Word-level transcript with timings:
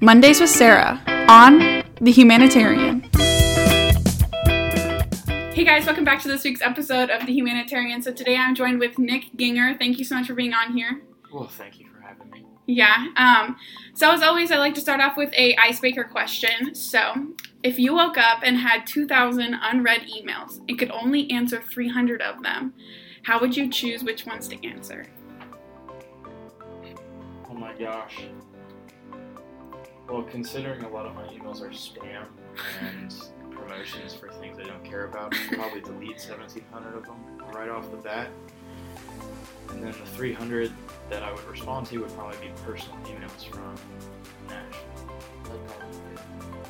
Mondays 0.00 0.40
with 0.40 0.50
Sarah 0.50 1.00
on 1.28 1.58
The 2.02 2.12
Humanitarian. 2.12 3.00
Hey 5.54 5.64
guys, 5.64 5.86
welcome 5.86 6.04
back 6.04 6.20
to 6.22 6.28
this 6.28 6.44
week's 6.44 6.60
episode 6.60 7.08
of 7.08 7.24
The 7.24 7.32
Humanitarian. 7.32 8.02
So 8.02 8.12
today 8.12 8.36
I'm 8.36 8.54
joined 8.54 8.78
with 8.78 8.98
Nik 8.98 9.32
Gienger. 9.36 9.78
Thank 9.78 9.98
you 9.98 10.04
so 10.04 10.16
much 10.16 10.26
for 10.26 10.34
being 10.34 10.52
on 10.52 10.76
here. 10.76 11.00
Well, 11.32 11.48
thank 11.48 11.80
you 11.80 11.86
for 11.88 12.00
having 12.02 12.30
me. 12.30 12.44
Yeah. 12.66 13.06
Um, 13.16 13.56
so 13.94 14.12
as 14.12 14.22
always, 14.22 14.52
I 14.52 14.58
like 14.58 14.74
to 14.74 14.82
start 14.82 15.00
off 15.00 15.16
with 15.16 15.32
a 15.34 15.56
icebreaker 15.56 16.04
question. 16.04 16.74
So 16.74 17.28
if 17.62 17.78
you 17.78 17.94
woke 17.94 18.18
up 18.18 18.40
and 18.42 18.58
had 18.58 18.86
2,000 18.86 19.54
unread 19.62 20.02
emails 20.02 20.58
and 20.68 20.78
could 20.78 20.90
only 20.90 21.30
answer 21.30 21.62
300 21.62 22.20
of 22.20 22.42
them, 22.42 22.74
how 23.22 23.40
would 23.40 23.56
you 23.56 23.70
choose 23.70 24.04
which 24.04 24.26
ones 24.26 24.46
to 24.48 24.66
answer? 24.66 25.06
Oh 27.48 27.54
my 27.54 27.72
gosh. 27.72 28.26
Well, 30.08 30.22
considering 30.22 30.82
a 30.84 30.88
lot 30.88 31.06
of 31.06 31.14
my 31.14 31.24
emails 31.24 31.60
are 31.60 31.70
spam 31.70 32.26
and 32.80 33.12
promotions 33.50 34.14
for 34.14 34.30
things 34.30 34.58
I 34.58 34.64
don't 34.64 34.84
care 34.84 35.06
about, 35.06 35.34
I'd 35.34 35.52
probably 35.58 35.80
delete 35.80 36.18
1,700 36.20 36.94
of 36.96 37.04
them 37.04 37.16
right 37.52 37.68
off 37.68 37.90
the 37.90 37.96
bat. 37.96 38.30
And 39.70 39.82
then 39.82 39.92
the 39.92 40.06
300 40.16 40.70
that 41.10 41.22
I 41.24 41.32
would 41.32 41.44
respond 41.48 41.86
to 41.88 41.98
would 41.98 42.14
probably 42.14 42.38
be 42.38 42.52
personal 42.64 42.96
emails 42.98 43.44
from 43.48 43.74
Nashville. 44.48 45.18
That'd 45.44 45.66
probably 45.66 45.98
be 45.98 46.14
it. 46.14 46.20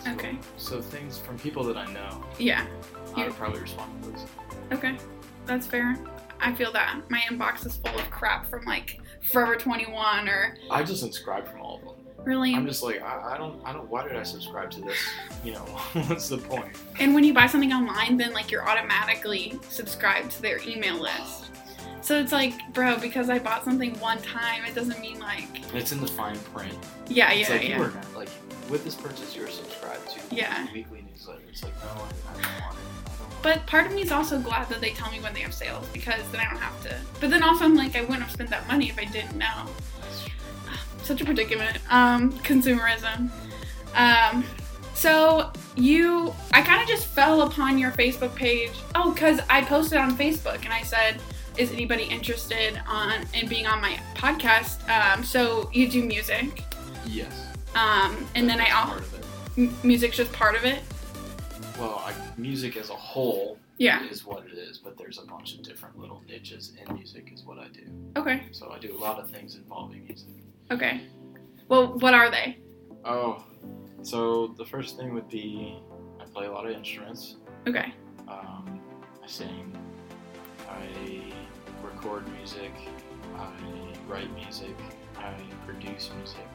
So- 0.02 0.10
Okay. 0.12 0.38
So 0.56 0.80
things 0.80 1.18
from 1.18 1.38
people 1.38 1.62
that 1.64 1.76
I 1.76 1.92
know, 1.92 2.24
Yeah. 2.38 2.66
I 3.16 3.24
would 3.26 3.34
probably 3.34 3.60
respond 3.60 4.02
to 4.04 4.10
those. 4.10 4.26
Okay. 4.72 4.96
That's 5.44 5.66
fair. 5.66 5.96
I 6.40 6.54
feel 6.54 6.72
that. 6.72 7.00
My 7.10 7.18
inbox 7.30 7.66
is 7.66 7.76
full 7.76 7.98
of 7.98 8.10
crap 8.10 8.48
from 8.48 8.64
like 8.64 9.00
Forever 9.30 9.56
21 9.56 10.28
or 10.28 10.56
I 10.70 10.82
just 10.84 11.02
unsubscribe 11.04 11.50
from 11.50 11.55
all 11.55 11.55
of 11.55 11.55
them. 11.55 11.55
Really. 12.26 12.54
I'm 12.54 12.66
just 12.66 12.82
like, 12.82 13.00
I, 13.02 13.34
I 13.34 13.38
don't, 13.38 13.60
I 13.64 13.72
don't. 13.72 13.88
Why 13.88 14.06
did 14.06 14.16
I 14.16 14.22
subscribe 14.22 14.70
to 14.72 14.80
this? 14.80 14.98
You 15.44 15.52
know, 15.52 15.60
what's 16.08 16.28
the 16.28 16.38
point? 16.38 16.66
And 16.98 17.14
when 17.14 17.24
you 17.24 17.32
buy 17.32 17.46
something 17.46 17.72
online, 17.72 18.16
then 18.18 18.32
like 18.32 18.50
you're 18.50 18.68
automatically 18.68 19.58
subscribed 19.68 20.30
to 20.32 20.42
their 20.42 20.58
email 20.66 21.00
list. 21.00 21.44
So 22.02 22.18
it's 22.20 22.30
like, 22.32 22.54
bro, 22.72 22.98
because 22.98 23.30
I 23.30 23.38
bought 23.40 23.64
something 23.64 23.98
one 23.98 24.18
time, 24.22 24.64
it 24.64 24.74
doesn't 24.76 25.00
mean 25.00 25.18
like, 25.18 25.48
It's 25.74 25.90
in 25.90 26.00
the 26.00 26.06
fine 26.06 26.38
print. 26.54 26.74
yeah, 27.08 27.32
yeah, 27.32 27.48
like 27.48 27.62
you 27.62 27.68
yeah. 27.70 27.78
were 27.78 27.92
like 28.14 28.28
with 28.70 28.84
this 28.84 28.94
purchase, 28.94 29.34
you 29.34 29.42
were 29.42 29.48
subscribed 29.48 30.08
to 30.10 30.34
Yeah. 30.34 30.66
weekly 30.72 31.04
newsletter. 31.10 31.40
It's 31.48 31.64
like, 31.64 31.72
no, 31.82 31.88
I 31.90 32.32
don't 32.42 32.62
want 32.62 32.76
it. 32.76 33.05
I 33.44 33.48
don't 33.48 33.54
want 33.54 33.66
But 33.66 33.66
part 33.66 33.86
of 33.86 33.92
me 33.92 34.02
is 34.02 34.12
also 34.12 34.38
glad 34.40 34.68
that 34.68 34.80
they 34.80 34.90
tell 34.90 35.10
me 35.10 35.20
when 35.20 35.34
they 35.34 35.40
have 35.40 35.54
sales 35.54 35.86
because 35.92 36.22
then 36.32 36.40
I 36.40 36.50
don't 36.50 36.60
have 36.60 36.82
to. 36.82 36.96
But 37.20 37.30
then 37.30 37.42
also, 37.42 37.64
I'm 37.64 37.76
like, 37.76 37.96
I 37.96 38.00
wouldn't 38.00 38.22
have 38.22 38.30
spent 38.30 38.50
that 38.50 38.66
money 38.68 38.88
if 38.88 38.98
I 38.98 39.04
didn't 39.04 39.36
know. 39.36 39.66
That's. 40.00 41.06
Such 41.06 41.20
a 41.20 41.24
predicament. 41.24 41.78
Um, 41.90 42.32
consumerism. 42.40 43.30
Um, 43.94 44.44
so 44.94 45.50
you, 45.76 46.34
I 46.52 46.62
kind 46.62 46.82
of 46.82 46.88
just 46.88 47.06
fell 47.06 47.42
upon 47.42 47.78
your 47.78 47.92
Facebook 47.92 48.34
page. 48.34 48.72
Oh, 48.94 49.12
because 49.12 49.40
I 49.48 49.62
posted 49.62 49.98
on 49.98 50.16
Facebook 50.16 50.64
and 50.64 50.72
I 50.72 50.82
said, 50.82 51.20
"Is 51.56 51.70
anybody 51.70 52.04
interested 52.04 52.80
on 52.88 53.24
in 53.34 53.46
being 53.48 53.66
on 53.66 53.80
my 53.80 54.00
podcast?" 54.14 54.88
Um, 54.88 55.22
so 55.22 55.70
you 55.72 55.88
do 55.88 56.02
music, 56.04 56.62
Yes. 57.06 57.46
um, 57.74 58.26
and 58.34 58.48
then 58.48 58.60
I 58.60 58.70
also 58.70 58.74
all 58.74 58.86
part 58.86 59.00
of 59.02 59.14
it. 59.14 59.24
m- 59.58 59.76
music's 59.84 60.16
just 60.16 60.32
part 60.32 60.56
of 60.56 60.64
it. 60.64 60.80
Well, 61.78 62.02
I, 62.06 62.14
music 62.38 62.76
as 62.76 62.88
a 62.90 62.94
whole 62.94 63.58
Yeah. 63.78 64.02
is 64.04 64.24
what 64.24 64.46
it 64.46 64.56
is, 64.56 64.78
but 64.78 64.96
there's 64.96 65.18
a 65.18 65.26
bunch 65.26 65.54
of 65.54 65.62
different 65.62 65.98
little 65.98 66.22
niches 66.26 66.72
in 66.80 66.94
music, 66.94 67.30
is 67.32 67.44
what 67.44 67.58
I 67.58 67.68
do. 67.68 67.82
Okay. 68.16 68.44
So 68.52 68.70
I 68.72 68.78
do 68.78 68.96
a 68.96 68.98
lot 69.00 69.18
of 69.18 69.30
things 69.30 69.56
involving 69.56 70.04
music. 70.06 70.28
Okay. 70.70 71.02
Well, 71.68 71.98
what 71.98 72.14
are 72.14 72.30
they? 72.30 72.58
Oh, 73.04 73.44
so 74.02 74.54
the 74.56 74.64
first 74.64 74.96
thing 74.96 75.12
would 75.14 75.28
be 75.28 75.78
I 76.20 76.24
play 76.24 76.46
a 76.46 76.50
lot 76.52 76.64
of 76.66 76.72
instruments. 76.72 77.36
Okay. 77.66 77.92
Um, 78.26 78.80
I 79.22 79.26
sing. 79.26 79.76
I 80.68 81.32
record 81.84 82.26
music. 82.38 82.72
I 83.36 83.50
write 84.08 84.32
music. 84.34 84.74
I 85.18 85.34
produce 85.66 86.10
music. 86.16 86.48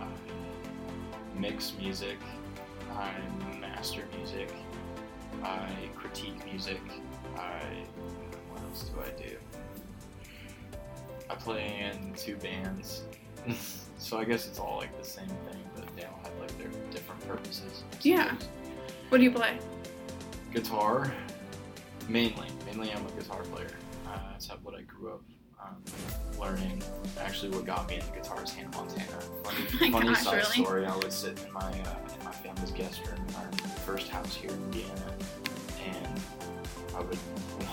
I 0.00 1.38
mix 1.38 1.72
music. 1.78 2.18
I 2.96 3.10
master 3.74 4.04
music. 4.16 4.52
I 5.42 5.68
critique 5.96 6.44
music. 6.46 6.80
I 7.36 7.60
what 8.50 8.62
else 8.62 8.84
do 8.84 9.00
I 9.00 9.10
do? 9.20 9.36
I 11.28 11.34
play 11.34 11.90
in 11.90 12.14
two 12.14 12.36
bands. 12.36 13.04
so 13.98 14.18
I 14.18 14.24
guess 14.24 14.46
it's 14.46 14.58
all 14.58 14.76
like 14.78 14.96
the 14.98 15.06
same 15.06 15.26
thing, 15.26 15.62
but 15.74 15.84
they 15.96 16.04
all 16.04 16.20
have 16.22 16.38
like 16.40 16.56
their 16.58 16.68
different 16.90 17.26
purposes. 17.26 17.84
Yeah. 18.02 18.34
What 19.08 19.18
do 19.18 19.24
you 19.24 19.32
play? 19.32 19.58
guitar 20.52 21.12
mainly 22.08 22.46
mainly 22.66 22.92
i'm 22.92 23.06
a 23.06 23.10
guitar 23.12 23.42
player 23.44 23.70
uh, 24.06 24.18
that's 24.32 24.48
what 24.62 24.74
i 24.74 24.82
grew 24.82 25.10
up 25.10 25.22
um, 25.72 26.40
learning 26.40 26.82
actually 27.20 27.50
what 27.50 27.64
got 27.64 27.88
me 27.88 27.96
into 27.96 28.06
guitar 28.12 28.42
is 28.42 28.50
hannah 28.50 28.68
montana 28.76 29.04
funny, 29.44 29.58
Oh 29.74 29.90
funny 29.92 30.06
gosh, 30.08 30.22
side 30.22 30.32
really? 30.38 30.64
story 30.64 30.86
i 30.86 30.96
would 30.96 31.12
sit 31.12 31.38
in 31.46 31.52
my 31.52 31.60
uh, 31.60 32.14
in 32.18 32.24
my 32.24 32.32
family's 32.32 32.70
guest 32.72 33.00
room 33.06 33.20
in 33.28 33.34
our 33.36 33.50
first 33.86 34.08
house 34.08 34.34
here 34.34 34.50
in 34.50 34.56
indiana 34.64 35.12
and 35.84 36.20
i 36.96 37.00
would 37.00 37.18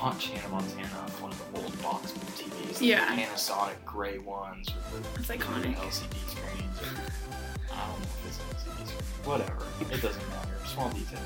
watch 0.02 0.28
hannah 0.28 0.50
montana 0.50 0.88
on 1.04 1.10
one 1.22 1.32
of 1.32 1.54
the 1.54 1.62
old 1.62 1.82
box 1.82 2.12
tvs 2.38 2.80
Yeah. 2.82 3.16
the 3.16 3.22
panasonic 3.24 3.84
gray 3.86 4.20
ones 4.20 4.68
with 4.94 5.14
the 5.26 5.34
It's 5.34 5.44
iconic. 5.44 5.76
lcd 5.76 6.30
screens 6.30 6.78
or, 6.82 7.74
i 7.74 7.88
don't 7.88 8.00
know 8.00 8.06
if 8.06 8.28
it's 8.28 8.38
lcd 8.38 8.88
screen 8.88 9.26
whatever 9.26 9.66
it 9.82 10.02
doesn't 10.02 10.30
matter 10.30 10.58
small 10.68 10.90
details 10.90 11.24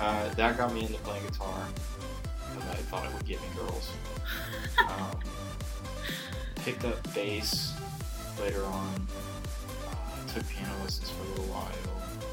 uh, 0.00 0.28
that 0.34 0.58
got 0.58 0.74
me 0.74 0.82
into 0.82 0.94
playing 0.98 1.24
guitar 1.26 1.64
because 2.54 2.70
I 2.70 2.74
thought 2.76 3.04
it 3.06 3.12
would 3.14 3.24
get 3.26 3.40
me 3.40 3.48
girls. 3.56 3.90
Um, 4.78 5.18
picked 6.56 6.84
up 6.84 7.14
bass 7.14 7.72
later 8.40 8.64
on. 8.64 9.06
Uh, 9.88 10.32
took 10.34 10.48
piano 10.48 10.72
lessons 10.82 11.10
for 11.10 11.22
a 11.22 11.28
little 11.30 11.44
while. 11.46 11.70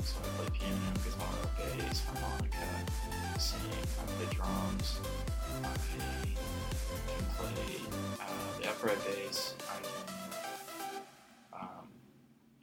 So 0.04 0.16
I 0.20 0.28
play 0.38 0.60
piano, 0.60 0.80
guitar, 1.04 1.88
bass, 1.88 2.04
harmonica, 2.06 3.40
sing. 3.40 3.60
I 4.00 4.06
play 4.12 4.36
drums. 4.36 5.00
I 5.64 5.68
can 5.74 6.36
play 7.38 7.76
uh, 8.20 8.60
the 8.60 8.70
upright 8.70 8.98
bass. 9.06 9.54
I 9.70 9.82
can. 9.82 11.62
Um, 11.62 11.88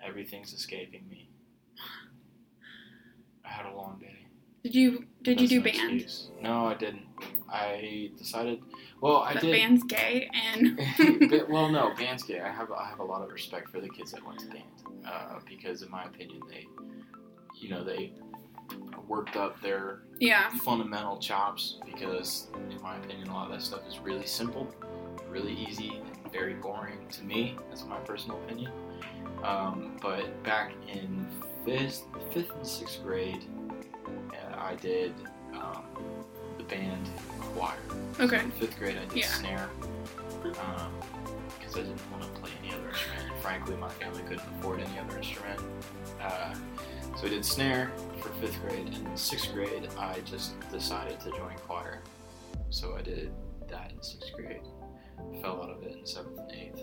everything's 0.04 0.52
escaping 0.52 1.08
me. 1.08 1.28
I 3.44 3.48
had 3.48 3.66
a 3.66 3.74
long 3.74 3.98
day. 4.00 4.26
Did 4.62 4.74
you 4.74 5.04
did 5.22 5.40
you 5.40 5.48
do 5.48 5.56
an 5.56 5.62
band? 5.62 5.92
excuse. 6.00 6.28
No, 6.42 6.66
I 6.66 6.74
didn't. 6.74 7.06
I 7.48 8.10
decided. 8.16 8.60
Well, 9.00 9.18
I 9.18 9.34
But 9.34 9.42
did. 9.42 9.52
band's 9.52 9.82
gay 9.84 10.28
and 10.32 10.78
well, 11.48 11.68
no, 11.70 11.92
band's 11.96 12.22
gay. 12.22 12.40
I 12.40 12.50
have 12.50 12.70
I 12.70 12.88
have 12.88 13.00
a 13.00 13.04
lot 13.04 13.22
of 13.22 13.30
respect 13.30 13.68
for 13.70 13.80
the 13.80 13.88
kids 13.88 14.12
that 14.12 14.24
went 14.24 14.38
to 14.40 14.46
band 14.46 14.64
uh, 15.06 15.40
because, 15.48 15.82
in 15.82 15.90
my 15.90 16.04
opinion, 16.04 16.40
they, 16.48 16.66
you 17.60 17.70
know, 17.70 17.82
they 17.84 18.12
worked 19.08 19.36
up 19.36 19.60
their 19.60 20.02
yeah. 20.18 20.50
fundamental 20.62 21.18
chops 21.18 21.78
because, 21.84 22.48
in 22.70 22.80
my 22.82 22.96
opinion, 22.96 23.28
a 23.28 23.34
lot 23.34 23.50
of 23.50 23.52
that 23.52 23.62
stuff 23.62 23.80
is 23.88 23.98
really 23.98 24.26
simple, 24.26 24.72
really 25.28 25.52
easy, 25.52 25.88
and 25.88 26.32
very 26.32 26.54
boring 26.54 27.08
to 27.10 27.24
me. 27.24 27.56
That's 27.68 27.84
my 27.84 27.98
personal 27.98 28.38
opinion. 28.44 28.70
Um, 29.42 29.96
but 30.00 30.42
back 30.44 30.72
in 30.86 31.26
fifth, 31.64 32.04
fifth 32.32 32.50
and 32.54 32.66
sixth 32.66 33.02
grade, 33.02 33.44
uh, 34.32 34.56
I 34.58 34.74
did 34.76 35.14
um, 35.54 35.84
band 36.70 37.08
choir. 37.38 37.74
Okay. 38.20 38.40
In 38.40 38.50
fifth 38.52 38.78
grade, 38.78 38.96
I 38.96 39.04
did 39.06 39.18
Yeah. 39.18 39.26
snare 39.26 39.68
because 40.42 41.76
I 41.76 41.80
didn't 41.82 42.10
want 42.10 42.22
to 42.22 42.40
play 42.40 42.50
any 42.62 42.72
other 42.74 42.88
instrument. 42.88 43.30
And 43.30 43.40
frankly, 43.40 43.76
my 43.76 43.88
family 43.90 44.22
couldn't 44.22 44.48
afford 44.58 44.80
any 44.80 44.98
other 44.98 45.18
instrument. 45.18 45.60
Uh, 46.20 46.54
so 47.16 47.26
I 47.26 47.30
did 47.30 47.44
snare 47.44 47.90
for 48.20 48.28
fifth 48.40 48.60
grade, 48.62 48.86
and 48.86 49.06
in 49.06 49.16
sixth 49.16 49.52
grade, 49.52 49.88
I 49.98 50.20
just 50.20 50.52
decided 50.70 51.20
to 51.20 51.30
join 51.30 51.54
choir. 51.66 52.00
So 52.70 52.96
I 52.96 53.02
did 53.02 53.32
that 53.70 53.92
in 53.92 54.02
sixth 54.02 54.32
grade. 54.34 54.60
Fell 55.42 55.62
out 55.62 55.70
of 55.70 55.82
it 55.82 55.96
in 55.96 56.06
seventh 56.06 56.38
and 56.38 56.52
eighth, 56.52 56.82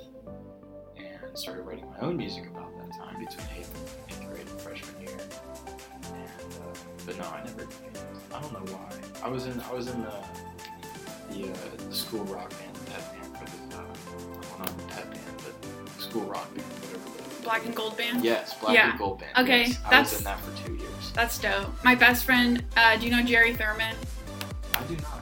and 0.97 1.37
started 1.37 1.63
writing 1.63 1.89
my 1.89 1.99
own 1.99 2.17
music 2.17 2.45
about 2.47 2.71
that 2.77 2.95
time 2.97 3.19
between 3.23 3.47
eighth 3.57 3.73
and 3.75 4.11
eighth 4.11 4.29
grade 4.29 4.47
and 4.47 4.61
freshman 4.61 5.01
year. 5.01 5.17
And 6.13 6.53
uh, 6.63 6.73
but 7.05 7.17
no, 7.17 7.23
I 7.25 7.43
never. 7.45 7.67
I 8.33 8.41
don't 8.41 8.53
know 8.53 8.73
why. 8.73 8.89
I 9.23 9.27
was 9.29 9.45
in. 9.45 9.59
I 9.61 9.73
was 9.73 9.87
in 9.87 10.01
the 10.01 10.23
the, 11.31 11.51
uh, 11.51 11.55
the 11.89 11.93
school 11.95 12.23
rock 12.25 12.49
band, 12.51 12.75
the 12.75 12.91
pep 12.91 13.13
band 13.13 13.37
for 13.37 13.45
the. 13.45 13.77
Uh, 13.77 13.83
well, 14.49 14.59
not 14.59 14.77
the 14.77 14.83
pep 14.85 15.11
band, 15.11 15.23
but 15.37 16.01
school 16.01 16.23
rock 16.23 16.53
band, 16.55 16.67
whatever. 16.67 17.43
Black 17.43 17.65
and 17.65 17.75
gold 17.75 17.97
band. 17.97 18.23
yes, 18.23 18.53
Black 18.59 18.73
Yeah. 18.75 18.89
and 18.91 18.99
Gold 18.99 19.19
Band. 19.19 19.31
Okay, 19.37 19.65
yes. 19.67 19.77
I 19.85 19.89
that's- 19.89 20.11
was 20.11 20.19
in 20.19 20.25
that 20.25 20.39
for 20.41 20.65
two 20.67 20.73
years. 20.75 21.11
That's 21.13 21.39
dope. 21.39 21.67
My 21.83 21.95
best 21.95 22.25
friend, 22.25 22.63
uh, 22.75 22.97
do 22.97 23.05
you 23.05 23.11
know 23.11 23.21
Jerry 23.23 23.53
Thurman? 23.53 23.95
I 24.73 24.83
do 24.83 24.95
not. 24.97 25.16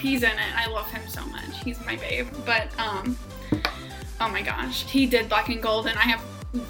He's 0.00 0.22
in 0.22 0.30
it. 0.30 0.56
I 0.56 0.66
love 0.68 0.90
him 0.90 1.06
so 1.08 1.24
much. 1.26 1.62
He's 1.64 1.84
my 1.84 1.96
babe. 1.96 2.28
But 2.44 2.68
um, 2.78 3.16
oh 4.20 4.28
my 4.28 4.42
gosh, 4.42 4.84
he 4.84 5.06
did 5.06 5.28
Black 5.28 5.48
and 5.48 5.62
Gold, 5.62 5.86
and 5.86 5.98
I 5.98 6.02
have 6.02 6.22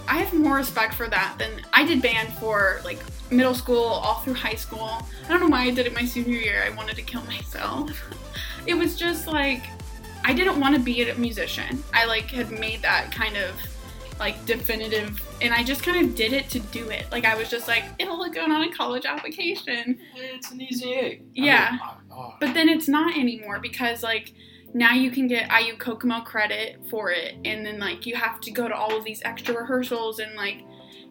I 0.06 0.18
have 0.18 0.34
more 0.34 0.56
respect 0.56 0.94
for 0.94 1.08
that 1.08 1.36
than 1.38 1.50
I 1.72 1.84
did 1.84 2.02
band 2.02 2.34
for 2.34 2.80
like 2.84 2.98
middle 3.30 3.54
school, 3.54 3.84
all 3.84 4.20
through 4.20 4.34
high 4.34 4.54
school. 4.54 5.06
I 5.24 5.28
don't 5.28 5.40
know 5.40 5.48
why 5.48 5.62
I 5.62 5.70
did 5.70 5.86
it 5.86 5.94
my 5.94 6.04
senior 6.04 6.38
year. 6.38 6.62
I 6.66 6.70
wanted 6.70 6.96
to 6.96 7.02
kill 7.02 7.22
myself. 7.26 7.90
it 8.66 8.74
was 8.74 8.96
just 8.96 9.26
like 9.26 9.62
I 10.24 10.34
didn't 10.34 10.60
want 10.60 10.74
to 10.74 10.80
be 10.80 11.08
a 11.08 11.14
musician. 11.14 11.82
I 11.94 12.04
like 12.04 12.30
had 12.30 12.50
made 12.50 12.82
that 12.82 13.10
kind 13.10 13.36
of 13.36 13.54
like 14.18 14.44
definitive 14.44 15.18
and 15.40 15.54
I 15.54 15.64
just 15.64 15.82
kind 15.82 16.04
of 16.06 16.14
did 16.14 16.34
it 16.34 16.50
to 16.50 16.60
do 16.60 16.90
it. 16.90 17.06
Like 17.10 17.24
I 17.24 17.34
was 17.34 17.48
just 17.48 17.66
like, 17.66 17.84
it'll 17.98 18.18
look 18.18 18.34
good 18.34 18.50
on 18.50 18.62
a 18.62 18.70
college 18.70 19.06
application. 19.06 19.98
It's 20.14 20.50
an 20.50 20.60
easy 20.60 20.92
A. 20.92 21.22
Yeah. 21.32 21.68
I 21.68 21.70
mean, 21.70 21.80
But 22.40 22.54
then 22.54 22.68
it's 22.68 22.88
not 22.88 23.16
anymore 23.16 23.60
because 23.60 24.02
like 24.02 24.32
now 24.72 24.92
you 24.92 25.10
can 25.10 25.26
get 25.26 25.50
IU 25.50 25.76
Kokomo 25.76 26.20
credit 26.20 26.80
for 26.88 27.10
it 27.10 27.34
and 27.44 27.64
then 27.64 27.78
like 27.78 28.06
you 28.06 28.14
have 28.14 28.40
to 28.42 28.50
go 28.50 28.68
to 28.68 28.74
all 28.74 28.96
of 28.96 29.04
these 29.04 29.20
extra 29.24 29.54
rehearsals 29.54 30.18
and 30.18 30.34
like 30.36 30.62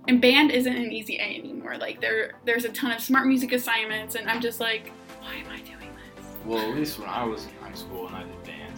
and 0.07 0.21
band 0.21 0.51
isn't 0.51 0.75
an 0.75 0.91
easy 0.91 1.17
A 1.17 1.39
anymore. 1.39 1.77
Like 1.77 1.99
there 2.01 2.39
there's 2.45 2.65
a 2.65 2.69
ton 2.69 2.91
of 2.91 3.01
smart 3.01 3.27
music 3.27 3.51
assignments 3.51 4.15
and 4.15 4.29
I'm 4.29 4.41
just 4.41 4.59
like, 4.59 4.91
why 5.21 5.35
am 5.35 5.47
I 5.51 5.57
doing 5.57 5.89
this? 6.15 6.25
well, 6.45 6.69
at 6.69 6.75
least 6.75 6.99
when 6.99 7.09
I 7.09 7.23
was 7.23 7.45
in 7.45 7.51
high 7.61 7.75
school 7.75 8.07
and 8.07 8.15
I 8.15 8.23
did 8.23 8.43
band, 8.43 8.73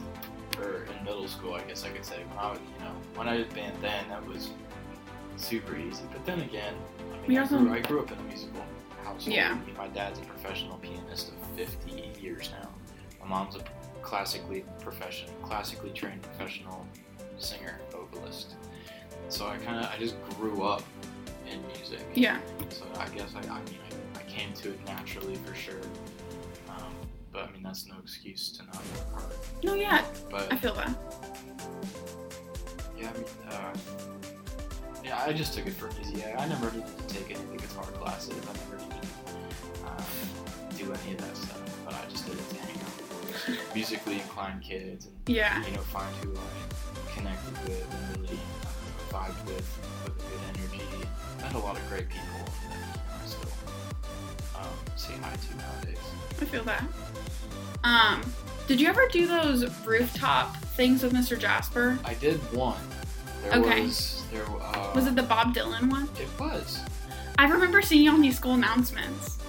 or 0.60 0.86
in 0.86 1.04
middle 1.04 1.28
school, 1.28 1.54
I 1.54 1.62
guess 1.62 1.86
I 1.86 1.90
could 1.90 2.06
say 2.06 2.18
when 2.30 2.38
I 2.38 2.52
was, 2.52 2.60
you 2.60 2.86
know, 2.86 2.92
when 3.16 3.28
I 3.28 3.38
did 3.38 3.54
band 3.54 3.76
then, 3.82 4.10
that 4.10 4.26
was 4.28 4.50
super 5.38 5.78
easy. 5.78 6.04
But 6.12 6.26
then 6.26 6.42
again, 6.42 6.74
I 7.00 7.28
mean, 7.28 7.38
I, 7.38 7.48
grew, 7.48 7.74
I 7.74 7.80
grew 7.80 8.00
up 8.02 8.12
in 8.12 8.18
a 8.18 8.24
musical 8.24 8.64
household. 9.04 9.36
Yeah. 9.36 9.52
I 9.52 9.66
mean, 9.66 9.78
my 9.78 9.88
dad's 9.88 10.20
a 10.20 10.24
professional 10.24 10.78
pianist 10.78 11.30
of 11.30 11.41
50 11.66 12.20
years 12.22 12.50
now. 12.60 12.70
My 13.22 13.28
mom's 13.28 13.56
a 13.56 13.60
classically 14.02 14.66
professional, 14.82 15.32
classically 15.44 15.92
trained 15.92 16.22
professional 16.24 16.88
singer, 17.38 17.80
vocalist. 17.92 18.56
So 19.30 19.48
I 19.48 19.58
kind 19.58 19.84
of, 19.86 19.92
I 19.92 19.98
just 20.00 20.16
grew 20.32 20.64
up 20.64 20.82
in 21.52 21.62
music. 21.68 22.00
Yeah. 22.16 22.40
So 22.70 22.86
I 22.98 23.08
guess 23.10 23.34
I, 23.36 23.40
I 23.42 23.60
mean, 23.66 23.78
I, 24.16 24.20
I 24.20 24.24
came 24.24 24.54
to 24.54 24.70
it 24.70 24.86
naturally 24.86 25.36
for 25.36 25.54
sure. 25.54 25.82
Um, 26.68 26.94
but 27.32 27.44
I 27.48 27.52
mean, 27.52 27.62
that's 27.62 27.86
no 27.86 27.96
excuse 28.02 28.50
to 28.54 28.64
not 28.66 28.76
work 28.76 29.14
hard. 29.14 29.34
No, 29.64 29.76
yeah, 29.76 30.04
But 30.32 30.52
I 30.52 30.56
feel 30.58 30.74
that. 30.74 30.98
yeah, 32.98 33.10
I 33.10 33.14
mean, 33.18 33.26
uh, 33.52 33.74
yeah, 35.04 35.24
I 35.26 35.32
just 35.34 35.54
took 35.54 35.68
it 35.68 35.74
for 35.74 35.90
easy. 36.02 36.24
I, 36.24 36.44
I 36.44 36.48
never 36.48 36.72
needed 36.72 36.98
to 36.98 37.08
take 37.16 37.26
any 37.30 37.40
of 37.44 37.52
the 37.52 37.58
guitar 37.58 37.84
classes. 37.84 38.34
I 38.50 38.54
never 38.74 38.84
needed 38.84 39.01
to 39.01 39.01
do 40.86 40.94
any 41.04 41.14
of 41.14 41.20
that 41.22 41.38
stuff. 41.38 41.62
But 41.86 41.94
I 41.96 42.10
just 42.10 42.26
did 42.26 42.36
it 42.40 42.50
to 42.50 42.56
hang 42.58 42.76
out 42.78 42.98
with 42.98 43.48
those 43.48 43.58
musically 43.76 44.16
inclined 44.16 44.62
kids 44.62 45.06
and 45.06 45.16
Yeah. 45.36 45.64
you 45.66 45.72
know 45.76 45.82
find 45.82 46.14
who 46.24 46.34
I 46.36 47.14
connected 47.16 47.54
with 47.68 47.88
and 47.94 48.22
really 48.22 48.40
uh, 48.64 49.14
vibed 49.14 49.46
with 49.46 49.68
with 50.04 50.16
a 50.18 50.30
good 50.30 50.42
energy. 50.62 51.08
Met 51.42 51.54
a 51.54 51.58
lot 51.60 51.78
of 51.78 51.88
great 51.90 52.08
people 52.10 52.46
that 52.70 53.00
I 53.24 53.26
still 53.28 53.52
um, 54.56 54.68
say 54.96 55.14
hi 55.22 55.36
to 55.36 55.58
nowadays. 55.58 56.04
I 56.42 56.46
feel 56.46 56.64
that. 56.64 56.84
Um, 57.84 58.22
did 58.68 58.80
you 58.80 58.88
ever 58.88 59.08
do 59.12 59.28
those 59.28 59.66
rooftop 59.86 60.56
things 60.78 61.02
with 61.04 61.14
Mr. 61.14 61.38
Jasper? 61.38 61.98
I 62.06 62.14
did 62.16 62.38
one. 62.54 62.80
There 63.44 63.54
Okay. 63.60 63.82
was 63.82 64.24
there. 64.32 64.46
Uh, 64.46 64.92
Was 64.94 65.08
it 65.08 65.16
the 65.16 65.24
Bob 65.24 65.54
Dylan 65.56 65.90
one? 65.90 66.08
It 66.20 66.28
was. 66.40 66.80
I 67.40 67.48
remember 67.48 67.82
seeing 67.82 68.04
you 68.04 68.12
on 68.12 68.22
these 68.22 68.38
school 68.38 68.54
announcements. 68.54 69.40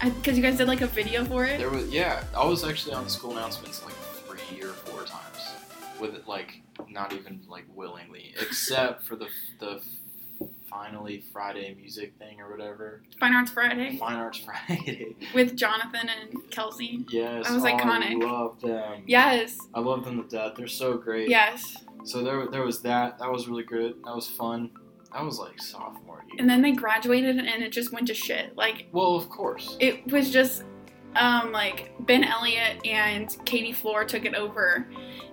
Because 0.00 0.36
you 0.36 0.42
guys 0.42 0.56
did 0.56 0.68
like 0.68 0.80
a 0.80 0.86
video 0.86 1.24
for 1.24 1.44
it. 1.44 1.58
There 1.58 1.70
was 1.70 1.88
yeah. 1.90 2.22
I 2.36 2.44
was 2.44 2.64
actually 2.64 2.94
on 2.94 3.04
the 3.04 3.10
school 3.10 3.32
announcements 3.32 3.84
like 3.84 3.94
three 3.94 4.62
or 4.62 4.72
four 4.72 5.04
times, 5.04 5.52
with 6.00 6.14
it 6.14 6.26
like 6.28 6.60
not 6.88 7.12
even 7.12 7.40
like 7.48 7.64
willingly, 7.74 8.34
except 8.40 9.04
for 9.04 9.16
the 9.16 9.28
the 9.58 9.80
finally 10.68 11.24
Friday 11.32 11.74
music 11.74 12.12
thing 12.18 12.40
or 12.40 12.50
whatever. 12.50 13.02
Fine 13.18 13.34
Arts 13.34 13.50
Friday 13.50 13.96
Fine 13.96 14.16
Arts 14.16 14.38
Friday. 14.38 15.16
with 15.34 15.56
Jonathan 15.56 16.08
and 16.08 16.50
Kelsey. 16.50 17.04
yes, 17.08 17.46
That 17.46 17.54
was 17.54 17.64
oh, 17.64 17.66
iconic. 17.66 18.22
I 18.22 18.26
love 18.26 18.60
them. 18.60 19.02
Yes. 19.06 19.58
I 19.74 19.80
love 19.80 20.04
them 20.04 20.22
to 20.22 20.28
death. 20.28 20.54
They're 20.56 20.68
so 20.68 20.96
great. 20.96 21.28
Yes. 21.28 21.84
So 22.04 22.22
there, 22.22 22.46
there 22.46 22.62
was 22.62 22.82
that. 22.82 23.18
That 23.18 23.30
was 23.30 23.48
really 23.48 23.64
good. 23.64 23.96
That 24.04 24.14
was 24.14 24.28
fun. 24.28 24.70
That 25.18 25.24
was 25.24 25.40
like 25.40 25.60
sophomore 25.60 26.24
year. 26.28 26.36
And 26.38 26.48
then 26.48 26.62
they 26.62 26.70
graduated 26.70 27.38
and 27.38 27.60
it 27.60 27.72
just 27.72 27.92
went 27.92 28.06
to 28.06 28.14
shit. 28.14 28.56
Like 28.56 28.86
well, 28.92 29.16
of 29.16 29.28
course. 29.28 29.76
it 29.80 30.06
was 30.12 30.30
just 30.30 30.62
um 31.16 31.50
like 31.50 31.92
Ben 32.06 32.22
Elliott 32.22 32.86
and 32.86 33.36
Katie 33.44 33.72
Floor 33.72 34.04
took 34.04 34.24
it 34.24 34.36
over 34.36 34.86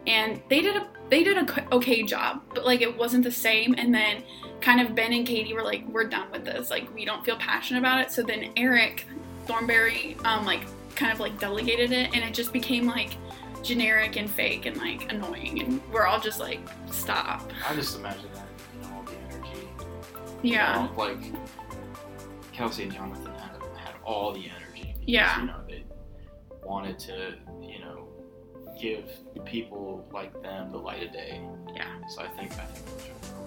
and 0.07 0.41
they 0.49 0.61
did 0.61 0.75
a 0.75 0.87
they 1.09 1.23
did 1.23 1.37
a 1.37 1.75
okay 1.75 2.01
job 2.01 2.41
but 2.55 2.65
like 2.65 2.81
it 2.81 2.97
wasn't 2.97 3.23
the 3.23 3.31
same 3.31 3.75
and 3.77 3.93
then 3.93 4.23
kind 4.59 4.81
of 4.81 4.95
Ben 4.95 5.13
and 5.13 5.27
Katie 5.27 5.53
were 5.53 5.61
like 5.63 5.87
we're 5.89 6.07
done 6.07 6.31
with 6.31 6.45
this 6.45 6.71
like 6.71 6.91
we 6.95 7.05
don't 7.05 7.23
feel 7.23 7.37
passionate 7.37 7.77
about 7.77 8.01
it 8.01 8.11
so 8.11 8.23
then 8.23 8.53
Eric 8.57 9.05
Thornberry 9.45 10.17
um 10.25 10.45
like 10.47 10.61
kind 10.95 11.11
of 11.11 11.19
like 11.19 11.39
delegated 11.39 11.91
it 11.91 12.15
and 12.15 12.23
it 12.23 12.33
just 12.33 12.51
became 12.51 12.87
like 12.87 13.17
generic 13.61 14.15
and 14.15 14.31
fake 14.31 14.65
and 14.65 14.77
like 14.77 15.11
annoying 15.11 15.61
and 15.61 15.81
we're 15.91 16.07
all 16.07 16.19
just 16.19 16.39
like 16.39 16.59
stop 16.89 17.51
I 17.69 17.75
just 17.75 17.99
imagine 17.99 18.29
yeah 20.45 20.83
You 20.83 20.89
know, 20.89 20.97
like 20.97 21.33
Kelsey 22.53 22.83
and 22.83 22.93
Jonathan 22.93 23.33
had 23.33 23.61
had 23.77 23.95
all 24.03 24.33
the 24.33 24.45
energy. 24.49 24.93
Because, 24.93 25.07
Yeah. 25.07 25.41
You 25.41 25.47
know, 25.47 25.59
they 25.67 25.83
wanted 26.63 26.97
to, 26.99 27.35
you 27.61 27.79
know, 27.79 28.07
give 28.79 29.05
people 29.45 30.07
like 30.11 30.33
them 30.41 30.71
the 30.71 30.77
light 30.77 31.03
of 31.03 31.11
day. 31.11 31.41
Yeah. 31.73 31.87
So 32.09 32.21
I 32.21 32.27
think 32.29 32.51
I 32.53 32.65
think 32.65 32.85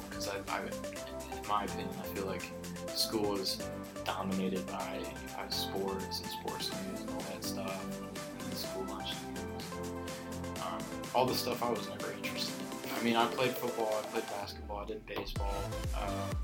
because 0.08 0.28
I, 0.28 0.36
I, 0.48 0.60
in 0.62 1.48
my 1.48 1.64
opinion, 1.64 1.88
I 2.00 2.06
feel 2.14 2.26
like 2.26 2.50
school 2.94 3.36
is 3.36 3.62
dominated 4.04 4.66
by, 4.66 5.00
by 5.36 5.48
sports 5.48 6.20
and 6.20 6.30
sports 6.30 6.70
news 6.70 7.00
and 7.00 7.10
all 7.10 7.20
that 7.32 7.44
stuff, 7.44 8.00
and 8.40 8.54
school 8.54 8.84
lunch 8.88 9.10
news. 9.34 10.62
Um, 10.62 10.78
all 11.14 11.26
the 11.26 11.34
stuff 11.34 11.62
I 11.62 11.70
was 11.70 11.88
never 11.88 12.12
interested 12.12 12.54
in. 12.60 12.67
I 12.98 13.02
mean, 13.04 13.14
I 13.14 13.26
played 13.26 13.52
football, 13.52 14.02
I 14.02 14.06
played 14.08 14.26
basketball, 14.26 14.78
I 14.78 14.86
did 14.86 15.06
baseball, 15.06 15.54
um, 15.94 16.36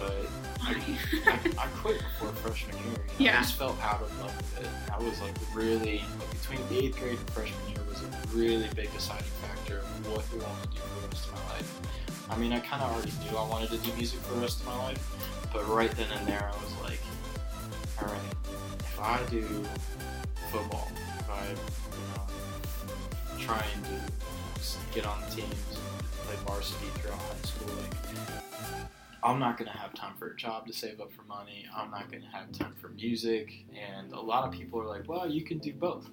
but 0.00 0.12
I, 0.62 0.74
I, 1.26 1.38
I 1.56 1.66
quit 1.68 1.98
before 1.98 2.32
freshman 2.32 2.76
year. 2.78 2.86
You 2.86 2.96
know? 2.96 3.04
Yeah. 3.18 3.38
I 3.38 3.42
just 3.42 3.54
felt 3.54 3.80
out 3.80 4.02
of 4.02 4.20
love 4.20 4.36
with 4.36 4.60
it. 4.60 4.92
I 4.92 4.98
was 4.98 5.20
like 5.20 5.34
really 5.54 6.02
like, 6.18 6.30
between 6.32 6.60
eighth 6.82 6.98
grade 6.98 7.18
and 7.18 7.30
freshman 7.30 7.68
year 7.68 7.78
was 7.88 8.02
a 8.02 8.36
really 8.36 8.68
big 8.74 8.92
deciding 8.92 9.30
factor 9.40 9.78
of 9.78 10.08
what 10.10 10.24
I 10.32 10.44
wanted 10.44 10.62
to 10.62 10.76
do 10.76 10.82
for 10.82 11.00
the 11.02 11.08
rest 11.08 11.28
of 11.28 11.34
my 11.34 11.54
life. 11.54 11.80
I 12.30 12.36
mean, 12.36 12.52
I 12.52 12.58
kind 12.58 12.82
of 12.82 12.92
already 12.92 13.12
knew 13.22 13.36
I 13.38 13.48
wanted 13.48 13.70
to 13.70 13.78
do 13.78 13.92
music 13.94 14.18
for 14.20 14.34
the 14.34 14.40
rest 14.40 14.60
of 14.60 14.66
my 14.66 14.76
life, 14.78 15.48
but 15.52 15.66
right 15.68 15.92
then 15.92 16.08
and 16.18 16.26
there, 16.26 16.42
I 16.42 16.62
was 16.62 16.74
like, 16.82 17.00
all 18.00 18.08
right, 18.08 18.34
if 18.80 19.00
I 19.00 19.20
do 19.30 19.64
football, 20.50 20.88
if 21.20 21.30
I 21.30 21.46
you 21.50 22.06
know 22.16 22.26
try 23.38 23.64
and 23.74 23.84
do 23.84 23.90
get 24.94 25.06
on 25.06 25.20
teams 25.30 25.54
and 25.70 26.10
play 26.26 26.36
varsity 26.46 26.86
throughout 26.96 27.18
high 27.18 27.42
school, 27.42 27.74
like 27.76 27.94
I'm 29.22 29.38
not 29.40 29.58
gonna 29.58 29.76
have 29.76 29.94
time 29.94 30.14
for 30.18 30.28
a 30.28 30.36
job 30.36 30.66
to 30.68 30.72
save 30.72 31.00
up 31.00 31.12
for 31.12 31.22
money. 31.22 31.66
I'm 31.74 31.90
not 31.90 32.10
gonna 32.10 32.28
have 32.32 32.52
time 32.52 32.74
for 32.80 32.88
music, 32.88 33.52
and 33.76 34.12
a 34.12 34.20
lot 34.20 34.44
of 34.46 34.52
people 34.52 34.80
are 34.80 34.86
like, 34.86 35.08
"Well, 35.08 35.28
you 35.30 35.44
can 35.44 35.58
do 35.58 35.72
both." 35.74 36.08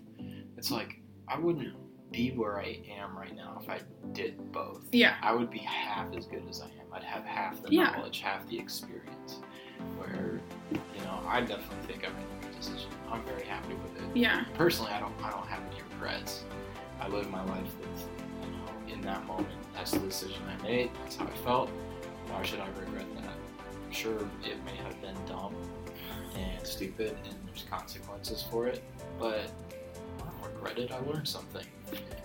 It's 0.57 0.71
like 0.71 0.99
I 1.27 1.37
wouldn't 1.37 1.73
be 2.11 2.31
where 2.31 2.59
I 2.59 2.79
am 2.99 3.17
right 3.17 3.35
now 3.35 3.59
if 3.61 3.69
I 3.69 3.81
did 4.13 4.51
both. 4.51 4.87
yeah 4.93 5.15
I 5.21 5.33
would 5.33 5.49
be 5.51 5.59
half 5.59 6.13
as 6.15 6.25
good 6.25 6.43
as 6.49 6.61
I 6.61 6.65
am. 6.65 6.87
I'd 6.93 7.03
have 7.03 7.25
half 7.25 7.61
the 7.61 7.69
Yeah. 7.71 7.91
knowledge, 7.91 8.21
half 8.21 8.47
the 8.47 8.57
experience. 8.57 9.41
Where, 9.97 10.39
you 10.71 11.01
know, 11.01 11.21
I 11.27 11.41
definitely 11.41 11.85
think 11.87 12.05
I 12.05 12.09
made 12.09 12.25
a 12.41 12.45
good 12.47 12.55
decision. 12.55 12.89
I'm 13.11 13.23
very 13.25 13.43
happy 13.43 13.73
with 13.75 13.97
it. 13.97 14.15
yeah 14.17 14.45
Personally, 14.53 14.91
I 14.91 14.99
don't. 14.99 15.13
I 15.21 15.29
don't 15.31 15.47
have 15.47 15.61
any 15.71 15.81
regrets. 15.93 16.43
I 17.01 17.07
live 17.09 17.29
my 17.29 17.43
life 17.43 17.67
with, 17.79 18.09
in 18.91 19.01
that 19.01 19.25
moment. 19.25 19.47
That's 19.73 19.91
the 19.91 19.99
decision 19.99 20.41
I 20.47 20.61
made. 20.63 20.91
That's 21.03 21.15
how 21.17 21.25
I 21.25 21.37
felt. 21.43 21.69
Why 22.27 22.43
should 22.43 22.59
I 22.59 22.67
regret 22.79 23.05
that? 23.15 23.33
I'm 23.85 23.91
sure, 23.91 24.17
it 24.43 24.63
may 24.65 24.75
have 24.83 24.99
been 25.01 25.15
dumb 25.27 25.55
and 26.35 26.65
stupid, 26.65 27.15
and 27.25 27.35
there's 27.45 27.65
consequences 27.69 28.43
for 28.49 28.67
it, 28.67 28.83
but 29.19 29.51
I 30.19 30.23
don't 30.23 30.53
regret 30.53 30.77
it. 30.77 30.91
I 30.91 30.99
learned 30.99 31.27
something. 31.27 31.65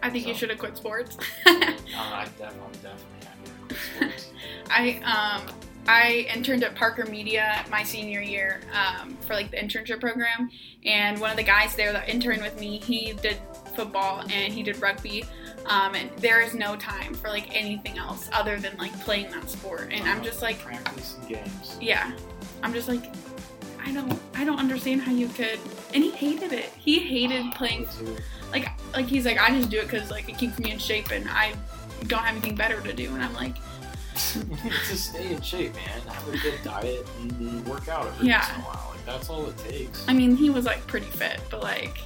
I 0.02 0.10
think 0.10 0.26
you 0.26 0.34
should 0.34 0.48
have 0.48 0.58
quit 0.58 0.76
sports 0.76 1.18
I 1.46 2.26
definitely 2.38 2.78
happy 2.82 3.50
with 3.68 3.78
sports. 3.78 4.30
I 4.70 5.00
um 5.04 5.54
I 5.86 6.28
interned 6.34 6.62
at 6.62 6.74
Parker 6.74 7.06
Media 7.06 7.64
my 7.70 7.82
senior 7.82 8.20
year 8.20 8.60
um, 8.72 9.16
for 9.26 9.34
like 9.34 9.50
the 9.50 9.56
internship 9.56 10.00
program, 10.00 10.50
and 10.84 11.20
one 11.20 11.30
of 11.30 11.36
the 11.36 11.42
guys 11.42 11.74
there 11.74 11.92
that 11.92 12.08
interned 12.08 12.42
with 12.42 12.58
me, 12.60 12.78
he 12.78 13.12
did 13.14 13.38
football 13.74 14.22
and 14.30 14.52
he 14.52 14.62
did 14.62 14.80
rugby, 14.80 15.24
um, 15.66 15.94
and 15.94 16.10
there 16.18 16.40
is 16.40 16.54
no 16.54 16.76
time 16.76 17.14
for 17.14 17.28
like 17.28 17.54
anything 17.54 17.98
else 17.98 18.28
other 18.32 18.58
than 18.58 18.76
like 18.78 18.92
playing 19.00 19.30
that 19.32 19.48
sport, 19.50 19.88
and 19.92 20.08
I'm 20.08 20.22
just 20.24 20.42
like, 20.42 20.58
practice 20.60 21.16
and 21.18 21.28
games. 21.28 21.76
yeah, 21.80 22.12
I'm 22.62 22.72
just 22.72 22.88
like, 22.88 23.04
I 23.84 23.92
don't 23.92 24.18
I 24.34 24.44
don't 24.44 24.58
understand 24.58 25.02
how 25.02 25.12
you 25.12 25.28
could, 25.28 25.58
and 25.94 26.02
he 26.04 26.10
hated 26.10 26.52
it. 26.52 26.70
He 26.78 26.98
hated 26.98 27.42
Ah, 27.46 27.52
playing 27.56 27.86
like 28.52 28.68
like 28.94 29.06
he's 29.06 29.24
like 29.24 29.38
I 29.38 29.50
just 29.56 29.70
do 29.70 29.78
it 29.78 29.88
because 29.88 30.10
like 30.10 30.28
it 30.28 30.36
keeps 30.38 30.58
me 30.58 30.70
in 30.72 30.78
shape 30.78 31.10
and 31.12 31.28
I 31.30 31.54
don't 32.06 32.20
have 32.20 32.34
anything 32.34 32.54
better 32.56 32.80
to 32.80 32.92
do, 32.92 33.12
and 33.14 33.22
I'm 33.22 33.34
like. 33.34 33.56
to 34.32 34.96
stay 34.96 35.32
in 35.32 35.40
shape, 35.40 35.74
man. 35.76 36.00
Have 36.06 36.28
a 36.28 36.36
good 36.38 36.58
diet 36.62 37.06
and 37.20 37.66
work 37.66 37.88
out 37.88 38.06
every 38.08 38.26
Yeah. 38.28 38.40
once 38.40 38.50
in 38.50 38.60
a 38.60 38.64
while. 38.64 38.88
Like 38.94 39.06
that's 39.06 39.30
all 39.30 39.46
it 39.46 39.56
takes. 39.58 40.04
I 40.08 40.12
mean, 40.12 40.36
he 40.36 40.50
was 40.50 40.66
like 40.66 40.86
pretty 40.86 41.06
fit, 41.06 41.40
but 41.50 41.62
like, 41.62 41.98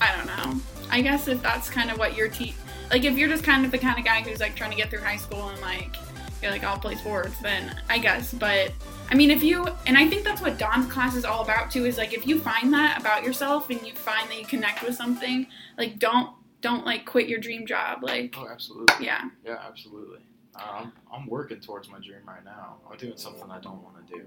I 0.00 0.14
don't 0.16 0.26
know. 0.26 0.60
I 0.90 1.00
guess 1.00 1.28
if 1.28 1.42
that's 1.42 1.68
kind 1.70 1.90
of 1.90 1.98
what 1.98 2.16
you're 2.16 2.28
te- 2.28 2.54
like, 2.90 3.04
if 3.04 3.16
you're 3.18 3.28
just 3.28 3.44
kind 3.44 3.64
of 3.64 3.70
the 3.70 3.78
kind 3.78 3.98
of 3.98 4.04
guy 4.04 4.22
who's 4.22 4.40
like 4.40 4.54
trying 4.56 4.70
to 4.70 4.76
get 4.76 4.90
through 4.90 5.00
high 5.00 5.16
school 5.16 5.48
and 5.48 5.60
like 5.60 5.96
you're 6.42 6.50
like 6.50 6.64
I'll 6.64 6.78
play 6.78 6.94
sports, 6.94 7.36
then 7.38 7.74
I 7.88 7.98
guess. 7.98 8.32
But 8.32 8.72
I 9.10 9.14
mean, 9.14 9.30
if 9.30 9.42
you 9.42 9.66
and 9.86 9.96
I 9.98 10.08
think 10.08 10.24
that's 10.24 10.40
what 10.40 10.58
Don's 10.58 10.90
class 10.90 11.14
is 11.16 11.24
all 11.24 11.42
about 11.42 11.70
too. 11.70 11.84
Is 11.84 11.98
like 11.98 12.12
if 12.14 12.26
you 12.26 12.38
find 12.38 12.72
that 12.72 13.00
about 13.00 13.24
yourself 13.24 13.70
and 13.70 13.80
you 13.86 13.92
find 13.94 14.28
that 14.30 14.38
you 14.38 14.46
connect 14.46 14.82
with 14.82 14.94
something, 14.94 15.46
like 15.76 15.98
don't 15.98 16.30
don't 16.60 16.84
like 16.86 17.04
quit 17.06 17.28
your 17.28 17.38
dream 17.40 17.66
job. 17.66 18.02
Like 18.02 18.34
Oh, 18.38 18.48
absolutely. 18.50 19.04
yeah, 19.06 19.22
Yeah, 19.44 19.56
absolutely. 19.66 20.18
I'm, 20.56 20.90
I'm 21.12 21.26
working 21.28 21.60
towards 21.60 21.88
my 21.88 21.98
dream 21.98 22.18
right 22.26 22.44
now. 22.44 22.78
I'm 22.90 22.96
doing 22.98 23.16
something 23.16 23.48
I 23.48 23.60
don't 23.60 23.80
want 23.80 24.04
to 24.08 24.12
do 24.12 24.24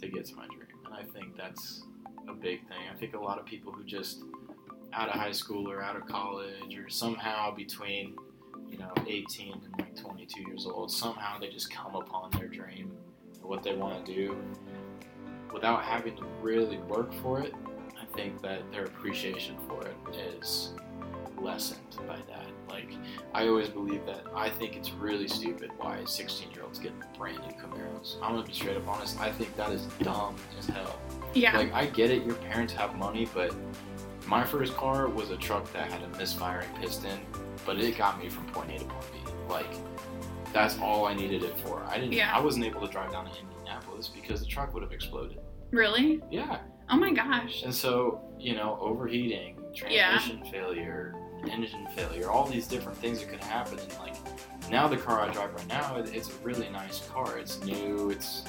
to 0.00 0.08
get 0.08 0.24
to 0.26 0.34
my 0.34 0.46
dream. 0.46 0.66
And 0.86 0.94
I 0.94 1.02
think 1.16 1.36
that's 1.36 1.84
a 2.28 2.32
big 2.32 2.66
thing. 2.66 2.78
I 2.92 2.96
think 2.98 3.14
a 3.14 3.20
lot 3.20 3.38
of 3.38 3.46
people 3.46 3.70
who 3.72 3.84
just 3.84 4.24
out 4.98 5.08
of 5.08 5.14
high 5.14 5.32
school 5.32 5.70
or 5.70 5.80
out 5.80 5.94
of 5.94 6.04
college 6.06 6.76
or 6.76 6.88
somehow 6.88 7.54
between, 7.54 8.16
you 8.68 8.76
know, 8.78 8.92
18 9.06 9.52
and 9.52 9.62
like 9.78 9.94
22 9.94 10.40
years 10.42 10.66
old, 10.66 10.90
somehow 10.90 11.38
they 11.38 11.48
just 11.48 11.72
come 11.72 11.94
upon 11.94 12.30
their 12.32 12.48
dream 12.48 12.90
or 13.40 13.48
what 13.48 13.62
they 13.62 13.76
want 13.76 14.04
to 14.04 14.12
do 14.12 14.36
without 15.52 15.84
having 15.84 16.16
to 16.16 16.24
really 16.42 16.78
work 16.78 17.14
for 17.22 17.40
it. 17.40 17.54
I 18.00 18.06
think 18.16 18.42
that 18.42 18.70
their 18.72 18.86
appreciation 18.86 19.56
for 19.68 19.86
it 19.86 19.94
is 20.36 20.72
lessened 21.40 21.96
by 22.08 22.16
that. 22.28 22.46
Like, 22.68 22.90
I 23.32 23.46
always 23.46 23.68
believe 23.68 24.04
that 24.06 24.24
I 24.34 24.50
think 24.50 24.74
it's 24.74 24.90
really 24.90 25.28
stupid 25.28 25.70
why 25.78 26.04
16 26.04 26.50
year 26.50 26.64
olds 26.64 26.80
get 26.80 26.92
brand 27.16 27.38
new 27.38 27.52
Camaros. 27.54 28.16
I'm 28.20 28.34
gonna 28.34 28.42
be 28.44 28.52
straight 28.52 28.76
up 28.76 28.88
honest. 28.88 29.20
I 29.20 29.30
think 29.30 29.56
that 29.56 29.70
is 29.70 29.82
dumb 30.02 30.34
as 30.58 30.66
hell. 30.66 30.98
yeah, 31.34 31.56
Like, 31.56 31.72
I 31.72 31.86
get 31.86 32.10
it, 32.10 32.24
your 32.24 32.34
parents 32.34 32.72
have 32.72 32.96
money, 32.96 33.28
but 33.32 33.54
my 34.28 34.44
first 34.44 34.76
car 34.76 35.08
was 35.08 35.30
a 35.30 35.36
truck 35.36 35.70
that 35.72 35.90
had 35.90 36.02
a 36.02 36.08
misfiring 36.18 36.68
piston, 36.80 37.18
but 37.64 37.78
it 37.78 37.96
got 37.96 38.22
me 38.22 38.28
from 38.28 38.44
point 38.46 38.70
A 38.70 38.78
to 38.78 38.84
point 38.84 39.06
B. 39.12 39.32
Like, 39.48 39.66
that's 40.52 40.78
all 40.78 41.06
I 41.06 41.14
needed 41.14 41.42
it 41.42 41.58
for. 41.60 41.82
I 41.88 41.96
didn't. 41.98 42.12
Yeah. 42.12 42.32
I 42.36 42.40
wasn't 42.40 42.66
able 42.66 42.82
to 42.86 42.92
drive 42.92 43.10
down 43.12 43.24
to 43.30 43.32
Indianapolis 43.40 44.08
because 44.08 44.40
the 44.40 44.46
truck 44.46 44.74
would 44.74 44.82
have 44.82 44.92
exploded. 44.92 45.38
really. 45.70 46.22
Yeah. 46.30 46.60
Oh 46.88 46.96
my 46.96 47.12
gosh. 47.12 47.62
And 47.62 47.74
so, 47.74 48.22
you 48.38 48.54
know, 48.54 48.78
overheating, 48.80 49.58
Yeah. 49.86 50.16
transmission 50.16 50.50
failure, 50.50 51.14
engine 51.50 51.86
failure, 51.94 52.30
all 52.30 52.46
these 52.46 52.66
different 52.66 52.96
things 52.98 53.20
that 53.20 53.28
could 53.28 53.44
happen. 53.44 53.78
And 53.78 53.92
like 53.98 54.14
now, 54.70 54.88
the 54.88 54.96
car 54.96 55.20
I 55.20 55.28
drive 55.30 55.52
right 55.54 55.68
now, 55.68 55.96
it- 55.96 56.14
it's 56.14 56.30
a 56.30 56.38
really 56.42 56.70
nice 56.70 57.06
car. 57.08 57.36
It's 57.38 57.62
new, 57.64 58.08
it's 58.08 58.44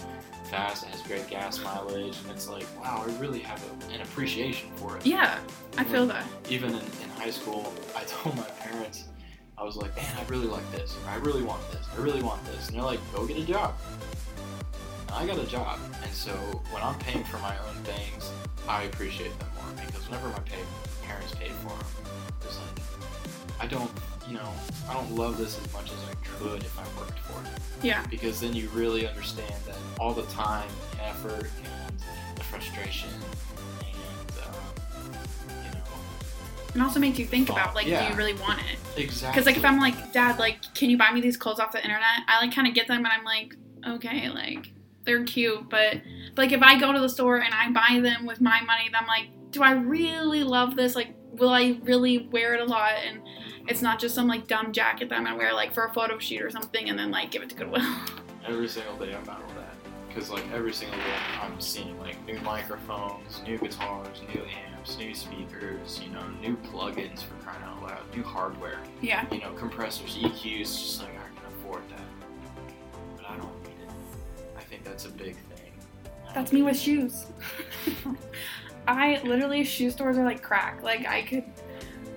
fast, 0.49 0.83
it 0.83 0.89
has 0.89 1.01
great 1.03 1.27
gas 1.27 1.63
mileage, 1.63 2.17
and 2.21 2.31
it's 2.31 2.49
like, 2.49 2.65
wow, 2.81 3.05
I 3.07 3.19
really 3.19 3.39
have 3.39 3.63
a, 3.63 3.93
an 3.93 4.01
appreciation 4.01 4.69
for 4.75 4.97
it. 4.97 5.05
Yeah, 5.05 5.39
I 5.77 5.83
feel 5.83 6.05
that. 6.07 6.25
Even 6.49 6.71
in, 6.71 6.81
in 6.81 7.09
high 7.15 7.29
school, 7.29 7.71
I 7.95 8.03
told 8.07 8.35
my 8.35 8.43
parents, 8.43 9.05
I 9.57 9.63
was 9.63 9.75
like, 9.75 9.95
man, 9.95 10.11
I 10.17 10.23
really 10.29 10.47
like 10.47 10.69
this, 10.71 10.95
or 11.05 11.09
I 11.09 11.17
really 11.17 11.43
want 11.43 11.61
this, 11.71 11.85
I 11.95 12.01
really 12.01 12.23
want 12.23 12.43
this. 12.45 12.67
And 12.67 12.77
they're 12.77 12.83
like, 12.83 12.99
go 13.13 13.25
get 13.27 13.37
a 13.37 13.45
job. 13.45 13.75
And 15.07 15.15
I 15.15 15.25
got 15.25 15.37
a 15.37 15.47
job. 15.47 15.79
And 16.01 16.11
so 16.11 16.31
when 16.71 16.81
I'm 16.81 16.97
paying 16.99 17.23
for 17.25 17.37
my 17.39 17.55
own 17.67 17.75
things, 17.83 18.31
I 18.67 18.83
appreciate 18.83 19.37
them 19.39 19.49
more 19.55 19.85
because 19.85 20.07
whenever 20.07 20.29
my 20.29 20.39
pay, 20.39 20.59
parents 21.03 21.35
paid 21.35 21.51
for 21.51 21.69
them, 21.69 21.87
it's 22.41 22.57
like, 22.57 22.85
I 23.59 23.67
don't, 23.67 23.91
you 24.29 24.35
know, 24.35 24.53
I 24.87 24.93
don't 24.93 25.15
love 25.15 25.37
this 25.37 25.59
as 25.59 25.73
much 25.73 25.91
as 25.91 25.97
I 26.09 26.13
could 26.23 26.63
if 26.63 26.77
I 26.77 26.83
worked 26.99 27.17
for 27.19 27.41
it. 27.43 27.61
Yeah, 27.81 28.05
Because 28.09 28.39
then 28.39 28.53
you 28.53 28.69
really 28.69 29.07
understand 29.07 29.53
that 29.65 29.77
all 29.99 30.13
the 30.13 30.23
time, 30.23 30.67
and 30.91 31.01
effort, 31.01 31.49
and 31.63 31.99
the 32.35 32.43
frustration, 32.43 33.09
and, 33.79 34.45
um, 34.45 35.13
you 35.65 35.71
know, 35.71 35.83
and 36.73 36.83
also 36.83 36.99
makes 36.99 37.17
you 37.17 37.25
think 37.25 37.49
about 37.49 37.73
like, 37.73 37.85
do 37.87 37.91
you 37.91 38.13
really 38.15 38.33
want 38.33 38.59
it? 38.59 38.77
exactly. 39.01 39.31
Because 39.31 39.45
like 39.47 39.57
if 39.57 39.65
I'm 39.65 39.79
like, 39.79 40.13
Dad, 40.13 40.37
like, 40.37 40.57
can 40.75 40.89
you 40.89 40.97
buy 40.97 41.11
me 41.11 41.21
these 41.21 41.37
clothes 41.37 41.59
off 41.59 41.71
the 41.71 41.81
internet? 41.81 42.03
I 42.27 42.39
like 42.41 42.53
kind 42.53 42.67
of 42.67 42.73
get 42.75 42.87
them, 42.87 42.97
and 42.97 43.07
I'm 43.07 43.23
like, 43.23 43.55
okay, 43.87 44.29
like 44.29 44.71
they're 45.05 45.23
cute, 45.23 45.69
but, 45.69 46.01
but 46.35 46.43
like 46.43 46.51
if 46.51 46.61
I 46.61 46.79
go 46.79 46.91
to 46.91 46.99
the 46.99 47.09
store 47.09 47.37
and 47.37 47.53
I 47.53 47.71
buy 47.71 47.99
them 48.01 48.25
with 48.27 48.41
my 48.41 48.61
money, 48.61 48.89
then 48.91 49.01
I'm 49.01 49.07
like, 49.07 49.29
do 49.51 49.63
I 49.63 49.71
really 49.71 50.43
love 50.43 50.75
this? 50.75 50.95
Like, 50.95 51.15
will 51.31 51.49
I 51.49 51.79
really 51.83 52.27
wear 52.31 52.53
it 52.53 52.61
a 52.61 52.65
lot? 52.65 52.91
And 53.03 53.21
it's 53.67 53.81
not 53.81 53.99
just 53.99 54.15
some 54.15 54.27
like 54.27 54.47
dumb 54.47 54.71
jacket 54.71 55.09
that 55.09 55.17
I'm 55.17 55.25
gonna 55.25 55.37
wear 55.37 55.53
like 55.53 55.73
for 55.73 55.85
a 55.85 55.93
photo 55.93 56.17
shoot 56.17 56.41
or 56.41 56.49
something, 56.49 56.89
and 56.89 56.97
then 56.97 57.11
like 57.11 57.31
give 57.31 57.41
it 57.41 57.49
to 57.49 57.55
Goodwill. 57.55 57.85
every 58.47 58.67
single 58.67 58.97
day 58.97 59.13
I 59.13 59.19
battle 59.21 59.47
that 59.57 59.75
because 60.07 60.29
like 60.29 60.43
every 60.51 60.73
single 60.73 60.97
day 60.97 61.03
I'm 61.41 61.59
seeing 61.61 61.97
like 61.99 62.23
new 62.25 62.39
microphones, 62.39 63.41
new 63.45 63.57
guitars, 63.57 64.21
new 64.33 64.43
amps, 64.43 64.97
new 64.97 65.13
speakers, 65.13 66.01
you 66.03 66.11
know, 66.11 66.27
new 66.41 66.55
plugins 66.57 67.23
for 67.23 67.35
crying 67.43 67.63
out 67.63 67.81
loud, 67.81 68.15
new 68.15 68.23
hardware, 68.23 68.79
yeah, 69.01 69.25
you 69.31 69.39
know, 69.39 69.53
compressors, 69.53 70.17
EQs. 70.17 70.59
Just 70.59 71.01
like 71.01 71.09
I 71.09 71.39
can 71.39 71.53
afford 71.53 71.83
that, 71.89 72.01
but 73.17 73.25
I 73.29 73.37
don't 73.37 73.63
need 73.63 73.75
it. 73.83 74.47
I 74.57 74.61
think 74.61 74.83
that's 74.83 75.05
a 75.05 75.09
big 75.09 75.35
thing. 75.35 75.71
that's 76.33 76.51
me 76.51 76.61
with 76.61 76.77
shoes. 76.77 77.25
I 78.87 79.21
literally 79.23 79.63
shoe 79.63 79.91
stores 79.91 80.17
are 80.17 80.25
like 80.25 80.41
crack. 80.41 80.81
Like 80.81 81.07
I 81.07 81.21
could 81.21 81.43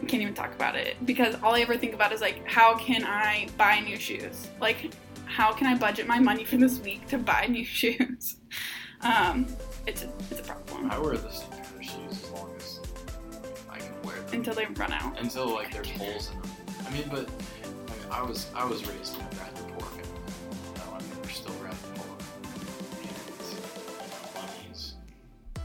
can't 0.07 0.23
even 0.23 0.35
talk 0.35 0.55
about 0.55 0.77
it 0.77 0.97
because 1.07 1.37
all 1.43 1.55
I 1.55 1.61
ever 1.61 1.77
think 1.77 1.95
about 1.95 2.13
is 2.13 2.21
like 2.21 2.47
how 2.47 2.77
can 2.77 3.05
I 3.05 3.49
buy 3.57 3.81
new 3.81 3.97
shoes? 3.97 4.49
Like 4.61 4.93
how 5.25 5.53
can 5.53 5.67
I 5.67 5.75
budget 5.77 6.07
my 6.07 6.19
money 6.19 6.45
for 6.45 6.57
this 6.57 6.79
week 6.81 7.07
to 7.09 7.19
buy 7.19 7.47
new 7.47 7.65
shoes? 7.81 8.37
Um, 9.01 9.47
it's 9.87 10.03
a, 10.03 10.13
it's 10.31 10.41
a 10.41 10.43
problem 10.45 10.91
I 10.91 10.99
wear 10.99 11.17
the 11.17 11.31
same 11.31 11.51
pair 11.51 11.61
of 11.61 11.85
shoes 11.85 12.23
as 12.25 12.31
long 12.31 12.55
as 12.57 12.81
I 13.69 13.79
can 13.79 14.03
wear 14.03 14.17
them 14.21 14.35
until 14.35 14.55
they 14.55 14.67
run 14.67 14.93
out. 14.93 15.19
until 15.19 15.55
like 15.55 15.73
there's 15.73 15.91
holes 15.91 16.31
in 16.31 16.41
them. 16.41 16.51
I 16.87 16.91
mean, 16.93 17.05
but 17.11 17.29
I, 17.29 17.69
mean, 17.69 18.07
I 18.11 18.23
was 18.23 18.47
I 18.55 18.65
was 18.65 18.87
raised 18.87 19.17
in 19.17 19.23
a 19.23 19.25
rather 19.25 19.63
poor 19.73 19.87
family. 19.89 20.21
Know, 20.77 20.95
I 20.95 20.99
mean, 21.01 21.11
we're 21.23 21.31
still 21.31 21.55
rather 21.55 21.77
poor. 21.95 22.17
And 23.01 23.05
you 23.05 23.11
know, 23.11 24.41
money's 24.41 24.95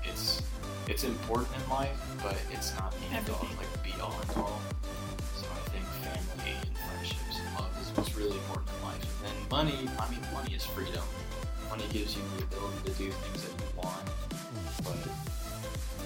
it's 0.04 0.42
it's 0.90 1.04
important 1.04 1.50
in 1.62 1.70
life, 1.70 2.00
but 2.24 2.38
it's 2.52 2.74
not 2.76 2.92
the 2.92 3.16
end 3.16 3.30
all, 3.30 3.48
like 3.58 3.84
be 3.84 3.94
all 4.02 4.16
and 4.22 4.38
all. 4.38 4.62
So 5.36 5.46
I 5.52 5.70
think 5.70 5.84
family 6.02 6.54
and 6.66 6.78
friendships 6.78 7.40
and 7.40 7.56
love 7.56 7.72
is 7.82 7.96
what's 7.96 8.16
really 8.16 8.38
important 8.38 8.70
in 8.78 8.84
life. 8.84 9.24
And 9.24 9.28
then 9.28 9.50
money, 9.52 9.90
I 10.00 10.10
mean, 10.10 10.22
money 10.34 10.54
is 10.56 10.64
freedom. 10.64 11.04
Money 11.70 11.84
gives 11.92 12.16
you 12.16 12.22
the 12.38 12.44
ability 12.44 12.78
to 12.86 12.92
do 12.92 13.12
things 13.12 13.44
that 13.44 13.52
you 13.52 13.70
want, 13.76 14.08
but 14.84 14.96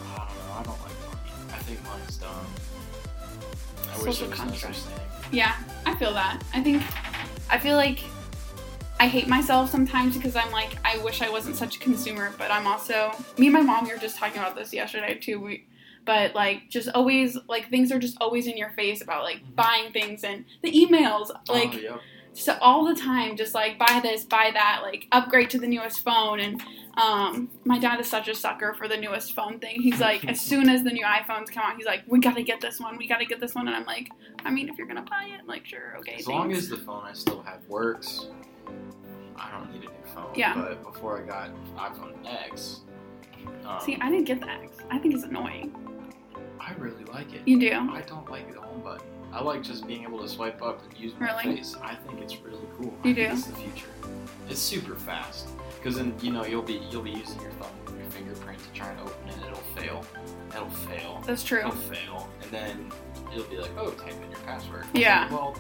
I 0.02 0.18
don't 0.18 0.38
know. 0.38 0.54
I 0.58 0.64
don't 0.64 0.82
like 0.82 0.98
money. 1.06 1.32
I 1.54 1.60
think 1.60 1.84
money's 1.86 2.18
dumb. 2.18 2.46
I 3.94 3.98
wish 4.04 4.18
Social 4.18 4.28
there 4.30 4.46
was 4.46 4.64
no 4.64 4.72
such 4.72 4.78
thing. 4.78 5.06
Yeah, 5.32 5.56
I 5.86 5.96
feel 5.96 6.14
that. 6.14 6.42
I 6.54 6.62
think 6.62 6.82
I 7.50 7.58
feel 7.60 7.78
like 7.78 8.00
I 9.02 9.08
hate 9.08 9.28
myself 9.28 9.72
sometimes 9.72 10.16
because 10.16 10.36
I'm 10.36 10.52
like 10.52 10.78
I 10.86 10.98
wish 11.00 11.24
I 11.24 11.30
wasn't 11.30 11.56
such 11.56 11.78
a 11.78 11.80
consumer, 11.80 12.34
but 12.38 12.52
I'm 12.52 12.68
also 12.68 13.12
me 13.40 13.48
and 13.48 13.54
my 13.56 13.62
mom 13.62 13.86
we 13.86 13.92
were 13.94 13.98
just 14.00 14.16
talking 14.16 14.38
about 14.38 14.56
this 14.56 14.72
yesterday 14.72 15.16
too. 15.16 15.40
We 15.40 15.66
but 16.06 16.36
like 16.36 16.70
just 16.70 16.88
always 16.94 17.36
like 17.50 17.70
things 17.72 17.92
are 17.92 17.98
just 17.98 18.18
always 18.22 18.46
in 18.46 18.58
your 18.58 18.70
face 18.72 19.02
about 19.02 19.24
like 19.24 19.38
Mhm. 19.38 19.56
buying 19.56 19.92
things 19.92 20.24
and 20.24 20.46
the 20.62 20.72
emails 20.72 21.30
like 21.50 21.74
oh, 21.74 21.80
yep. 21.80 22.00
so 22.34 22.58
all 22.62 22.86
the 22.86 22.94
time 22.96 23.36
just 23.36 23.56
like 23.56 23.80
buy 23.80 24.00
this 24.04 24.24
buy 24.24 24.52
that 24.54 24.82
like 24.84 25.08
upgrade 25.12 25.50
to 25.50 25.60
the 25.60 25.68
newest 25.68 26.00
phone 26.04 26.40
and 26.40 26.62
um 26.98 27.50
my 27.66 27.78
dad 27.80 28.00
is 28.00 28.08
such 28.10 28.28
a 28.28 28.36
sucker 28.36 28.74
for 28.76 28.88
the 28.88 28.98
newest 28.98 29.34
phone 29.34 29.60
thing 29.60 29.82
he's 29.82 30.00
like 30.10 30.26
as 30.26 30.40
soon 30.42 30.70
as 30.70 30.84
the 30.84 30.92
new 30.92 31.06
iphones 31.06 31.50
come 31.52 31.64
out 31.64 31.76
he's 31.78 31.86
like 31.86 32.04
we 32.08 32.20
gotta 32.20 32.42
get 32.44 32.62
this 32.62 32.80
one 32.80 32.98
we 32.98 33.08
gotta 33.08 33.26
get 33.26 33.40
this 33.40 33.54
one 33.56 33.68
and 33.68 33.76
i'm 33.76 33.86
like 33.86 34.10
i 34.44 34.50
mean 34.50 34.70
if 34.70 34.78
you're 34.80 34.88
gonna 34.88 35.06
buy 35.10 35.26
it 35.40 35.48
like 35.48 35.66
sure 35.66 35.96
okay 36.00 36.16
As 36.20 36.28
long 36.28 36.52
as 36.52 36.68
the 36.70 36.78
phone 36.78 37.04
I 37.06 37.14
still 37.14 37.42
have 37.44 37.62
works, 37.68 38.26
I 39.38 39.52
don't 39.52 39.72
need 39.72 39.84
a 39.84 39.86
new 39.86 40.14
phone. 40.14 40.32
Yeah. 40.36 40.54
But 40.56 40.84
before 40.84 41.22
I 41.22 41.26
got 41.26 41.50
iPhone 41.76 42.14
X, 42.26 42.82
um, 43.66 43.80
see 43.84 43.98
i 44.02 44.08
didn't 44.10 44.26
get 44.26 44.40
the 44.40 44.48
x 44.48 44.78
i 44.92 45.00
think 45.00 45.16
it's 45.16 45.24
annoying 45.24 45.74
I 46.60 46.74
really 46.78 47.04
like 47.06 47.34
it. 47.34 47.42
you 47.48 47.60
do 47.60 47.72
I 47.92 48.02
don't 48.02 48.30
like 48.30 48.54
the 48.54 48.62
home 48.62 48.82
button. 48.82 49.06
I 49.34 49.42
like 49.42 49.64
just 49.64 49.88
being 49.88 50.04
able 50.04 50.20
to 50.22 50.30
swipe 50.30 50.62
up 50.62 50.84
and 50.84 50.96
use 50.98 51.14
my 51.20 51.26
Really? 51.26 51.56
face. 51.58 51.76
I 51.82 51.96
think 51.96 52.22
it's 52.22 52.38
really 52.42 52.60
cool. 52.78 52.94
You 53.04 53.12
I 53.12 53.16
think 53.16 53.16
do? 53.16 53.24
It's 53.24 53.46
the 53.46 53.56
future. 53.56 53.88
It's 54.48 54.60
super 54.62 54.96
fast 54.96 55.48
because 55.78 55.96
then 55.96 56.14
you 56.22 56.32
know 56.32 56.46
you'll 56.46 56.62
be 56.62 56.82
you'll 56.92 57.02
be 57.02 57.10
using 57.12 57.42
your 57.42 57.50
thumb, 57.54 57.72
your 57.98 58.06
fingerprint 58.12 58.60
to 58.60 58.72
try 58.80 58.90
and 58.92 59.00
open 59.00 59.30
it. 59.30 59.36
It'll 59.48 59.56
fail. 59.76 60.06
It'll 60.56 60.70
fail. 60.70 61.24
that's 61.26 61.44
true 61.44 61.60
It'll 61.60 61.72
fail, 61.72 62.30
and 62.44 62.52
then 62.52 62.92
you'll 63.34 63.46
be 63.46 63.58
like, 63.58 63.72
oh, 63.78 63.90
type 63.92 64.14
in 64.24 64.30
your 64.30 64.40
password. 64.42 64.86
Yeah. 64.94 65.24
Like, 65.24 65.32
well, 65.32 65.56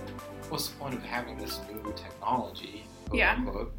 what's 0.50 0.68
the 0.68 0.76
point 0.76 0.94
of 0.94 1.02
having 1.04 1.38
this 1.40 1.60
new 1.72 1.82
technology? 1.96 2.84
Quote, 3.12 3.20
Yeah. 3.20 3.36
Unquote, 3.38 3.74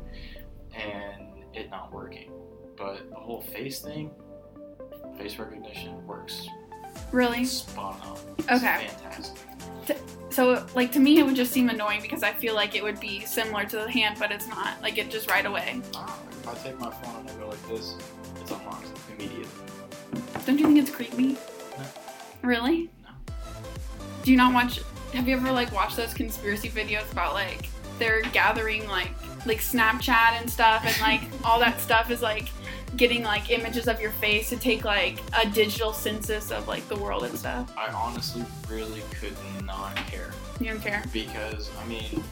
and 0.74 1.44
it 1.54 1.70
not 1.70 1.90
working. 1.92 2.30
But 2.76 3.08
the 3.10 3.16
whole 3.16 3.40
face 3.40 3.80
thing, 3.80 4.10
face 5.18 5.38
recognition 5.38 6.06
works 6.06 6.46
Really? 7.12 7.44
spot 7.46 7.98
on. 8.04 8.18
It's 8.38 8.48
Okay. 8.50 8.88
fantastic. 8.88 9.38
So, 10.30 10.66
like 10.74 10.92
to 10.92 11.00
me, 11.00 11.18
it 11.18 11.24
would 11.24 11.34
just 11.36 11.52
seem 11.52 11.68
annoying 11.68 12.00
because 12.00 12.22
I 12.22 12.32
feel 12.32 12.54
like 12.54 12.74
it 12.74 12.82
would 12.82 12.98
be 13.00 13.20
similar 13.20 13.64
to 13.64 13.76
the 13.76 13.90
hand, 13.90 14.16
but 14.18 14.30
it's 14.32 14.46
not. 14.48 14.80
Like 14.82 14.96
it 14.98 15.10
just 15.10 15.30
right 15.30 15.44
away. 15.44 15.80
Ah, 15.94 16.18
if 16.30 16.48
I 16.48 16.54
take 16.54 16.78
my 16.78 16.90
phone 16.90 17.20
and 17.20 17.30
I 17.30 17.34
go 17.34 17.48
like 17.48 17.68
this, 17.68 17.96
it's 18.40 18.50
unlocked 18.50 18.86
immediately. 19.10 19.46
Don't 20.46 20.58
you 20.58 20.66
think 20.66 20.78
it's 20.78 20.90
creepy? 20.90 21.32
No. 21.78 21.84
Really? 22.42 22.90
No. 23.02 23.34
Do 24.22 24.30
you 24.30 24.36
not 24.36 24.52
watch? 24.54 24.80
Have 25.14 25.28
you 25.28 25.36
ever 25.36 25.52
like 25.52 25.70
watched 25.72 25.96
those 25.96 26.14
conspiracy 26.14 26.70
videos 26.70 27.10
about 27.12 27.34
like 27.34 27.68
they're 28.02 28.22
gathering 28.32 28.86
like 28.88 29.10
like 29.46 29.58
Snapchat 29.60 30.40
and 30.40 30.50
stuff, 30.50 30.84
and 30.84 31.00
like 31.00 31.20
all 31.44 31.58
that 31.60 31.80
stuff 31.80 32.10
is 32.10 32.20
like 32.20 32.48
getting 32.96 33.22
like 33.22 33.50
images 33.50 33.86
of 33.88 34.00
your 34.00 34.10
face 34.12 34.48
to 34.50 34.56
take 34.56 34.84
like 34.84 35.18
a 35.40 35.48
digital 35.48 35.92
census 35.92 36.50
of 36.50 36.66
like 36.66 36.86
the 36.88 36.96
world 36.96 37.22
and 37.22 37.38
stuff. 37.38 37.72
I 37.78 37.88
honestly 37.92 38.44
really 38.68 39.02
could 39.20 39.36
not 39.64 39.94
care 40.08 40.32
You 40.60 40.66
don't 40.70 40.80
care. 40.80 41.02
because 41.12 41.70
I 41.80 41.86
mean, 41.86 42.22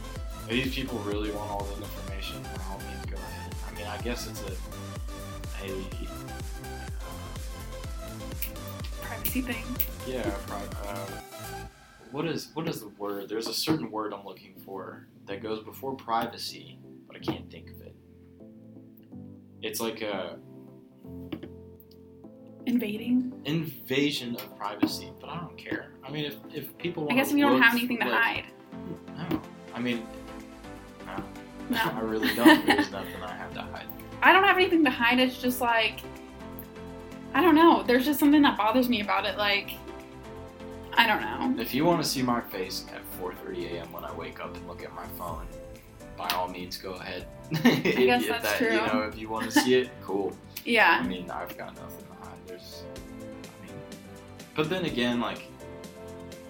these 0.48 0.74
people 0.74 0.98
really 1.00 1.30
want 1.30 1.50
all 1.50 1.64
the 1.64 1.76
information, 1.82 2.44
all 2.68 2.78
means, 2.78 3.06
go 3.06 3.16
ahead. 3.16 3.54
I 3.70 3.74
mean, 3.78 3.86
I 3.86 3.98
guess 4.02 4.26
it's 4.28 4.42
a 4.42 4.52
a 5.64 5.70
Privacy 9.02 9.40
thing. 9.42 9.64
Yeah, 10.06 10.22
pri- 10.46 10.88
uh, 10.88 11.06
what 12.10 12.24
is 12.26 12.48
what 12.54 12.68
is 12.68 12.80
the 12.80 12.88
word? 12.88 13.28
There's 13.28 13.46
a 13.48 13.52
certain 13.54 13.90
word 13.90 14.12
I'm 14.12 14.24
looking 14.24 14.54
for 14.64 15.06
that 15.30 15.40
goes 15.40 15.62
before 15.62 15.94
privacy, 15.94 16.80
but 17.06 17.16
I 17.16 17.20
can't 17.20 17.48
think 17.48 17.70
of 17.70 17.80
it. 17.82 17.94
It's 19.62 19.80
like 19.80 20.02
a 20.02 20.38
Invading. 22.66 23.32
invasion 23.44 24.34
of 24.34 24.56
privacy, 24.58 25.12
but 25.20 25.30
I 25.30 25.38
don't 25.38 25.56
care. 25.56 25.92
I 26.04 26.10
mean, 26.10 26.24
if, 26.24 26.34
if 26.52 26.76
people 26.78 27.06
I 27.10 27.14
guess 27.14 27.30
if 27.30 27.36
you 27.36 27.44
don't 27.44 27.62
have 27.62 27.74
anything 27.74 28.00
to 28.00 28.08
like, 28.08 28.20
hide. 28.20 28.44
No, 29.16 29.40
I 29.72 29.78
mean, 29.78 30.04
no, 31.06 31.22
No. 31.70 31.78
I 31.78 32.00
really 32.00 32.34
don't. 32.34 32.66
There's 32.66 32.90
nothing 32.90 33.22
I 33.22 33.32
have 33.32 33.54
to 33.54 33.62
hide. 33.62 33.86
I 34.22 34.32
don't 34.32 34.42
have 34.44 34.56
anything 34.56 34.84
to 34.84 34.90
hide. 34.90 35.20
It's 35.20 35.40
just 35.40 35.60
like 35.60 36.00
I 37.34 37.40
don't 37.40 37.54
know. 37.54 37.84
There's 37.84 38.04
just 38.04 38.18
something 38.18 38.42
that 38.42 38.58
bothers 38.58 38.88
me 38.88 39.00
about 39.00 39.24
it. 39.26 39.38
Like 39.38 39.70
I 40.94 41.06
don't 41.06 41.20
know. 41.20 41.62
If 41.62 41.72
you 41.72 41.84
want 41.84 42.02
to 42.02 42.08
see 42.08 42.20
my 42.20 42.40
face 42.40 42.84
at 42.92 43.00
4:30 43.20 43.72
a.m. 43.72 43.92
when 43.92 44.04
I 44.04 44.12
wake 44.12 44.40
up 44.40 44.56
and 44.56 44.66
look 44.66 44.82
at 44.82 44.94
my 44.94 45.06
phone, 45.18 45.46
by 46.16 46.28
all 46.30 46.48
means, 46.48 46.76
go 46.76 46.92
ahead. 46.92 47.26
I 47.64 47.70
guess 47.80 48.26
that's 48.26 48.58
true. 48.58 48.72
You 48.72 48.86
know, 48.86 49.02
if 49.02 49.18
you 49.18 49.28
want 49.28 49.50
to 49.50 49.60
see 49.60 49.74
it, 49.74 49.90
cool. 50.02 50.36
Yeah. 50.64 51.00
I 51.02 51.06
mean, 51.06 51.30
I've 51.30 51.56
got 51.56 51.74
nothing 51.76 52.04
to 52.06 52.24
hide. 52.24 52.38
There's, 52.46 52.82
I 53.44 53.66
mean, 53.66 53.74
but 54.54 54.68
then 54.68 54.84
again, 54.84 55.20
like, 55.20 55.44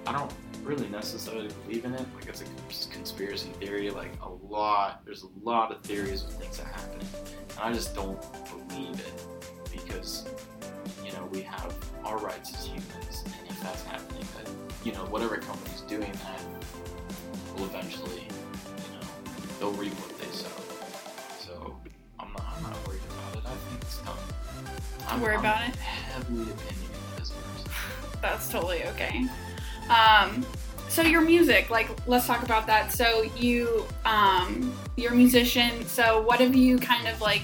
I 0.07 0.13
don't 0.13 0.33
really 0.65 0.89
necessarily 0.89 1.49
believe 1.65 1.85
in 1.85 1.95
it. 1.95 2.07
Like, 2.15 2.27
it's 2.29 2.43
a 2.43 2.89
conspiracy 2.91 3.51
theory. 3.61 3.91
Like, 3.91 4.11
a 4.23 4.29
lot, 4.29 5.03
there's 5.05 5.23
a 5.23 5.29
lot 5.43 5.73
of 5.73 5.83
theories 5.83 6.25
of 6.25 6.33
things 6.35 6.59
that 6.59 6.67
happen, 6.67 7.01
and 7.01 7.61
I 7.61 7.73
just 7.73 7.95
don't 7.95 8.21
believe 8.69 8.99
it 8.99 9.25
because, 9.71 10.27
you 11.05 11.13
know, 11.13 11.27
we 11.33 11.43
have 11.43 11.75
our 12.05 12.19
rights 12.19 12.53
as 12.55 12.67
humans, 12.67 13.25
and 13.25 13.49
if 13.49 13.61
that's 13.63 13.85
happening, 13.85 14.25
that 14.37 14.51
you 14.85 14.93
know, 14.93 15.05
whatever 15.07 15.37
company's 15.37 15.81
doing 15.83 16.13
that 16.13 16.41
will 17.57 17.67
eventually, 17.67 18.23
you 18.23 18.93
know, 18.93 19.07
they'll 19.59 19.73
reap 19.73 19.93
what 19.95 20.19
they 20.19 20.27
sow. 20.35 20.49
So 21.39 21.77
I'm 22.19 22.33
not, 22.33 22.45
I'm 22.57 22.63
not 22.63 22.89
worried 22.89 23.01
about 23.11 23.37
it. 23.37 23.43
I 23.47 23.55
think 23.55 23.83
it's 23.83 23.99
done. 23.99 24.17
I'm, 25.09 25.21
Worry 25.21 25.35
I'm 25.35 25.41
about 25.41 25.69
it? 25.69 25.77
Heavily 25.77 26.43
opinionated 26.43 26.97
as 27.21 27.31
person. 27.31 27.71
That's 28.23 28.49
totally 28.49 28.85
okay. 28.85 29.27
Um 29.89 30.47
so 30.89 31.03
your 31.03 31.21
music, 31.21 31.71
like 31.71 31.89
let's 32.07 32.27
talk 32.27 32.43
about 32.43 32.67
that. 32.67 32.93
So 32.93 33.23
you 33.37 33.87
um 34.05 34.73
you're 34.97 35.13
a 35.13 35.17
musician, 35.17 35.87
so 35.87 36.23
what 36.23 36.41
have 36.41 36.55
you 36.55 36.79
kind 36.79 37.07
of 37.07 37.21
like 37.21 37.43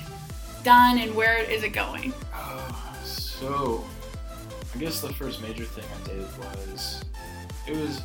done 0.66 0.98
and 0.98 1.14
where 1.14 1.38
is 1.38 1.62
it 1.62 1.68
going? 1.68 2.12
Uh, 2.34 2.72
so, 3.04 3.84
I 4.74 4.78
guess 4.78 5.00
the 5.00 5.12
first 5.12 5.40
major 5.40 5.64
thing 5.64 5.84
I 5.84 6.08
did 6.08 6.26
was, 6.38 7.04
it 7.66 7.76
was, 7.76 8.02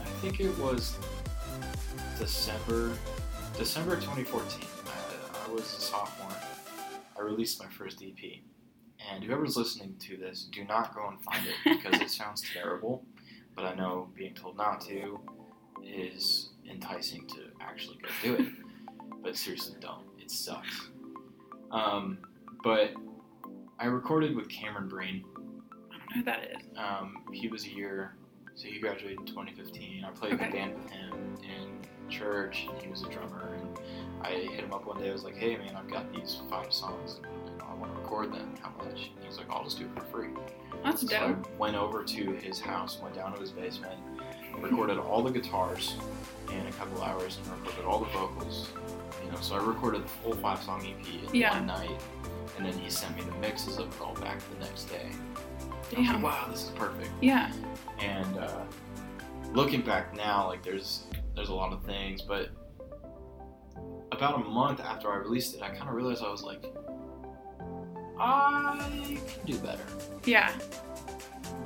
I 0.00 0.04
think 0.20 0.40
it 0.40 0.56
was 0.58 0.96
December, 2.18 2.92
December 3.58 3.96
2014. 3.96 4.68
I, 4.86 5.48
I 5.48 5.52
was 5.52 5.62
a 5.62 5.80
sophomore. 5.80 6.36
I 7.18 7.22
released 7.22 7.60
my 7.60 7.68
first 7.68 8.02
EP. 8.02 8.40
And 9.10 9.24
whoever's 9.24 9.56
listening 9.56 9.96
to 10.00 10.16
this, 10.16 10.48
do 10.52 10.64
not 10.64 10.94
go 10.94 11.08
and 11.08 11.20
find 11.22 11.44
it 11.46 11.54
because 11.82 12.00
it 12.00 12.10
sounds 12.18 12.44
terrible. 12.52 13.04
But 13.56 13.64
I 13.64 13.74
know 13.74 14.08
being 14.14 14.34
told 14.34 14.56
not 14.56 14.80
to 14.82 15.20
is 15.84 16.50
enticing 16.70 17.26
to 17.28 17.40
actually 17.60 17.98
go 17.98 18.08
do 18.22 18.42
it. 18.42 18.48
But 19.22 19.36
seriously, 19.36 19.76
don't. 19.80 20.04
It 20.18 20.30
sucks. 20.30 20.90
Um, 21.70 22.18
but 22.62 22.92
I 23.78 23.86
recorded 23.86 24.36
with 24.36 24.48
Cameron 24.48 24.88
Breen. 24.88 25.24
I 25.36 25.98
don't 25.98 26.08
know 26.08 26.14
who 26.14 26.22
that 26.24 26.56
is. 26.56 26.78
Um, 26.78 27.24
he 27.32 27.48
was 27.48 27.64
a 27.64 27.70
year, 27.70 28.16
so 28.54 28.68
he 28.68 28.78
graduated 28.78 29.20
in 29.20 29.26
2015. 29.26 30.04
I 30.04 30.10
played 30.10 30.34
Okay. 30.34 30.46
the 30.46 30.52
band 30.52 30.74
with 30.74 30.90
him 30.90 31.36
in 31.42 32.10
church, 32.10 32.66
and 32.70 32.80
he 32.82 32.88
was 32.88 33.02
a 33.02 33.08
drummer. 33.08 33.54
And 33.54 33.78
I 34.22 34.30
hit 34.30 34.60
him 34.64 34.72
up 34.72 34.86
one 34.86 34.98
day. 35.00 35.08
I 35.08 35.12
was 35.12 35.24
like, 35.24 35.36
"Hey, 35.36 35.56
man, 35.56 35.74
I've 35.76 35.88
got 35.90 36.12
these 36.12 36.40
five 36.50 36.72
songs. 36.72 37.20
Know, 37.58 37.64
I 37.68 37.74
want 37.74 37.94
to 37.94 38.00
record 38.00 38.32
them. 38.32 38.54
How 38.60 38.70
much?" 38.84 39.10
He 39.20 39.26
was 39.26 39.38
like, 39.38 39.48
"I'll 39.50 39.64
just 39.64 39.78
do 39.78 39.84
it 39.86 39.94
for 39.94 40.04
free." 40.06 40.28
That's 40.84 41.08
So 41.08 41.16
I 41.16 41.28
dope. 41.28 41.48
went 41.58 41.76
over 41.76 42.04
to 42.04 42.32
his 42.32 42.60
house, 42.60 42.98
went 43.00 43.14
down 43.14 43.34
to 43.34 43.40
his 43.40 43.50
basement, 43.50 43.98
recorded 44.58 44.98
all 44.98 45.22
the 45.22 45.30
guitars 45.30 45.96
in 46.50 46.66
a 46.66 46.72
couple 46.72 47.02
hours, 47.02 47.38
and 47.38 47.46
recorded 47.58 47.84
all 47.84 48.00
the 48.00 48.10
vocals. 48.10 48.70
You 49.24 49.30
know, 49.30 49.38
so 49.40 49.54
I 49.56 49.62
recorded 49.64 50.04
the 50.04 50.08
full 50.08 50.32
five 50.34 50.62
song 50.62 50.84
EP 50.84 51.24
in 51.28 51.34
Yeah. 51.34 51.54
one 51.54 51.66
night, 51.66 52.00
and 52.56 52.66
then 52.66 52.74
he 52.78 52.90
sent 52.90 53.16
me 53.16 53.22
the 53.22 53.32
mixes 53.38 53.78
of 53.78 53.88
it 53.94 54.00
all 54.00 54.14
back 54.14 54.40
the 54.50 54.58
next 54.64 54.84
day. 54.86 55.10
Like, 55.96 56.22
wow, 56.22 56.46
this 56.50 56.64
is 56.64 56.70
perfect. 56.70 57.10
Yeah. 57.20 57.52
And 58.00 58.38
uh, 58.38 58.62
looking 59.52 59.82
back 59.82 60.14
now, 60.16 60.46
like 60.48 60.62
there's 60.62 61.04
there's 61.34 61.48
a 61.50 61.54
lot 61.54 61.72
of 61.72 61.84
things, 61.84 62.22
but 62.22 62.50
about 64.12 64.34
a 64.36 64.44
month 64.44 64.80
after 64.80 65.10
I 65.12 65.16
released 65.16 65.54
it, 65.54 65.62
I 65.62 65.68
kind 65.70 65.88
of 65.88 65.94
realized 65.94 66.22
I 66.22 66.30
was 66.30 66.42
like, 66.42 66.62
I 68.18 69.18
can 69.26 69.46
do 69.46 69.58
better 69.58 69.82
Yeah. 70.24 70.52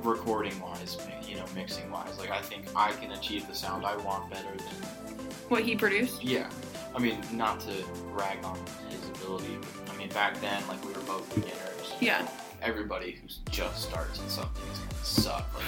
recording 0.01 0.57
wise, 0.61 0.97
you 1.27 1.35
know, 1.35 1.45
mixing 1.53 1.89
wise. 1.91 2.17
Like 2.17 2.31
I 2.31 2.41
think 2.41 2.65
I 2.75 2.91
can 2.93 3.11
achieve 3.11 3.47
the 3.47 3.53
sound 3.55 3.85
I 3.85 3.95
want 3.97 4.29
better 4.31 4.47
than 4.55 5.15
What 5.49 5.63
he 5.63 5.75
produced? 5.75 6.23
yeah. 6.23 6.49
I 6.95 6.99
mean, 6.99 7.19
not 7.33 7.59
to 7.61 7.71
rag 8.11 8.43
on 8.43 8.57
his 8.89 9.07
ability, 9.21 9.57
but 9.59 9.93
I 9.93 9.97
mean 9.97 10.09
back 10.09 10.39
then, 10.41 10.65
like 10.67 10.83
we 10.85 10.93
were 10.93 11.01
both 11.01 11.27
beginners. 11.35 11.93
Yeah. 11.99 12.27
Everybody 12.71 13.11
who 13.21 13.27
just 13.49 13.81
starts 13.87 14.19
in 14.19 14.27
something 14.27 14.61
is 14.73 14.79
gonna 14.79 15.03
suck. 15.05 15.47
Like 15.55 15.63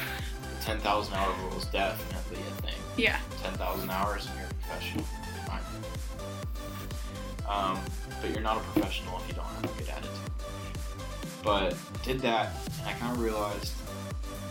the 0.60 0.66
ten 0.66 0.80
thousand 0.80 1.14
hour 1.14 1.34
rule 1.44 1.58
is 1.58 1.64
definitely 1.66 2.40
a 2.46 2.62
thing. 2.62 2.76
Yeah. 2.98 3.18
Ten 3.42 3.54
thousand 3.54 3.90
hours 3.90 4.26
and 4.28 4.36
you're 4.38 4.48
a 4.50 4.54
professional. 4.56 5.06
opinion. 5.46 5.84
Um, 7.48 7.80
but 8.22 8.32
you're 8.32 8.42
not 8.42 8.58
a 8.58 8.60
professional 8.60 9.18
if 9.20 9.30
you 9.30 9.34
don't 9.34 9.46
have 9.46 9.64
a 9.64 9.80
good 9.80 9.88
attitude. 9.90 10.12
But 11.42 11.78
did 12.04 12.20
that, 12.20 12.52
and 12.80 12.90
I 12.90 12.94
kind 12.94 13.14
of 13.14 13.22
realized 13.22 13.72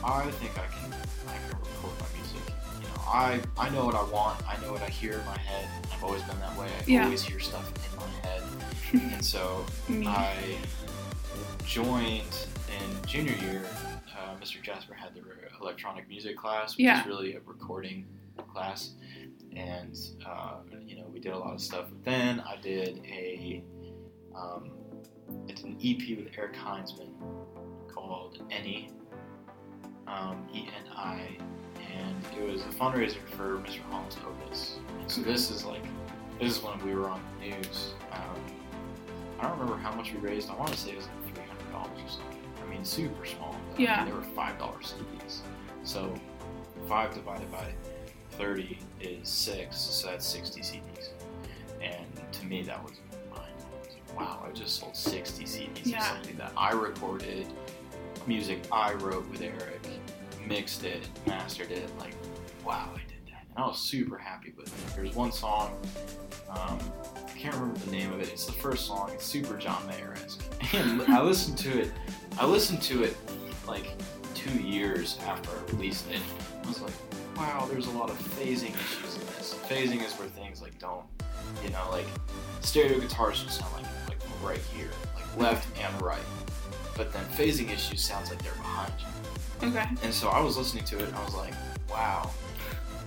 I 0.02 0.30
think 0.30 0.52
I 0.52 0.64
can 0.72 0.90
I 1.28 1.36
can 1.50 1.58
record 1.60 1.92
my 2.00 2.06
music. 2.18 2.54
You 2.80 2.86
know, 2.88 3.02
I 3.06 3.40
I 3.58 3.68
know 3.68 3.84
what 3.84 3.94
I 3.94 4.04
want. 4.04 4.40
I 4.48 4.58
know 4.64 4.72
what 4.72 4.80
I 4.82 4.88
hear 4.88 5.12
in 5.12 5.26
my 5.26 5.38
head. 5.38 5.68
I've 5.92 6.02
always 6.02 6.22
been 6.22 6.40
that 6.40 6.56
way. 6.56 6.68
I 6.68 6.82
Yeah. 6.86 7.04
always 7.04 7.22
hear 7.22 7.40
stuff 7.40 7.70
in 7.92 7.98
my 8.00 8.08
head, 8.26 9.12
and 9.14 9.22
so 9.24 9.66
I 10.06 10.56
joined 11.64 12.46
in 12.68 13.06
junior 13.06 13.34
year. 13.44 13.64
Uh, 14.16 14.34
Mr. 14.40 14.62
Jasper 14.62 14.94
had 14.94 15.14
the 15.14 15.22
electronic 15.60 16.08
music 16.08 16.36
class, 16.36 16.72
which 16.76 16.84
Yeah. 16.84 17.00
is 17.00 17.06
really 17.06 17.34
a 17.34 17.40
recording 17.46 18.06
class, 18.52 18.92
and 19.54 19.96
uh, 20.26 20.56
you 20.86 20.96
know 20.96 21.06
we 21.12 21.20
did 21.20 21.32
a 21.32 21.38
lot 21.38 21.54
of 21.54 21.60
stuff. 21.60 21.86
But 21.90 22.04
then 22.04 22.40
I 22.40 22.56
did 22.56 23.00
a 23.06 23.62
um, 24.34 24.70
I 25.48 25.52
did 25.52 25.64
an 25.64 25.76
EP 25.82 26.16
with 26.18 26.28
Eric 26.36 26.54
Heinzman 26.54 27.12
called 27.92 28.42
Any, 28.50 28.90
um, 30.06 30.48
E 30.54 30.68
N 30.68 30.92
I, 30.96 31.36
and 31.92 32.24
it 32.40 32.50
was 32.50 32.62
a 32.62 32.68
fundraiser 32.68 33.18
for 33.36 33.58
Mr. 33.58 33.80
Holland's 33.90 34.16
Opus. 34.26 34.78
So 35.06 35.20
this 35.22 35.50
is 35.50 35.64
like 35.64 35.82
this 36.40 36.56
is 36.56 36.62
when 36.62 36.84
we 36.84 36.94
were 36.94 37.08
on 37.08 37.20
the 37.40 37.48
news. 37.50 37.94
Um, 38.12 38.40
I 39.40 39.42
don't 39.48 39.58
remember 39.58 39.76
how 39.80 39.92
much 39.94 40.12
we 40.12 40.18
raised. 40.18 40.50
I 40.50 40.54
want 40.56 40.72
to 40.72 40.76
say 40.78 40.90
it 40.90 40.96
was 40.96 41.08
or 42.04 42.08
something. 42.08 42.38
I 42.64 42.70
mean, 42.70 42.84
super 42.84 43.24
small. 43.26 43.54
I 43.76 43.80
Yeah. 43.80 43.96
mean, 44.04 44.12
they 44.12 44.16
were 44.18 44.22
five 44.34 44.58
dollars 44.58 44.94
CDs. 44.98 45.40
So 45.84 46.12
five 46.88 47.14
divided 47.14 47.50
by 47.50 47.72
thirty 48.32 48.78
is 49.00 49.28
six. 49.28 49.76
So 49.78 50.08
that's 50.08 50.26
sixty 50.26 50.60
CDs. 50.60 51.10
And 51.82 52.06
to 52.32 52.46
me, 52.46 52.62
that 52.62 52.82
was 52.82 52.92
mind. 53.30 53.52
Wow, 54.16 54.44
I 54.46 54.52
just 54.52 54.78
sold 54.80 54.96
sixty 54.96 55.44
CDs 55.44 55.86
Yeah. 55.86 55.98
of 56.00 56.04
something 56.04 56.36
that 56.36 56.52
I 56.56 56.72
recorded, 56.72 57.46
music 58.26 58.60
I 58.72 58.94
wrote 58.94 59.26
with 59.28 59.40
Eric, 59.42 59.80
mixed 60.46 60.84
it, 60.84 61.08
mastered 61.26 61.70
it. 61.70 61.90
Like, 61.98 62.14
wow, 62.64 62.90
I 62.94 62.98
did 63.08 63.24
that, 63.26 63.44
and 63.54 63.64
I 63.64 63.66
was 63.66 63.78
super 63.80 64.18
happy 64.18 64.52
with 64.56 64.66
it. 64.68 64.94
There's 64.96 65.14
one 65.14 65.32
song. 65.32 65.78
Um, 66.48 66.78
I 67.26 67.38
can't 67.38 67.54
remember 67.54 67.78
the 67.80 67.90
name 67.90 68.12
of 68.12 68.20
it. 68.20 68.28
It's 68.32 68.46
the 68.46 68.52
first 68.52 68.86
song. 68.86 69.10
It's 69.12 69.24
super 69.24 69.56
John 69.56 69.86
Mayer-esque. 69.86 70.42
I 70.72 71.22
listened 71.22 71.58
to 71.58 71.80
it. 71.80 71.92
I 72.38 72.46
listened 72.46 72.82
to 72.82 73.02
it 73.02 73.16
like 73.66 73.92
two 74.34 74.52
years 74.58 75.18
after 75.26 75.50
I 75.50 75.70
released 75.72 76.10
it. 76.10 76.20
I 76.62 76.68
was 76.68 76.82
like, 76.82 76.92
wow, 77.36 77.66
there's 77.70 77.86
a 77.86 77.90
lot 77.90 78.10
of 78.10 78.18
phasing 78.18 78.74
issues 78.74 79.14
in 79.14 79.26
this. 79.36 79.54
Phasing 79.68 80.04
is 80.04 80.12
where 80.14 80.28
things 80.28 80.60
like 80.60 80.78
don't, 80.78 81.04
you 81.64 81.70
know, 81.70 81.88
like 81.90 82.06
stereo 82.60 82.98
guitars 82.98 83.42
just 83.42 83.60
sound 83.60 83.72
like 83.74 83.86
like 84.08 84.18
right 84.42 84.60
here, 84.74 84.90
like 85.14 85.36
left 85.38 85.66
and 85.80 86.02
right. 86.02 86.20
But 86.96 87.12
then 87.12 87.24
phasing 87.26 87.72
issues 87.72 88.04
sounds 88.04 88.30
like 88.30 88.42
they're 88.42 88.52
behind 88.54 88.92
you. 88.98 89.68
Okay. 89.68 89.86
And 90.02 90.12
so 90.12 90.28
I 90.28 90.40
was 90.40 90.56
listening 90.56 90.84
to 90.84 90.98
it 90.98 91.04
and 91.04 91.14
I 91.16 91.24
was 91.24 91.34
like, 91.34 91.54
wow, 91.88 92.30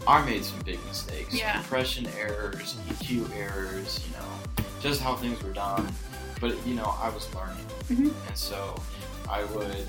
I 0.07 0.25
made 0.25 0.43
some 0.43 0.59
big 0.61 0.83
mistakes. 0.85 1.33
Yeah. 1.33 1.53
Compression 1.53 2.07
errors, 2.17 2.77
EQ 2.89 3.35
errors, 3.37 4.05
you 4.07 4.17
know, 4.17 4.65
just 4.81 5.01
how 5.01 5.15
things 5.15 5.41
were 5.43 5.53
done. 5.53 5.87
But, 6.41 6.55
you 6.67 6.73
know, 6.73 6.93
I 6.99 7.09
was 7.09 7.33
learning. 7.35 7.65
Mhm. 7.87 8.27
And 8.27 8.37
so 8.37 8.75
I 9.29 9.43
would 9.45 9.87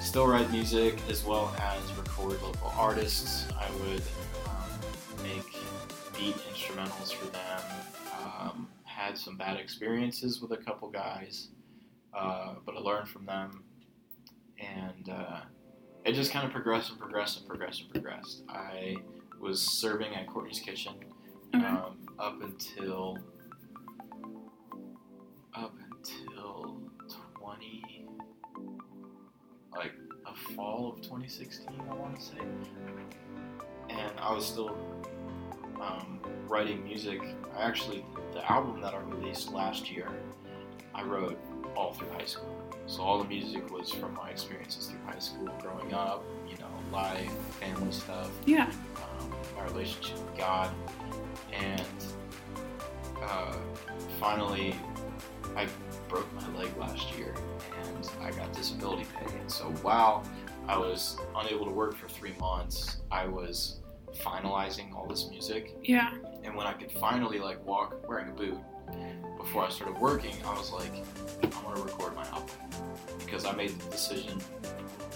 still 0.00 0.26
write 0.26 0.50
music 0.50 0.98
as 1.08 1.24
well 1.24 1.54
as 1.60 1.92
record 1.94 2.42
local 2.42 2.72
artists. 2.76 3.46
I 3.56 3.70
would 3.80 4.02
um, 4.46 5.22
make 5.22 5.46
beat 6.18 6.36
instrumentals 6.52 7.12
for 7.12 7.26
them. 7.26 7.62
Um, 8.22 8.68
had 8.84 9.16
some 9.16 9.36
bad 9.36 9.58
experiences 9.58 10.40
with 10.40 10.50
a 10.52 10.56
couple 10.56 10.90
guys, 10.90 11.48
uh, 12.14 12.54
but 12.64 12.74
I 12.76 12.80
learned 12.80 13.08
from 13.08 13.24
them. 13.26 13.62
And 14.58 15.08
uh, 15.08 15.40
it 16.04 16.12
just 16.14 16.32
kind 16.32 16.44
of 16.46 16.52
progressed 16.52 16.90
and 16.90 16.98
progressed 16.98 17.38
and 17.38 17.46
progressed 17.46 17.82
and 17.82 17.90
progressed. 17.90 18.42
I 18.48 18.96
was 19.38 19.60
serving 19.78 20.14
at 20.14 20.26
Courtney's 20.26 20.58
Kitchen 20.60 20.94
Okay. 21.54 21.64
um, 21.64 21.98
up 22.18 22.40
until 22.42 23.18
up 25.56 25.74
until 25.90 26.78
20 27.40 28.06
like 29.76 29.92
a 30.26 30.34
fall 30.54 30.92
of 30.92 31.00
2016 31.02 31.66
I 31.90 31.94
want 31.94 32.16
to 32.16 32.22
say. 32.22 32.38
And 33.90 34.12
I 34.20 34.32
was 34.32 34.44
still 34.46 34.76
um, 35.80 36.20
writing 36.48 36.82
music. 36.84 37.20
I 37.56 37.62
actually 37.62 38.04
the 38.32 38.50
album 38.50 38.80
that 38.82 38.94
I 38.94 38.98
released 39.00 39.52
last 39.52 39.90
year 39.90 40.08
I 40.94 41.02
wrote 41.02 41.38
all 41.76 41.92
through 41.92 42.10
high 42.12 42.24
school. 42.24 42.56
So 42.86 43.02
all 43.02 43.18
the 43.18 43.28
music 43.28 43.70
was 43.70 43.90
from 43.92 44.14
my 44.14 44.30
experiences 44.30 44.86
through 44.86 45.00
high 45.06 45.18
school 45.18 45.48
growing 45.60 45.92
up 45.92 46.24
you 46.48 46.56
know 46.58 46.68
life 46.92 47.30
family 47.60 47.92
stuff 47.92 48.30
Yeah. 48.46 48.70
um, 49.20 49.34
my 49.56 49.64
relationship 49.64 50.16
with 50.18 50.36
God, 50.38 50.70
and 51.52 51.82
uh, 53.22 53.56
finally, 54.20 54.74
I 55.56 55.66
broke 56.08 56.30
my 56.34 56.46
leg 56.58 56.76
last 56.78 57.16
year, 57.16 57.34
and 57.96 58.10
I 58.22 58.30
got 58.30 58.52
disability 58.52 59.06
pay. 59.18 59.34
And 59.38 59.50
so 59.50 59.64
while 59.82 60.24
I 60.68 60.76
was 60.76 61.18
unable 61.36 61.64
to 61.64 61.70
work 61.70 61.96
for 61.96 62.08
three 62.08 62.34
months, 62.38 62.98
I 63.10 63.26
was 63.26 63.80
finalizing 64.16 64.94
all 64.94 65.06
this 65.06 65.28
music, 65.30 65.74
Yeah. 65.82 66.12
and 66.44 66.54
when 66.54 66.66
I 66.66 66.72
could 66.72 66.90
finally 66.92 67.38
like 67.38 67.64
walk 67.66 68.08
wearing 68.08 68.28
a 68.28 68.32
boot 68.32 68.58
before 69.38 69.64
I 69.64 69.68
started 69.70 69.98
working, 70.00 70.34
I 70.46 70.52
was 70.56 70.72
like, 70.72 70.92
I 71.42 71.62
want 71.64 71.76
to 71.76 71.82
record 71.82 72.14
my 72.14 72.24
album 72.28 72.54
because 73.24 73.44
I 73.44 73.52
made 73.52 73.70
the 73.78 73.90
decision 73.90 74.38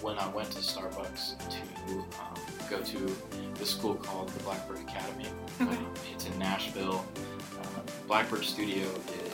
when 0.03 0.19
I 0.19 0.29
went 0.29 0.51
to 0.53 0.59
Starbucks 0.59 1.39
to 1.51 1.93
um, 2.21 2.35
go 2.69 2.81
to 2.83 3.17
the 3.55 3.67
school 3.67 3.95
called 3.95 4.29
the 4.31 4.43
Blackbird 4.45 4.81
Academy. 4.81 5.27
Okay. 5.61 5.71
Um, 5.77 5.87
it's 6.13 6.27
in 6.27 6.39
Nashville. 6.39 7.05
Um, 7.61 7.83
Blackbird 8.07 8.45
Studio 8.45 8.87
is 9.25 9.30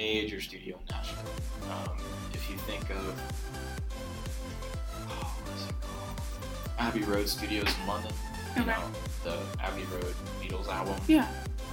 major 0.00 0.40
studio 0.40 0.78
in 0.78 0.94
Nashville. 0.94 1.30
Um, 1.70 1.96
if 2.34 2.50
you 2.50 2.56
think 2.58 2.82
of 2.90 3.20
oh, 5.08 5.36
what 5.42 5.56
is 5.56 5.68
it 5.68 5.74
called? 5.80 6.20
Abbey 6.78 7.02
Road 7.02 7.28
Studios 7.28 7.68
in 7.80 7.88
London. 7.88 8.12
You 8.56 8.62
Okay. 8.62 8.70
know, 8.70 8.82
the 9.24 9.38
Abbey 9.62 9.84
Road 9.92 10.14
Beatles 10.42 10.68
album. 10.68 10.96
Yeah. 11.06 11.26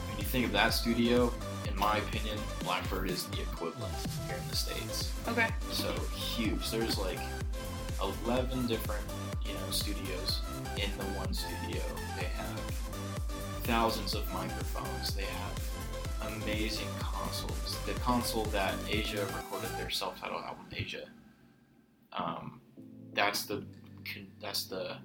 When 0.09 0.17
you 0.19 0.23
think 0.25 0.45
of 0.45 0.51
that 0.53 0.73
studio, 0.73 1.33
in 1.67 1.77
my 1.77 1.97
opinion, 1.97 2.38
Blackbird 2.63 3.09
is 3.09 3.23
the 3.25 3.41
equivalent 3.41 3.93
here 4.27 4.38
in 4.41 4.49
the 4.49 4.55
States. 4.55 5.12
Okay. 5.27 5.47
So 5.71 5.91
huge. 6.15 6.69
There's 6.71 6.97
like 6.97 7.19
11 8.01 8.67
different, 8.67 9.03
you 9.45 9.53
know, 9.53 9.69
studios 9.71 10.41
in 10.77 10.89
the 10.97 11.05
one 11.17 11.33
studio. 11.33 11.81
They 12.17 12.25
have 12.25 12.59
thousands 13.63 14.13
of 14.13 14.31
microphones. 14.33 15.13
They 15.13 15.23
have 15.23 15.59
amazing 16.27 16.88
consoles. 16.99 17.77
The 17.86 17.93
console 17.99 18.45
that 18.45 18.75
Asia 18.89 19.25
recorded 19.36 19.69
their 19.77 19.89
self-titled 19.89 20.43
album, 20.43 20.65
Asia. 20.71 21.05
Um, 22.12 22.62
that's 23.13 23.45
the 23.45 23.65
that's 24.41 24.65
the 24.65 24.97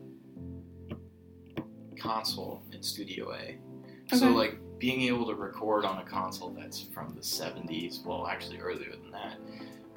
console 1.99 2.63
in 2.73 2.83
Studio 2.83 3.33
A. 3.33 3.59
So 4.17 4.31
like 4.31 4.59
being 4.79 5.03
able 5.03 5.27
to 5.27 5.35
record 5.35 5.85
on 5.85 5.99
a 5.99 6.05
console 6.05 6.51
that's 6.51 6.81
from 6.81 7.15
the 7.15 7.21
70s, 7.21 8.05
well 8.05 8.27
actually 8.27 8.59
earlier 8.59 8.93
than 8.93 9.11
that, 9.11 9.37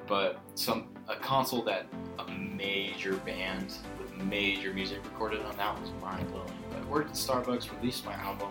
but 0.06 0.40
some 0.54 0.88
a 1.08 1.16
console 1.16 1.62
that 1.62 1.86
a 2.18 2.30
major 2.30 3.14
band 3.18 3.74
with 3.98 4.14
major 4.24 4.72
music 4.72 4.98
recorded 5.04 5.40
on 5.42 5.56
that 5.56 5.80
was 5.80 5.90
mind 6.00 6.28
blowing. 6.30 6.52
But 6.70 6.78
I 6.78 6.84
worked 6.84 7.10
at 7.10 7.16
Starbucks, 7.16 7.74
released 7.80 8.04
my 8.04 8.14
album, 8.14 8.50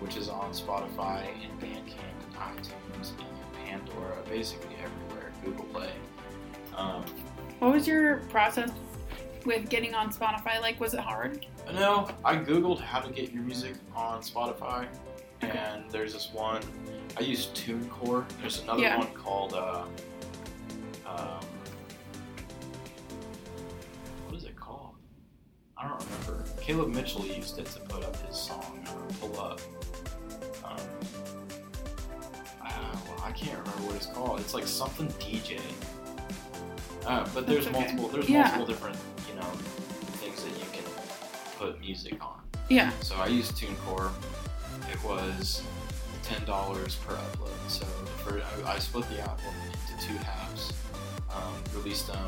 which 0.00 0.16
is 0.16 0.28
on 0.28 0.52
Spotify 0.52 1.26
and 1.42 1.60
Bandcamp 1.60 2.14
and 2.24 2.34
iTunes 2.58 3.10
and 3.18 3.66
Pandora, 3.66 4.22
basically 4.28 4.76
everywhere, 4.76 5.32
Google 5.44 5.64
Play. 5.66 5.90
Um, 6.76 7.04
What 7.58 7.72
was 7.72 7.86
your 7.88 8.18
process 8.28 8.70
with 9.44 9.68
getting 9.68 9.94
on 9.94 10.12
Spotify? 10.12 10.60
Like, 10.60 10.78
was 10.80 10.94
it 10.94 11.00
hard? 11.00 11.46
No, 11.72 12.08
I 12.24 12.36
googled 12.36 12.80
how 12.80 13.00
to 13.00 13.12
get 13.12 13.32
your 13.32 13.42
music 13.42 13.74
on 13.94 14.20
Spotify, 14.22 14.86
Okay. 15.42 15.56
and 15.58 15.90
there's 15.90 16.12
this 16.12 16.30
one. 16.32 16.62
I 17.16 17.20
use 17.22 17.46
TuneCore. 17.54 18.24
There's 18.40 18.60
another 18.62 18.82
Yeah. 18.82 18.98
one 18.98 19.12
called. 19.14 19.54
Uh, 19.54 19.84
um, 21.06 21.40
what 24.26 24.36
is 24.36 24.44
it 24.44 24.54
called? 24.56 24.94
I 25.76 25.88
don't 25.88 26.02
remember. 26.04 26.44
Caleb 26.60 26.88
Mitchell 26.90 27.24
used 27.26 27.58
it 27.58 27.66
to 27.66 27.80
put 27.80 28.04
up 28.04 28.16
his 28.26 28.36
song 28.36 28.86
"Pull 29.20 29.40
Up." 29.40 29.60
Um, 30.64 30.76
uh, 32.64 32.96
well, 33.06 33.22
I 33.24 33.32
can't 33.32 33.58
remember 33.58 33.82
what 33.86 33.96
it's 33.96 34.06
called. 34.06 34.40
It's 34.40 34.54
like 34.54 34.66
something 34.66 35.08
DJ. 35.18 35.60
Uh, 37.06 37.26
but 37.34 37.46
there's 37.46 37.66
okay. 37.66 37.78
multiple. 37.78 38.08
There's 38.08 38.28
Yeah. 38.28 38.42
multiple 38.42 38.66
different, 38.66 38.98
you 39.28 39.34
know, 39.34 39.46
things 40.20 40.42
that 40.44 40.50
you 40.58 40.64
can 40.72 40.84
put 41.58 41.80
music 41.80 42.22
on. 42.24 42.40
Yeah. 42.68 42.90
So 43.00 43.16
I 43.16 43.26
used 43.28 43.56
TuneCore. 43.56 44.10
It 44.92 45.02
was 45.04 45.62
ten 46.22 46.44
dollars 46.44 46.96
per 46.96 47.14
upload. 47.14 47.56
So 47.68 47.84
for 48.24 48.42
I, 48.66 48.74
I 48.74 48.78
split 48.78 49.08
the 49.08 49.20
album 49.20 49.44
into 49.66 50.06
two 50.06 50.16
halves, 50.18 50.72
um, 51.34 51.54
released 51.74 52.08
them 52.08 52.18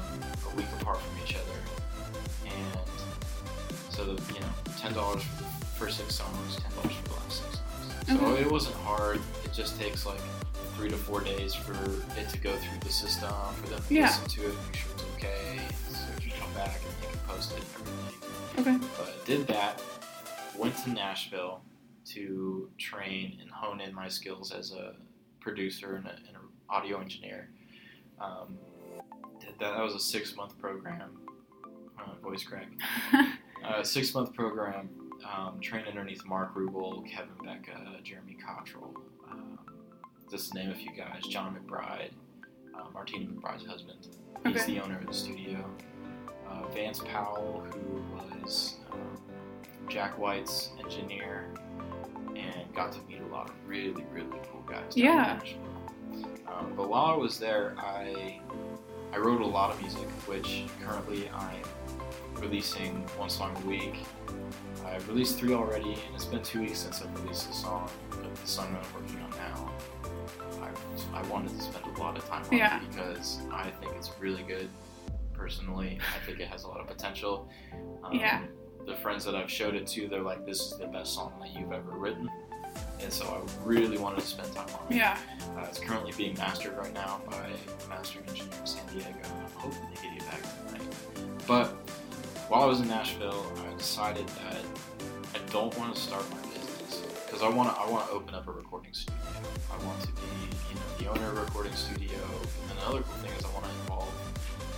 a 0.51 0.57
week 0.57 0.67
apart 0.81 0.99
from 0.99 1.19
each 1.27 1.35
other, 1.35 1.59
and 2.47 2.91
so 3.91 4.05
the, 4.05 4.35
you 4.35 4.41
know 4.41 4.49
ten 4.79 4.93
dollars 4.95 5.23
for 5.23 5.43
the 5.43 5.51
first 5.79 5.99
six 5.99 6.15
songs, 6.15 6.57
ten 6.57 6.71
dollars 6.77 6.95
for 6.97 7.09
the 7.09 7.15
last 7.17 7.43
six 7.43 7.55
songs. 7.57 7.60
So 8.07 8.17
Okay. 8.17 8.43
it 8.43 8.51
wasn't 8.51 8.77
hard. 8.77 9.21
It 9.45 9.53
just 9.53 9.79
takes 9.81 10.07
like 10.07 10.21
three 10.77 10.89
to 10.89 10.97
four 10.97 11.21
days 11.21 11.55
for 11.55 11.73
it 12.19 12.29
to 12.31 12.39
go 12.39 12.57
through 12.57 12.79
the 12.81 12.91
system, 12.93 13.31
for 13.63 13.69
them 13.71 13.83
to 13.83 13.95
Yeah. 13.95 14.07
listen 14.07 14.29
to 14.29 14.49
it, 14.49 14.55
make 14.67 14.77
sure 14.77 14.93
it's 14.95 15.05
okay, 15.17 15.61
so 15.91 15.99
if 16.17 16.27
you 16.27 16.33
come 16.33 16.53
back 16.55 16.81
and 16.85 16.95
they 17.03 17.11
can 17.11 17.19
post 17.29 17.53
it 17.53 17.59
and 17.59 17.89
everything 18.59 18.77
Okay. 18.77 18.87
but 18.99 19.25
did 19.27 19.47
that. 19.49 19.83
Went 20.57 20.77
to 20.85 20.91
Nashville 20.91 21.63
to 22.07 22.71
train 22.79 23.39
and 23.41 23.51
hone 23.51 23.81
in 23.81 23.95
my 23.95 24.09
skills 24.09 24.51
as 24.53 24.73
a 24.73 24.95
producer 25.41 25.97
and, 25.97 26.07
a, 26.07 26.11
and 26.11 26.29
an 26.37 26.37
audio 26.69 27.01
engineer. 27.01 27.51
Um, 28.21 28.59
did 29.41 29.59
that. 29.61 29.75
That 29.77 29.83
was 29.83 29.95
a 29.95 30.01
six 30.01 30.35
month 30.37 30.59
program. 30.59 31.19
Uh, 31.99 32.15
voice 32.23 32.43
crack. 32.43 32.69
Uh, 33.63 33.83
six 33.83 34.15
month 34.15 34.33
program. 34.35 34.89
Um, 35.25 35.61
trained 35.61 35.87
underneath 35.87 36.25
Mark 36.25 36.55
Rubel, 36.55 37.05
Kevin 37.09 37.35
Becka, 37.45 38.03
Jeremy 38.03 38.37
Cottrell. 38.45 38.95
Um, 39.31 39.59
just 40.31 40.53
to 40.53 40.59
name 40.59 40.71
a 40.71 40.75
few 40.75 40.91
guys. 40.97 41.23
John 41.29 41.55
McBride, 41.57 42.11
uh, 42.75 42.85
Martina 42.93 43.27
McBride's 43.27 43.67
husband. 43.67 44.09
He's 44.47 44.57
Okay. 44.63 44.75
the 44.75 44.81
owner 44.81 44.99
of 44.99 45.07
the 45.07 45.13
studio. 45.15 45.65
Uh, 46.49 46.67
Vance 46.69 47.01
Powell, 47.01 47.65
who 47.73 48.03
was 48.17 48.77
um, 48.91 48.99
Jack 49.89 50.19
White's 50.19 50.71
engineer, 50.83 51.47
and 52.35 52.75
got 52.75 52.93
to 52.93 53.01
meet 53.03 53.21
a 53.21 53.27
lot 53.27 53.49
of 53.51 53.55
really, 53.67 54.05
really 54.13 54.39
cool 54.51 54.63
guys. 54.67 54.93
Yeah. 54.97 55.39
Um, 56.49 56.73
but 56.77 56.89
while 56.89 57.05
I 57.07 57.17
was 57.17 57.39
there, 57.39 57.75
I 57.79 58.41
I 59.13 59.19
wrote 59.19 59.41
a 59.43 59.47
lot 59.47 59.71
of 59.71 59.81
music, 59.81 60.09
which 60.27 60.65
currently 60.85 61.29
I'm 61.31 61.63
releasing 62.41 63.03
one 63.19 63.29
song 63.31 63.57
a 63.63 63.67
week. 63.67 63.97
I've 64.87 65.07
released 65.09 65.39
three 65.39 65.53
already, 65.55 65.93
and 65.93 66.15
it's 66.15 66.25
been 66.25 66.43
two 66.43 66.61
weeks 66.61 66.79
since 66.81 67.03
I've 67.03 67.23
released 67.23 67.49
a 67.51 67.53
song. 67.53 67.89
But 68.11 68.35
the 68.35 68.47
song 68.47 68.73
that 68.73 68.85
I'm 68.85 69.03
working 69.03 69.21
on 69.23 69.31
now, 69.31 69.71
I, 71.15 71.19
I 71.19 71.23
wanted 71.29 71.51
to 71.57 71.63
spend 71.63 71.85
a 71.97 72.01
lot 72.01 72.17
of 72.19 72.29
time 72.29 72.45
on 72.51 72.57
Yeah. 72.57 72.81
it 72.83 72.91
because 72.91 73.39
I 73.53 73.71
think 73.71 73.93
it's 73.97 74.11
really 74.19 74.43
good. 74.43 74.69
Personally, 75.33 75.99
I 76.17 76.25
think 76.27 76.41
it 76.41 76.49
has 76.49 76.65
a 76.65 76.69
lot 76.69 76.81
of 76.81 76.87
potential. 76.87 77.49
Um, 78.05 78.13
Yeah. 78.13 78.43
The 78.87 78.97
friends 78.97 79.25
that 79.25 79.35
I've 79.35 79.51
showed 79.51 79.75
it 79.75 79.87
to, 79.89 80.09
they're 80.09 80.23
like, 80.23 80.45
"This 80.47 80.61
is 80.61 80.79
the 80.79 80.87
best 80.87 81.15
song 81.15 81.33
that 81.41 81.51
you've 81.53 81.71
ever 81.73 81.93
written," 81.93 82.29
and 83.01 83.13
so 83.13 83.25
I 83.27 83.63
really 83.65 83.99
wanted 83.99 84.21
to 84.21 84.27
spend 84.27 84.53
time 84.55 84.69
on 84.75 84.91
it. 84.93 84.97
Yeah. 84.97 85.19
Uh, 85.57 85.61
it's 85.69 85.79
currently 85.79 86.13
being 86.17 86.35
mastered 86.37 86.77
right 86.77 86.93
now 86.93 87.21
by 87.31 87.37
a 87.37 87.89
mastering 87.89 88.27
engineer 88.29 88.55
in 88.59 88.67
San 88.67 88.87
Diego. 88.89 89.09
I'm 89.25 89.51
hoping 89.55 89.79
to 89.95 90.03
get 90.03 90.13
it 90.17 90.27
back 90.27 90.41
tonight. 90.67 90.83
But 91.47 91.77
while 92.51 92.63
I 92.65 92.67
was 92.67 92.81
in 92.81 92.89
Nashville, 92.89 93.47
I 93.71 93.77
decided 93.79 94.27
that 94.29 94.57
I 95.35 95.39
don't 95.53 95.77
want 95.79 95.95
to 95.95 96.01
start 96.01 96.29
my 96.31 96.37
business 96.49 97.03
because 97.25 97.43
I 97.43 97.49
want 97.49 97.73
to. 97.75 97.81
I 97.81 97.89
want 97.89 98.07
to 98.09 98.13
open 98.13 98.35
up 98.35 98.49
a 98.49 98.53
recording 98.53 98.93
studio. 98.93 99.17
I 99.73 99.85
want 99.87 100.01
to 100.03 100.09
be, 100.09 100.23
you 100.69 100.75
know, 100.75 100.89
the 100.99 101.07
owner 101.11 101.31
of 101.31 101.39
a 101.39 101.45
recording 101.45 101.75
studio. 101.75 102.19
And 102.71 102.79
another 102.81 103.03
cool 103.03 103.17
thing 103.23 103.31
is 103.39 103.45
I 103.45 103.53
want 103.55 103.65
to 103.67 103.71
involve 103.83 104.13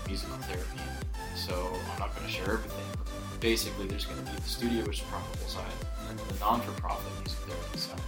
musical 0.07 0.37
therapy. 0.45 0.81
So 1.35 1.55
I'm 1.95 1.99
not 1.99 2.15
going 2.15 2.27
to 2.27 2.33
share 2.33 2.53
everything. 2.61 2.85
But 2.99 3.41
basically, 3.41 3.87
there's 3.89 4.05
going 4.05 4.23
to 4.23 4.31
be 4.31 4.37
the 4.37 4.43
studio, 4.49 4.85
which 4.85 4.99
is 4.99 5.05
the 5.05 5.09
profitable 5.11 5.49
side, 5.49 5.73
and 6.11 6.19
then 6.19 6.27
the 6.29 6.39
non-for-profit 6.41 7.11
music 7.21 7.39
therapy 7.49 7.79
side. 7.79 8.01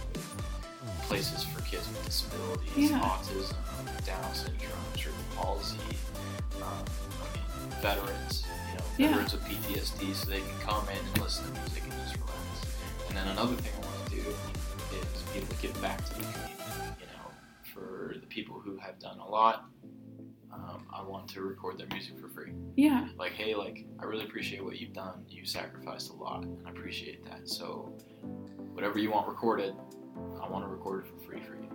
Places 1.09 1.43
for 1.43 1.61
kids 1.63 1.87
with 1.89 2.05
disabilities, 2.05 2.91
Yeah. 2.91 2.99
autism, 3.01 3.55
Down 4.05 4.33
syndrome, 4.35 4.85
cerebral 4.95 5.25
palsy, 5.35 5.77
um, 6.61 6.85
I 7.25 7.37
mean, 7.37 7.44
veterans, 7.81 8.43
you 8.71 8.77
know, 8.77 8.83
Yeah. 8.97 9.07
veterans 9.09 9.33
with 9.33 9.45
PTSD, 9.45 10.13
so 10.13 10.29
they 10.29 10.39
can 10.41 10.59
come 10.61 10.87
in 10.89 10.97
and 10.97 11.17
listen 11.21 11.45
to 11.45 11.59
music 11.61 11.83
and 11.83 11.91
just 11.93 12.15
relax. 12.17 12.65
And 13.09 13.17
then 13.17 13.27
another 13.29 13.55
thing 13.55 13.71
I 13.81 13.85
want 13.85 14.09
to 14.09 14.15
do 14.15 14.21
is 14.21 15.21
be 15.33 15.39
able 15.39 15.47
to 15.47 15.61
give 15.61 15.81
back 15.81 15.97
to 16.05 16.13
the 16.15 16.21
community. 16.21 16.53
You 16.99 17.07
know, 17.07 17.31
for 17.73 18.15
the 18.19 18.27
people 18.27 18.59
who 18.59 18.77
have 18.77 18.99
done 18.99 19.19
a 19.19 19.27
lot, 19.27 19.65
um, 20.53 20.87
I 20.93 21.01
want 21.03 21.27
to 21.29 21.41
record 21.41 21.77
their 21.77 21.87
music 21.87 22.17
for 22.19 22.29
free. 22.29 22.53
Yeah. 22.77 23.07
Like, 23.17 23.33
hey, 23.33 23.55
like 23.55 23.85
I 23.99 24.05
really 24.05 24.23
appreciate 24.25 24.63
what 24.63 24.79
you've 24.79 24.93
done. 24.93 25.25
You 25.27 25.45
sacrificed 25.45 26.09
a 26.11 26.13
lot, 26.13 26.43
and 26.43 26.65
I 26.65 26.69
appreciate 26.71 27.23
that. 27.25 27.47
So, 27.49 27.97
whatever 28.73 28.97
you 28.99 29.11
want 29.11 29.27
recorded, 29.27 29.75
I 30.41 30.49
want 30.49 30.63
to 30.63 30.69
record 30.69 31.05
it 31.05 31.11
for 31.11 31.17
free 31.25 31.41
for 31.41 31.55
you. 31.55 31.69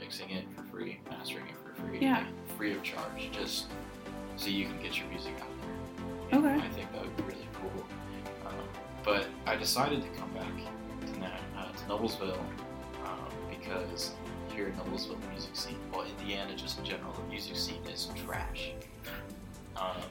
Mixing 0.00 0.30
it 0.30 0.46
for 0.54 0.64
free, 0.64 1.00
mastering 1.08 1.46
it 1.46 1.54
for 1.64 1.72
free, 1.80 2.00
Yeah. 2.00 2.26
free 2.56 2.72
of 2.74 2.82
charge, 2.82 3.30
just 3.32 3.66
so 4.36 4.48
you 4.48 4.66
can 4.66 4.80
get 4.82 4.98
your 4.98 5.06
music 5.08 5.32
out 5.40 5.48
there. 6.30 6.38
Okay. 6.38 6.66
I 6.66 6.68
think 6.70 6.92
that 6.92 7.02
would 7.02 7.16
be 7.16 7.22
really 7.24 7.48
cool. 7.54 7.84
Um, 8.46 8.54
but 9.04 9.26
I 9.46 9.56
decided 9.56 10.02
to 10.02 10.08
come 10.18 10.30
back 10.32 10.46
to, 11.12 11.20
Na- 11.20 11.26
uh, 11.58 11.72
to 11.72 11.84
Noblesville 11.84 12.38
um, 13.04 13.28
because 13.48 14.12
here 14.54 14.68
in 14.68 14.72
Noblesville, 14.74 15.20
the 15.20 15.28
music 15.28 15.54
scene, 15.54 15.78
well, 15.92 16.04
Indiana 16.18 16.54
just 16.56 16.78
in 16.78 16.84
general, 16.84 17.12
the 17.12 17.22
music 17.30 17.56
scene 17.56 17.82
is 17.92 18.08
trash. 18.24 18.72
Um, 19.76 20.02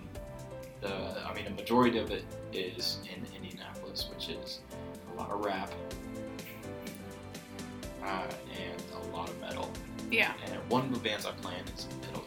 the, 0.81 1.25
I 1.25 1.33
mean, 1.33 1.47
a 1.47 1.51
majority 1.51 1.97
of 1.97 2.11
it 2.11 2.25
is 2.51 2.99
in 3.03 3.25
Indianapolis, 3.35 4.09
which 4.13 4.29
is 4.29 4.59
a 5.13 5.19
lot 5.19 5.31
of 5.31 5.45
rap 5.45 5.71
uh, 8.03 8.27
and 8.51 8.83
a 9.03 9.15
lot 9.15 9.29
of 9.29 9.39
metal. 9.39 9.71
Yeah. 10.11 10.33
And 10.45 10.59
one 10.69 10.85
of 10.85 10.93
the 10.93 10.99
bands 10.99 11.25
I 11.25 11.31
play 11.31 11.53
in 11.53 11.73
is 11.73 11.87
metal, 12.01 12.01
is 12.01 12.01
a 12.01 12.03
metal 12.03 12.21
band. 12.21 12.22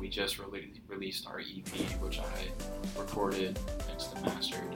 We 0.00 0.08
just 0.08 0.38
rele- 0.38 0.70
released 0.88 1.26
our 1.26 1.40
EP, 1.40 1.68
which 2.00 2.18
I 2.18 2.48
recorded, 2.98 3.58
mixed 3.86 4.14
and 4.16 4.24
mastered, 4.24 4.74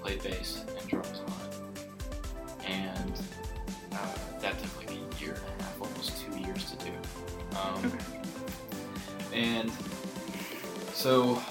played 0.00 0.22
bass 0.22 0.64
and 0.78 0.88
drums 0.88 1.20
on. 1.26 2.66
And 2.66 3.12
uh, 3.92 4.14
that 4.40 4.58
took 4.62 4.76
like 4.76 4.90
a 4.90 5.22
year 5.24 5.32
and 5.34 5.60
a 5.60 5.62
half, 5.64 5.80
almost 5.80 6.22
two 6.24 6.38
years 6.38 6.70
to 6.72 6.84
do. 6.84 6.92
Um, 7.58 7.84
Okay. 7.86 8.04
and 9.32 9.72
so 10.92 11.42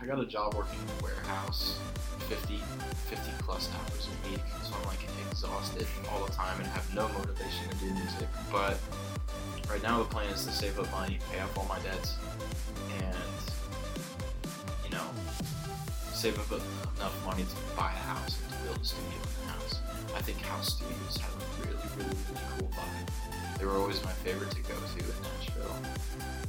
I 0.00 0.06
got 0.06 0.18
a 0.18 0.26
job 0.26 0.54
working 0.54 0.78
in 0.80 0.88
a 1.00 1.04
warehouse, 1.04 1.78
50, 2.28 2.56
50 2.56 3.30
plus 3.40 3.68
hours 3.74 4.08
a 4.08 4.30
week. 4.30 4.40
So 4.64 4.74
I'm 4.80 4.86
like 4.86 5.06
exhausted 5.30 5.86
all 6.10 6.24
the 6.24 6.32
time 6.32 6.58
and 6.58 6.66
have 6.70 6.92
no 6.94 7.08
motivation 7.08 7.68
to 7.70 7.76
do 7.76 7.92
music. 7.92 8.28
But 8.50 8.78
right 9.72 9.82
now 9.82 9.98
the 9.98 10.04
plan 10.04 10.26
is 10.26 10.44
to 10.44 10.52
save 10.52 10.78
up 10.78 10.90
money, 10.92 11.18
pay 11.30 11.40
off 11.40 11.56
all 11.56 11.64
my 11.64 11.78
debts, 11.80 12.16
and 12.98 13.16
you 14.84 14.90
know, 14.90 15.06
save 16.12 16.38
up 16.38 16.60
enough 16.98 17.24
money 17.24 17.42
to 17.42 17.76
buy 17.76 17.90
a 17.90 18.04
house 18.10 18.38
and 18.42 18.52
to 18.52 18.58
build 18.64 18.78
a 18.78 18.84
studio 18.84 19.08
in 19.14 19.46
the 19.46 19.52
house. 19.52 19.80
I 20.14 20.20
think 20.20 20.38
house 20.42 20.76
studios 20.76 21.16
have 21.16 21.34
a 21.34 21.62
really, 21.62 21.82
really, 21.96 22.16
really 22.28 22.46
cool 22.58 22.68
vibe. 22.68 23.58
They 23.58 23.64
were 23.64 23.78
always 23.78 24.04
my 24.04 24.12
favorite 24.12 24.50
to 24.50 24.60
go 24.60 24.74
to 24.74 24.98
in 24.98 25.22
Nashville. 25.38 25.76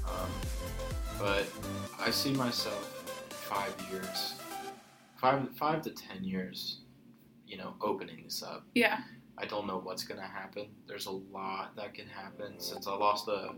Um, 0.06 0.30
but 1.18 1.46
I 2.06 2.12
see 2.12 2.34
myself 2.34 2.84
five 3.30 3.74
years, 3.90 4.36
five 5.16 5.50
five 5.56 5.82
to 5.84 5.92
ten 5.92 6.26
years, 6.26 6.82
you 7.48 7.56
know, 7.56 7.76
opening 7.82 8.24
this 8.26 8.44
up. 8.44 8.66
Yeah. 8.76 9.00
I 9.38 9.46
don't 9.46 9.68
know 9.68 9.80
what's 9.80 10.04
gonna 10.04 10.22
happen. 10.28 10.68
There's 10.88 11.08
a 11.08 11.12
lot 11.12 11.76
that 11.76 11.94
can 11.94 12.08
happen 12.08 12.60
since 12.60 12.88
I 12.88 12.96
lost 12.96 13.28
a, 13.28 13.50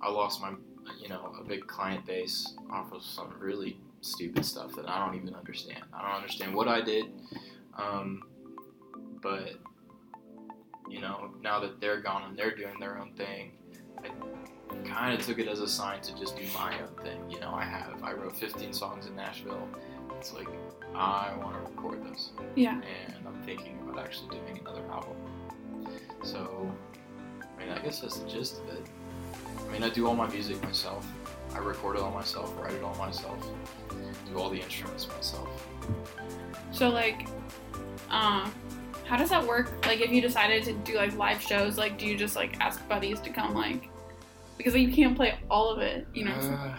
I 0.00 0.10
lost 0.10 0.40
my, 0.40 0.52
you 1.00 1.08
know, 1.08 1.34
a 1.40 1.44
big 1.44 1.66
client 1.66 2.06
base 2.06 2.54
off 2.70 2.92
of 2.92 3.02
some 3.02 3.34
really 3.38 3.80
stupid 4.00 4.44
stuff 4.44 4.74
that 4.76 4.88
I 4.88 5.04
don't 5.04 5.16
even 5.16 5.34
understand. 5.34 5.82
I 5.92 6.02
don't 6.02 6.16
understand 6.16 6.54
what 6.54 6.68
I 6.68 6.80
did, 6.80 7.06
um, 7.76 8.22
but 9.22 9.54
you 10.88 11.00
know, 11.00 11.30
now 11.42 11.60
that 11.60 11.80
they're 11.80 12.00
gone 12.00 12.22
and 12.24 12.38
they're 12.38 12.54
doing 12.54 12.78
their 12.80 12.98
own 12.98 13.12
thing, 13.12 13.52
I 14.02 14.08
kind 14.88 15.18
of 15.18 15.26
took 15.26 15.38
it 15.38 15.48
as 15.48 15.60
a 15.60 15.68
sign 15.68 16.00
to 16.02 16.14
just 16.16 16.36
do 16.36 16.44
my 16.54 16.80
own 16.80 16.94
thing. 17.04 17.28
You 17.28 17.40
know, 17.40 17.50
I 17.50 17.64
have 17.64 18.02
I 18.02 18.12
wrote 18.12 18.36
15 18.36 18.72
songs 18.72 19.06
in 19.06 19.16
Nashville. 19.16 19.68
It's 20.18 20.32
like 20.32 20.48
I 20.94 21.32
want 21.38 21.54
to 21.54 21.70
record 21.70 22.04
this. 22.12 22.30
Yeah. 22.56 22.72
and 22.74 23.26
I'm 23.26 23.40
thinking 23.44 23.78
about 23.82 24.04
actually 24.04 24.38
doing 24.38 24.58
another 24.60 24.82
album. 24.90 25.16
So, 26.22 26.70
I 27.40 27.60
mean, 27.60 27.72
I 27.72 27.78
guess 27.78 28.00
that's 28.00 28.18
the 28.18 28.28
gist 28.28 28.60
of 28.60 28.68
it. 28.70 28.82
I 29.66 29.72
mean, 29.72 29.82
I 29.82 29.90
do 29.90 30.06
all 30.06 30.14
my 30.14 30.28
music 30.28 30.60
myself. 30.62 31.06
I 31.54 31.58
record 31.58 31.96
it 31.96 32.02
all 32.02 32.10
myself, 32.10 32.52
write 32.60 32.74
it 32.74 32.82
all 32.82 32.94
myself, 32.96 33.46
do 34.30 34.38
all 34.38 34.50
the 34.50 34.60
instruments 34.60 35.08
myself. 35.08 35.48
So 36.72 36.88
like, 36.88 37.28
um, 38.10 38.52
how 39.04 39.16
does 39.16 39.30
that 39.30 39.46
work? 39.46 39.86
Like, 39.86 40.00
if 40.00 40.10
you 40.10 40.20
decided 40.20 40.64
to 40.64 40.72
do 40.72 40.96
like 40.96 41.16
live 41.16 41.40
shows, 41.40 41.78
like, 41.78 41.98
do 41.98 42.06
you 42.06 42.16
just 42.16 42.36
like 42.36 42.60
ask 42.60 42.86
buddies 42.88 43.20
to 43.20 43.30
come 43.30 43.54
like, 43.54 43.88
because 44.56 44.74
like, 44.74 44.82
you 44.82 44.92
can't 44.92 45.16
play 45.16 45.38
all 45.50 45.70
of 45.70 45.78
it, 45.78 46.06
you 46.12 46.24
know? 46.24 46.32
Uh, 46.32 46.74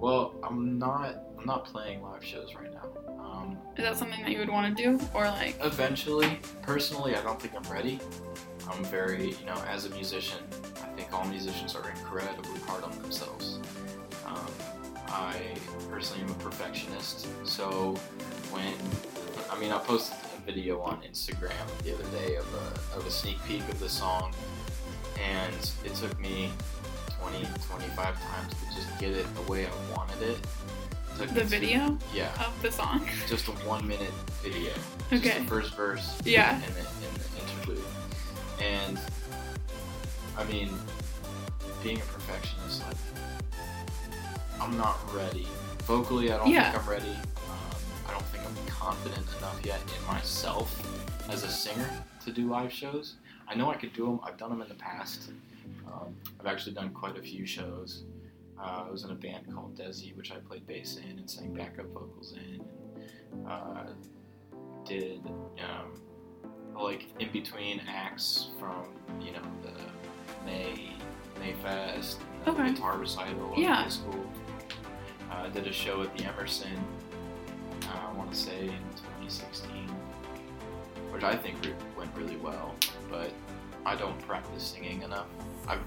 well, 0.00 0.34
I'm 0.42 0.78
not. 0.78 1.29
I'm 1.40 1.46
not 1.46 1.64
playing 1.64 2.02
live 2.02 2.22
shows 2.22 2.54
right 2.54 2.70
now. 2.70 3.14
Um, 3.18 3.56
Is 3.78 3.84
that 3.84 3.96
something 3.96 4.20
that 4.20 4.30
you 4.30 4.40
would 4.40 4.50
want 4.50 4.76
to 4.76 4.82
do, 4.82 5.00
or 5.14 5.24
like, 5.24 5.56
eventually, 5.62 6.38
personally, 6.60 7.16
I 7.16 7.22
don't 7.22 7.40
think 7.40 7.54
I'm 7.56 7.72
ready. 7.72 7.98
I'm 8.70 8.84
very, 8.84 9.28
you 9.30 9.46
know, 9.46 9.56
as 9.66 9.86
a 9.86 9.90
musician, 9.90 10.38
I 10.82 10.86
think 10.96 11.14
all 11.14 11.24
musicians 11.24 11.74
are 11.74 11.88
incredibly 11.88 12.60
hard 12.66 12.84
on 12.84 12.90
themselves. 13.00 13.58
Um, 14.26 14.46
I 15.08 15.40
personally 15.90 16.24
am 16.24 16.30
a 16.30 16.34
perfectionist, 16.34 17.26
so 17.46 17.94
when, 18.50 18.74
I 19.50 19.58
mean, 19.58 19.72
I 19.72 19.78
posted 19.78 20.18
a 20.36 20.42
video 20.44 20.82
on 20.82 21.00
Instagram 21.10 21.52
the 21.84 21.94
other 21.94 22.04
day 22.18 22.36
of 22.36 22.46
a, 22.54 22.98
of 22.98 23.06
a 23.06 23.10
sneak 23.10 23.42
peek 23.44 23.62
of 23.62 23.80
the 23.80 23.88
song, 23.88 24.34
and 25.18 25.54
it 25.86 25.94
took 25.94 26.20
me 26.20 26.50
20, 27.18 27.46
25 27.66 27.96
times 27.96 28.54
to 28.54 28.74
just 28.74 28.98
get 28.98 29.12
it 29.12 29.26
the 29.34 29.50
way 29.50 29.66
I 29.66 29.96
wanted 29.96 30.20
it. 30.22 30.38
The 31.20 31.44
video 31.44 31.98
yeah, 32.14 32.30
of 32.46 32.60
the 32.62 32.72
song? 32.72 33.06
just 33.28 33.46
a 33.48 33.50
one 33.68 33.86
minute 33.86 34.10
video. 34.42 34.72
Just 35.10 35.24
Okay. 35.26 35.38
the 35.40 35.44
first 35.46 35.74
verse. 35.76 36.18
Yeah. 36.24 36.54
And 36.54 36.62
the, 36.74 36.80
and 36.80 37.16
the 37.16 37.52
interlude. 37.52 37.84
And 38.60 38.98
I 40.38 40.44
mean, 40.44 40.70
being 41.82 41.98
a 41.98 42.04
perfectionist, 42.04 42.82
like, 42.86 42.96
I'm 44.60 44.76
not 44.78 44.98
ready. 45.14 45.46
Vocally, 45.80 46.32
I 46.32 46.38
don't 46.38 46.48
Yeah. 46.48 46.72
think 46.72 46.82
I'm 46.84 46.88
ready. 46.90 47.10
Um, 47.10 47.76
I 48.08 48.12
don't 48.12 48.24
think 48.26 48.44
I'm 48.46 48.56
confident 48.66 49.26
enough 49.38 49.60
yet 49.64 49.80
in 49.98 50.06
myself 50.06 50.74
as 51.28 51.44
a 51.44 51.48
singer 51.48 51.88
to 52.24 52.32
do 52.32 52.48
live 52.48 52.72
shows. 52.72 53.16
I 53.46 53.54
know 53.54 53.70
I 53.70 53.74
could 53.76 53.92
do 53.92 54.06
them. 54.06 54.20
I've 54.24 54.38
done 54.38 54.48
them 54.50 54.62
in 54.62 54.68
the 54.68 54.74
past. 54.74 55.30
Um, 55.86 56.14
I've 56.40 56.46
actually 56.46 56.72
done 56.74 56.90
quite 56.90 57.18
a 57.18 57.22
few 57.22 57.44
shows. 57.44 58.04
Uh, 58.62 58.84
I 58.86 58.90
was 58.90 59.04
in 59.04 59.10
a 59.10 59.14
band 59.14 59.52
called 59.54 59.76
Desi, 59.78 60.14
which 60.16 60.32
I 60.32 60.36
played 60.36 60.66
bass 60.66 60.96
in 60.98 61.18
and 61.18 61.30
sang 61.30 61.54
backup 61.54 61.86
vocals 61.94 62.34
in. 62.36 62.60
Uh, 63.48 63.86
did 64.84 65.20
um, 65.26 66.00
like 66.78 67.06
in 67.18 67.30
between 67.32 67.80
acts 67.88 68.48
from 68.58 68.86
you 69.20 69.32
know 69.32 69.42
the 69.62 69.72
May 70.44 70.92
Mayfest, 71.40 72.18
and 72.46 72.56
the 72.56 72.60
Okay. 72.62 72.72
guitar 72.72 72.98
recital 72.98 73.54
Yeah. 73.56 73.76
high 73.84 73.88
school. 73.88 74.26
Uh, 75.30 75.48
did 75.48 75.66
a 75.66 75.72
show 75.72 76.02
at 76.02 76.14
the 76.16 76.24
Emerson. 76.24 76.76
I 77.88 78.12
want 78.12 78.30
to 78.32 78.36
say 78.38 78.64
in 78.64 78.82
2016, 78.96 79.88
which 81.12 81.22
I 81.24 81.36
think 81.36 81.56
went 81.96 82.14
really 82.16 82.36
well. 82.36 82.74
But 83.08 83.32
I 83.86 83.94
don't 83.96 84.18
practice 84.26 84.62
singing 84.64 85.02
enough. 85.02 85.26
I've 85.66 85.80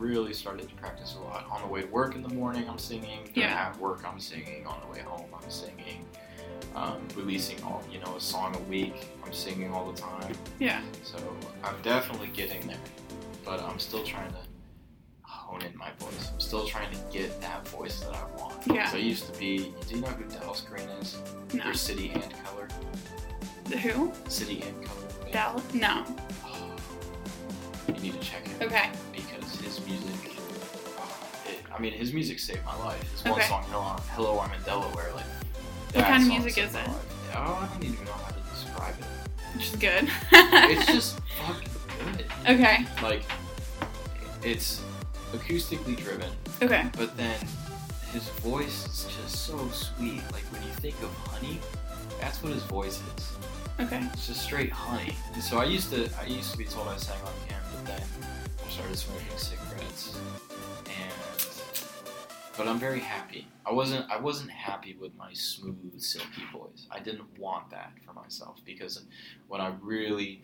really 0.00 0.32
started 0.32 0.68
to 0.68 0.74
practice 0.76 1.14
a 1.14 1.22
lot. 1.22 1.46
On 1.50 1.60
the 1.60 1.68
way 1.68 1.82
to 1.82 1.86
work 1.88 2.16
in 2.16 2.22
the 2.22 2.34
morning, 2.34 2.68
I'm 2.68 2.78
singing. 2.78 3.30
Yeah. 3.34 3.68
At 3.68 3.78
work, 3.78 4.02
I'm 4.04 4.18
singing. 4.18 4.66
On 4.66 4.80
the 4.80 4.86
way 4.92 5.00
home, 5.00 5.28
I'm 5.34 5.50
singing. 5.50 6.06
Um, 6.74 7.06
releasing 7.14 7.62
all, 7.62 7.82
you 7.92 8.00
know, 8.00 8.16
a 8.16 8.20
song 8.20 8.56
a 8.56 8.62
week. 8.70 9.08
I'm 9.24 9.32
singing 9.32 9.72
all 9.72 9.90
the 9.92 10.00
time. 10.00 10.32
Yeah. 10.58 10.80
So 11.04 11.18
I'm 11.62 11.80
definitely 11.82 12.28
getting 12.28 12.66
there, 12.66 12.78
but 13.44 13.60
I'm 13.62 13.78
still 13.78 14.02
trying 14.02 14.30
to 14.30 14.38
hone 15.22 15.62
in 15.62 15.76
my 15.76 15.90
voice. 15.98 16.30
I'm 16.32 16.40
still 16.40 16.66
trying 16.66 16.90
to 16.92 16.98
get 17.12 17.40
that 17.42 17.68
voice 17.68 18.00
that 18.00 18.14
I 18.14 18.24
want. 18.40 18.66
Yeah. 18.66 18.88
So 18.88 18.96
I 18.96 19.00
used 19.00 19.32
to 19.32 19.38
be. 19.38 19.74
Do 19.86 19.94
you 19.96 20.00
know 20.00 20.08
who 20.08 20.24
Dallas 20.24 20.62
Green 20.62 20.88
is? 21.00 21.18
No. 21.52 21.64
They're 21.64 21.74
City 21.74 22.10
and 22.14 22.32
Colour. 22.44 22.68
The 23.64 23.76
who? 23.76 24.12
City 24.28 24.62
and 24.62 24.84
Colour. 24.84 25.32
Dallas? 25.32 25.74
No. 25.74 26.04
Oh, 26.44 26.76
you 27.88 28.00
need 28.00 28.12
to 28.14 28.18
check 28.20 28.46
it. 28.46 28.64
Okay. 28.64 28.89
I 31.80 31.82
mean, 31.82 31.94
his 31.94 32.12
music 32.12 32.38
saved 32.38 32.62
my 32.66 32.76
life. 32.84 33.10
His 33.10 33.24
one 33.24 33.40
song, 33.40 33.64
Hello, 33.70 33.96
Hello, 34.10 34.38
I'm 34.38 34.52
in 34.52 34.60
Delaware, 34.64 35.12
like. 35.14 35.24
What 35.94 36.04
kind 36.04 36.22
of 36.24 36.28
music 36.28 36.58
is 36.58 36.74
it? 36.74 36.82
Oh, 37.34 37.34
I 37.34 37.68
don't 37.72 37.82
even 37.82 38.04
know 38.04 38.12
how 38.12 38.28
to 38.28 38.40
describe 38.50 38.94
it. 38.98 39.06
Which 39.56 39.68
is 39.70 39.76
good. 39.76 40.10
It's 40.30 40.84
just 40.84 41.18
fucking 41.46 41.68
good. 42.16 42.26
okay. 42.50 42.84
like 43.02 43.22
it's 44.44 44.82
acoustically 45.32 45.96
driven 45.96 46.30
Okay. 46.60 46.84
but 46.98 47.16
then 47.16 47.34
his 48.12 48.28
voice 48.44 48.86
is 48.86 49.04
just 49.16 49.46
so 49.46 49.56
sweet 49.70 50.20
like 50.32 50.44
when 50.52 50.62
you 50.62 50.68
think 50.80 50.96
of 51.02 51.08
honey 51.28 51.58
that's 52.20 52.42
what 52.42 52.52
his 52.52 52.62
voice 52.64 53.00
is 53.16 53.32
Okay. 53.80 54.00
it's 54.12 54.26
just 54.28 54.42
straight 54.42 54.70
honey 54.72 55.14
and 55.34 55.42
so 55.42 55.58
i 55.58 55.64
used 55.64 55.90
to 55.92 56.08
i 56.20 56.24
used 56.26 56.52
to 56.52 56.58
be 56.58 56.64
told 56.64 56.88
i 56.88 56.96
sang 56.96 57.20
on 57.22 57.32
camera, 57.48 57.64
but 57.74 57.84
then 57.86 58.02
i 58.66 58.70
started 58.70 58.96
smoking 58.96 59.36
cigarettes 59.36 60.16
but 62.60 62.68
i'm 62.68 62.78
very 62.78 63.00
happy 63.00 63.46
i 63.64 63.72
wasn't 63.72 64.04
i 64.10 64.18
wasn't 64.18 64.50
happy 64.50 64.94
with 65.00 65.14
my 65.16 65.32
smooth 65.32 65.98
silky 65.98 66.42
voice 66.52 66.86
i 66.90 66.98
didn't 67.00 67.26
want 67.38 67.70
that 67.70 67.90
for 68.04 68.12
myself 68.12 68.58
because 68.66 69.02
when 69.48 69.62
i 69.62 69.72
really 69.80 70.42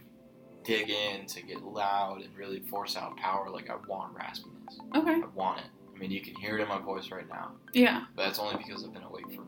dig 0.65 0.89
in 0.89 1.27
to 1.27 1.43
get 1.43 1.63
loud 1.63 2.23
and 2.23 2.35
really 2.35 2.61
force 2.61 2.97
out 2.97 3.15
power 3.19 3.51
like 3.51 3.69
i 3.69 3.77
want 3.87 4.15
raspiness 4.17 4.79
Okay. 4.97 5.13
I 5.23 5.27
want 5.35 5.59
it. 5.59 5.67
I 5.95 5.99
mean, 5.99 6.11
you 6.11 6.21
can 6.21 6.35
hear 6.37 6.59
it 6.59 6.63
in 6.63 6.69
my 6.69 6.79
voice 6.79 7.11
right 7.11 7.29
now, 7.29 7.53
Yeah. 7.73 8.05
but 8.17 8.25
that's 8.25 8.39
only 8.39 8.57
because 8.57 8.83
I've 8.85 8.93
been 8.93 9.03
awake 9.05 9.27
for. 9.35 9.43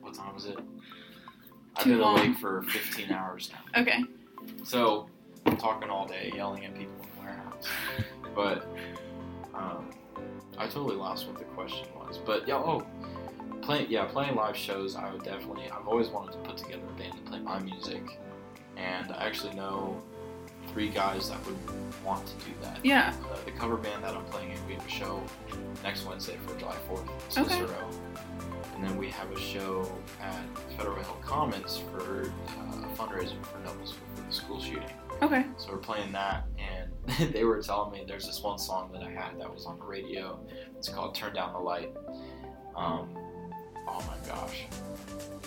What 0.00 0.14
time 0.14 0.36
is 0.36 0.44
it? 0.46 0.58
I've 1.76 1.84
Too 1.84 1.90
been 1.90 2.00
long. 2.00 2.18
awake 2.18 2.36
for 2.38 2.62
15 2.62 3.10
hours 3.12 3.50
now. 3.52 3.80
Okay. 3.82 4.04
So, 4.64 5.08
I'm 5.44 5.56
talking 5.56 5.90
all 5.90 6.06
day, 6.06 6.32
yelling 6.34 6.64
at 6.66 6.74
people 6.74 6.94
in 7.02 7.08
the 7.16 7.20
warehouse. 7.22 7.66
But, 8.34 8.66
um, 9.54 9.90
I 10.58 10.66
totally 10.66 10.96
lost 10.96 11.26
what 11.26 11.38
the 11.38 11.44
question 11.44 11.86
was. 11.98 12.18
But, 12.18 12.46
yeah, 12.48 12.56
oh, 12.56 12.84
playing, 13.62 13.86
yeah, 13.90 14.04
playing 14.06 14.34
live 14.36 14.56
shows, 14.56 14.96
I 14.96 15.12
would 15.12 15.22
definitely, 15.22 15.64
I've 15.70 15.86
always 15.86 16.08
wanted 16.08 16.32
to 16.32 16.38
put 16.38 16.56
together 16.56 16.82
a 16.88 16.98
band 16.98 17.14
to 17.14 17.30
play 17.30 17.38
my 17.40 17.58
music. 17.60 18.18
And 18.76 19.12
I 19.12 19.26
actually 19.26 19.54
know 19.54 20.00
three 20.72 20.88
guys 20.88 21.28
that 21.30 21.44
would 21.46 21.56
want 22.04 22.26
to 22.26 22.34
do 22.44 22.52
that. 22.62 22.78
Yeah. 22.84 23.14
Uh, 23.32 23.36
the 23.44 23.50
cover 23.52 23.76
band 23.76 24.04
that 24.04 24.14
I'm 24.14 24.24
playing 24.26 24.52
in, 24.52 24.58
we 24.66 24.74
have 24.74 24.86
a 24.86 24.90
show 24.90 25.22
next 25.82 26.04
Wednesday 26.06 26.36
for 26.46 26.58
July 26.58 26.76
4th, 26.90 27.08
Okay. 27.38 27.48
Cicero. 27.60 27.88
And 28.74 28.84
then 28.84 28.96
we 28.98 29.08
have 29.08 29.30
a 29.30 29.40
show 29.40 29.90
at 30.20 30.44
Federal 30.76 30.96
Hill 30.96 31.16
Commons 31.22 31.78
for 31.90 32.24
uh, 32.24 32.84
a 32.84 32.96
fundraiser 32.96 33.42
for 33.46 33.58
Noblesville 33.64 33.94
for 34.14 34.22
the 34.26 34.32
school 34.32 34.60
shooting. 34.60 34.82
Okay. 35.22 35.46
So 35.56 35.72
we're 35.72 35.78
playing 35.78 36.12
that, 36.12 36.44
and 36.58 37.32
they 37.32 37.44
were 37.44 37.60
telling 37.62 37.92
me 37.92 38.04
there's 38.06 38.26
this 38.26 38.42
one 38.42 38.58
song 38.58 38.90
that 38.92 39.02
I 39.02 39.10
had 39.10 39.40
that 39.40 39.52
was 39.52 39.66
on 39.66 39.78
the 39.78 39.84
radio. 39.84 40.38
It's 40.76 40.88
called 40.88 41.14
"Turn 41.14 41.34
Down 41.34 41.52
the 41.52 41.58
Light." 41.58 41.92
Um, 42.74 43.16
oh 43.88 44.04
my 44.06 44.28
gosh, 44.28 44.64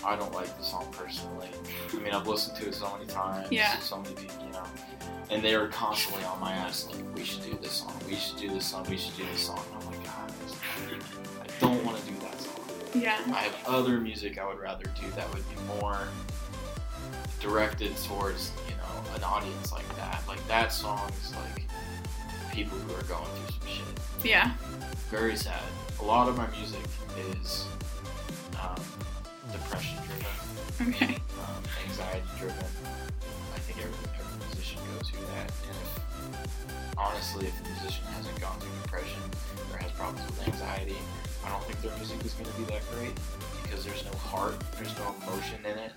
I 0.04 0.16
don't 0.16 0.34
like 0.34 0.56
the 0.58 0.64
song 0.64 0.88
personally. 0.92 1.50
I 1.94 1.96
mean, 1.98 2.14
I've 2.14 2.28
listened 2.28 2.58
to 2.58 2.68
it 2.68 2.74
so 2.74 2.92
many 2.94 3.06
times. 3.06 3.52
Yeah. 3.52 3.78
So 3.80 4.02
many 4.02 4.16
people, 4.16 4.46
you 4.46 4.54
know, 4.54 4.64
and 5.30 5.44
they 5.44 5.56
were 5.56 5.68
constantly 5.68 6.24
on 6.24 6.40
my 6.40 6.54
ass 6.54 6.88
like, 6.88 7.16
"We 7.16 7.24
should 7.24 7.44
do 7.44 7.58
this 7.62 7.72
song. 7.74 7.94
We 8.08 8.16
should 8.16 8.38
do 8.38 8.50
this 8.50 8.66
song. 8.66 8.86
We 8.90 8.98
should 8.98 9.16
do 9.16 9.26
this 9.32 9.42
song." 9.46 9.62
And 9.74 9.84
I'm 9.84 9.92
like, 9.92 10.04
God, 10.04 10.34
I 11.42 11.60
don't 11.60 11.84
want 11.86 11.98
to 11.98 12.12
do 12.12 12.18
that 12.20 12.42
song. 12.42 12.60
Yeah. 12.96 13.20
I 13.28 13.42
have 13.42 13.56
other 13.68 14.00
music 14.00 14.40
I 14.40 14.48
would 14.48 14.60
rather 14.60 14.86
do 15.00 15.10
that 15.16 15.32
would 15.34 15.44
be 15.50 15.56
more 15.80 16.08
directed 17.40 17.96
towards, 18.04 18.52
an 19.16 19.24
audience 19.24 19.72
like 19.72 19.88
that. 19.96 20.22
Like 20.28 20.46
that 20.48 20.72
song 20.72 21.10
is 21.24 21.34
like 21.36 21.64
people 22.52 22.78
who 22.80 22.94
are 22.96 23.04
going 23.04 23.26
through 23.26 23.56
some 23.60 23.68
shit. 23.68 24.26
Yeah. 24.26 24.52
Very 25.10 25.36
sad. 25.36 25.62
A 26.00 26.04
lot 26.04 26.28
of 26.30 26.38
my 26.38 26.48
music 26.52 26.82
is 27.42 27.66
um, 28.62 28.82
depression 29.52 29.98
driven, 30.06 30.94
Okay. 30.94 31.16
um, 31.46 31.64
anxiety 31.88 32.22
driven. 32.38 32.66
I 33.56 33.60
think 33.60 33.80
every, 33.80 33.94
every 34.20 34.46
musician 34.48 34.80
goes 34.98 35.10
through 35.10 35.26
that. 35.28 35.52
And 35.68 35.76
if, 35.84 36.98
honestly, 36.98 37.48
if 37.48 37.60
a 37.60 37.64
musician 37.70 38.06
hasn't 38.16 38.40
gone 38.40 38.58
through 38.60 38.72
depression 38.84 39.22
or 39.72 39.78
has 39.78 39.92
problems 39.92 40.26
with 40.30 40.48
anxiety, 40.48 40.96
I 41.46 41.50
don't 41.50 41.64
think 41.64 41.82
their 41.82 41.96
music 41.98 42.24
is 42.26 42.34
going 42.34 42.50
to 42.52 42.58
be 42.58 42.64
that 42.66 42.82
great 42.96 43.14
because 43.64 43.84
there's 43.86 44.04
no 44.06 44.12
heart, 44.20 44.56
there's 44.78 44.96
no 44.98 45.14
emotion 45.24 45.60
in 45.66 45.78
it, 45.80 45.92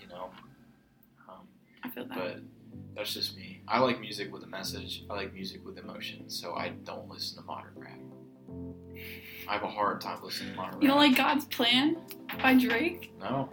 you 0.00 0.06
know. 0.08 0.30
Um, 1.28 1.46
I 1.82 1.88
feel 1.90 2.06
that. 2.06 2.16
but 2.16 2.40
that's 3.04 3.12
just 3.14 3.36
me. 3.36 3.60
I 3.68 3.80
like 3.80 4.00
music 4.00 4.32
with 4.32 4.44
a 4.44 4.46
message. 4.46 5.04
I 5.10 5.14
like 5.14 5.34
music 5.34 5.62
with 5.62 5.76
emotion, 5.76 6.30
so 6.30 6.54
I 6.54 6.70
don't 6.84 7.06
listen 7.06 7.38
to 7.38 7.44
modern 7.44 7.72
rap. 7.76 7.98
I 9.46 9.52
have 9.52 9.62
a 9.62 9.68
hard 9.68 10.00
time 10.00 10.20
listening 10.22 10.52
to 10.52 10.56
modern 10.56 10.74
rap. 10.74 10.82
You 10.82 10.88
don't 10.88 10.98
rap. 10.98 11.08
like 11.08 11.16
God's 11.18 11.44
Plan 11.44 11.98
by 12.42 12.54
Drake? 12.54 13.12
No, 13.20 13.50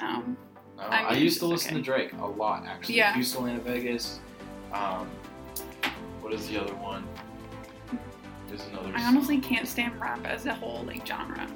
Um. 0.00 0.36
no. 0.76 0.82
I 0.82 1.04
I, 1.04 1.12
used 1.14 1.38
to 1.38 1.46
listen 1.46 1.70
okay. 1.70 1.78
to 1.78 1.82
Drake 1.82 2.12
a 2.12 2.26
lot, 2.26 2.66
actually. 2.66 2.96
Yeah. 2.96 3.14
Houston, 3.14 3.48
Atlanta, 3.48 3.62
Vegas. 3.62 4.20
Um, 4.74 5.08
what 6.20 6.34
is 6.34 6.46
the 6.48 6.60
other 6.60 6.74
one? 6.74 7.02
There's 8.48 8.66
another. 8.66 8.92
I 8.94 9.02
honestly 9.04 9.38
can't 9.38 9.66
stand 9.66 9.98
rap 9.98 10.26
as 10.26 10.44
a 10.44 10.52
whole 10.52 10.82
like 10.84 11.06
genre. 11.06 11.48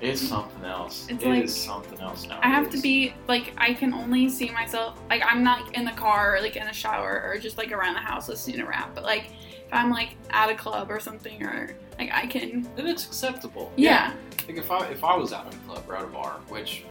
It's 0.00 0.20
something 0.26 0.64
else. 0.64 1.06
It's 1.08 1.22
It 1.24 1.28
like- 1.28 1.44
is 1.44 1.56
something 1.64 1.98
else 2.00 2.26
now. 2.26 2.38
I 2.42 2.48
have 2.48 2.70
to 2.70 2.78
be 2.80 3.12
like 3.26 3.52
I 3.58 3.74
can 3.74 3.92
only 3.92 4.28
see 4.28 4.50
myself 4.50 4.98
like 5.10 5.22
I'm 5.26 5.42
not 5.42 5.74
in 5.74 5.84
the 5.84 5.90
car 5.92 6.36
or 6.36 6.40
like 6.40 6.56
in 6.56 6.66
the 6.66 6.72
shower 6.72 7.22
or 7.26 7.38
just 7.38 7.58
like 7.58 7.72
around 7.72 7.94
the 7.94 8.00
house 8.00 8.28
listening 8.28 8.58
to 8.58 8.64
rap, 8.64 8.94
but 8.94 9.02
like 9.04 9.30
if 9.66 9.72
I'm 9.72 9.90
like 9.90 10.10
at 10.30 10.50
a 10.50 10.54
club 10.54 10.90
or 10.90 11.00
something 11.00 11.42
or 11.42 11.76
like 11.98 12.10
I 12.12 12.26
can 12.26 12.66
And 12.76 12.88
it's 12.88 13.06
acceptable. 13.06 13.72
yeah 13.76 14.12
Like 14.46 14.56
if 14.58 14.70
I 14.70 14.86
if 14.88 15.02
I 15.02 15.16
was 15.16 15.32
out 15.32 15.46
at 15.48 15.54
a 15.54 15.58
club 15.58 15.84
or 15.88 15.96
at 15.96 16.04
a 16.04 16.08
bar, 16.08 16.40
which 16.48 16.84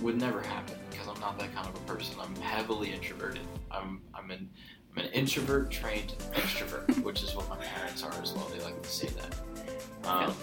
would 0.00 0.20
never 0.20 0.40
happen 0.40 0.78
because 0.90 1.06
I'm 1.06 1.20
not 1.20 1.38
that 1.38 1.54
kind 1.54 1.68
of 1.68 1.74
a 1.76 1.84
person. 1.86 2.16
I'm 2.20 2.34
heavily 2.36 2.92
introverted. 2.92 3.46
I'm 3.70 4.00
I'm 4.14 4.30
an 4.32 4.50
I'm 4.94 5.04
an 5.04 5.10
introvert 5.12 5.70
trained 5.70 6.14
extrovert, 6.32 7.02
which 7.04 7.22
is 7.22 7.34
what 7.36 7.48
my 7.48 7.56
parents 7.56 8.02
are 8.02 8.12
as 8.20 8.32
well. 8.32 8.46
They 8.54 8.62
like 8.62 8.82
to 8.82 8.88
say 8.88 9.08
that. 9.08 9.34
Um, 10.06 10.34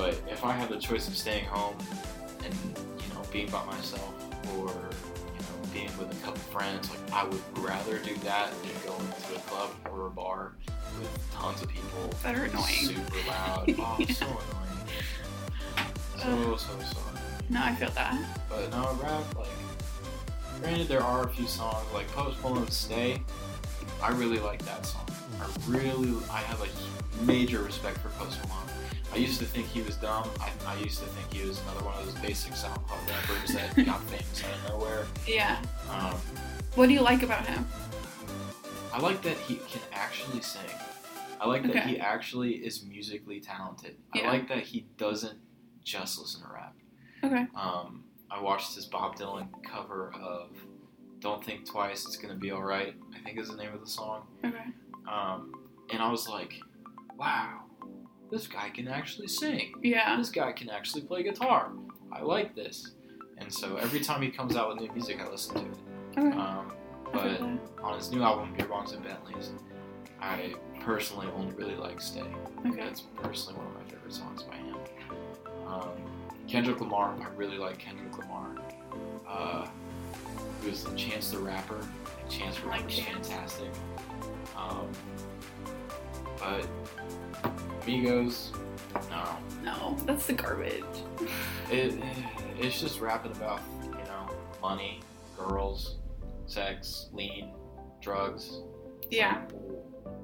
but 0.00 0.18
if 0.30 0.44
I 0.46 0.52
have 0.52 0.70
the 0.70 0.78
choice 0.78 1.06
of 1.08 1.14
staying 1.16 1.44
home 1.44 1.76
and 2.42 2.54
you 2.74 3.14
know 3.14 3.20
being 3.30 3.50
by 3.50 3.62
myself 3.66 4.14
or 4.56 4.68
you 4.68 5.40
know 5.44 5.72
being 5.74 5.90
with 5.98 6.10
a 6.10 6.24
couple 6.24 6.40
friends, 6.40 6.88
like 6.88 7.12
I 7.12 7.24
would 7.24 7.42
rather 7.58 7.98
do 7.98 8.14
that 8.24 8.50
than 8.62 8.70
going 8.86 9.06
to 9.28 9.36
a 9.36 9.38
club 9.40 9.70
or 9.92 10.06
a 10.06 10.10
bar 10.10 10.52
with 10.98 11.30
tons 11.34 11.60
of 11.60 11.68
people 11.68 12.08
that 12.22 12.34
are 12.34 12.44
annoying. 12.44 12.64
super 12.64 13.28
loud. 13.28 13.64
Oh, 13.78 13.96
Yeah. 13.98 14.14
so 14.14 14.24
annoying. 14.26 14.96
So, 16.16 16.56
so, 16.56 16.56
so 16.56 16.98
annoying. 17.10 17.24
No, 17.50 17.60
I 17.62 17.74
feel 17.74 17.90
that. 17.90 18.18
But 18.48 18.70
no, 18.70 18.98
rap, 19.02 19.36
like, 19.36 19.48
granted, 20.62 20.88
there 20.88 21.02
are 21.02 21.24
a 21.24 21.28
few 21.28 21.46
songs, 21.46 21.84
like 21.92 22.08
Post 22.12 22.42
Malone's 22.42 22.74
Stay. 22.74 23.22
I 24.02 24.12
really 24.12 24.38
like 24.38 24.64
that 24.64 24.86
song. 24.86 25.06
I 25.40 25.46
really, 25.68 26.14
I 26.30 26.38
have 26.38 26.62
a 26.62 27.22
major 27.24 27.60
respect 27.62 27.98
for 27.98 28.08
Post 28.10 28.38
Malone. 28.44 28.56
I 29.12 29.16
used 29.16 29.38
to 29.40 29.44
think 29.44 29.66
he 29.66 29.82
was 29.82 29.96
dumb. 29.96 30.28
I, 30.40 30.50
I 30.66 30.76
used 30.78 31.00
to 31.00 31.06
think 31.06 31.32
he 31.32 31.46
was 31.48 31.60
another 31.62 31.84
one 31.84 31.94
of 31.98 32.04
those 32.04 32.14
basic 32.16 32.52
SoundCloud 32.52 33.08
rappers 33.08 33.50
that 33.54 33.74
got 33.86 34.00
famous 34.04 34.44
out 34.44 34.52
of 34.52 34.68
nowhere. 34.78 35.06
Yeah. 35.26 35.58
Um, 35.90 36.14
What 36.76 36.86
do 36.86 36.92
you 36.94 37.00
like 37.00 37.22
about 37.24 37.44
him? 37.46 37.66
I 38.92 39.00
like 39.00 39.20
that 39.22 39.36
he 39.36 39.56
can 39.56 39.80
actually 39.92 40.40
sing. 40.42 40.62
I 41.40 41.46
like 41.48 41.62
that 41.62 41.70
Okay. 41.70 41.88
he 41.88 41.98
actually 41.98 42.52
is 42.54 42.84
musically 42.84 43.40
talented. 43.40 43.96
Yeah. 44.14 44.28
I 44.28 44.32
like 44.32 44.48
that 44.48 44.62
he 44.62 44.86
doesn't 44.96 45.38
just 45.82 46.18
listen 46.18 46.42
to 46.42 46.48
rap. 46.52 46.74
Okay. 47.24 47.46
Um, 47.54 48.04
I 48.30 48.40
watched 48.40 48.74
his 48.74 48.86
Bob 48.86 49.16
Dylan 49.16 49.48
cover 49.68 50.12
of 50.20 50.50
"Don't 51.20 51.44
Think 51.44 51.66
Twice, 51.68 52.04
It's 52.06 52.16
Gonna 52.16 52.34
Be 52.36 52.52
Alright." 52.52 52.94
I 53.14 53.20
think 53.24 53.38
is 53.38 53.48
the 53.48 53.56
name 53.56 53.72
of 53.74 53.80
the 53.80 53.86
song. 53.90 54.26
Okay. 54.44 54.56
Um, 55.10 55.52
and 55.92 56.00
I 56.02 56.10
was 56.10 56.28
like, 56.28 56.54
"Wow, 57.16 57.60
this 58.30 58.46
guy 58.46 58.70
can 58.70 58.88
actually 58.88 59.28
sing. 59.28 59.74
Yeah. 59.82 60.16
This 60.16 60.30
guy 60.30 60.52
can 60.52 60.70
actually 60.70 61.02
play 61.02 61.22
guitar." 61.22 61.70
I 62.12 62.22
like 62.22 62.54
this, 62.54 62.92
and 63.38 63.52
so 63.52 63.76
every 63.76 64.00
time 64.00 64.22
he 64.22 64.30
comes 64.30 64.56
out 64.56 64.68
with 64.68 64.80
new 64.80 64.92
music, 64.92 65.20
I 65.20 65.28
listen 65.28 65.54
to 65.54 65.60
it. 65.60 65.78
Okay. 66.18 66.36
Um, 66.36 66.72
but 67.12 67.40
on 67.82 67.96
his 67.96 68.10
new 68.10 68.22
album, 68.22 68.54
Beer 68.56 68.66
Bongs 68.66 68.94
and 68.94 69.02
Bentleys, 69.02 69.50
I 70.20 70.54
personally 70.80 71.28
only 71.36 71.54
really 71.54 71.76
like 71.76 72.00
Stay. 72.00 72.22
Okay. 72.66 72.82
That's 72.82 73.00
personally 73.22 73.58
one 73.58 73.66
of 73.68 73.74
my 73.74 73.82
favorite 73.90 74.12
songs 74.12 74.42
by 74.42 74.56
him. 74.56 74.76
Um, 75.66 75.90
Kendrick 76.48 76.80
Lamar, 76.80 77.14
I 77.20 77.28
really 77.36 77.58
like 77.58 77.78
Kendrick 77.78 78.16
Lamar. 78.18 78.56
Uh, 79.28 79.66
who's 80.62 80.84
the 80.84 80.94
Chance 80.96 81.30
the 81.30 81.38
Rapper? 81.38 81.78
Chance 82.28 82.58
the 82.58 82.66
like 82.66 82.90
fantastic. 82.90 83.70
Um, 84.56 84.90
but 86.38 86.66
Migos, 87.86 88.50
no. 89.10 89.36
No, 89.62 89.96
that's 90.04 90.26
the 90.26 90.32
garbage. 90.32 90.84
It, 91.70 91.94
it's 92.58 92.80
just 92.80 93.00
rapping 93.00 93.32
about, 93.32 93.60
you 93.84 94.04
know, 94.04 94.28
money, 94.60 95.00
girls, 95.36 95.96
sex, 96.46 97.08
lean, 97.12 97.52
drugs. 98.00 98.60
Yeah. 99.10 99.42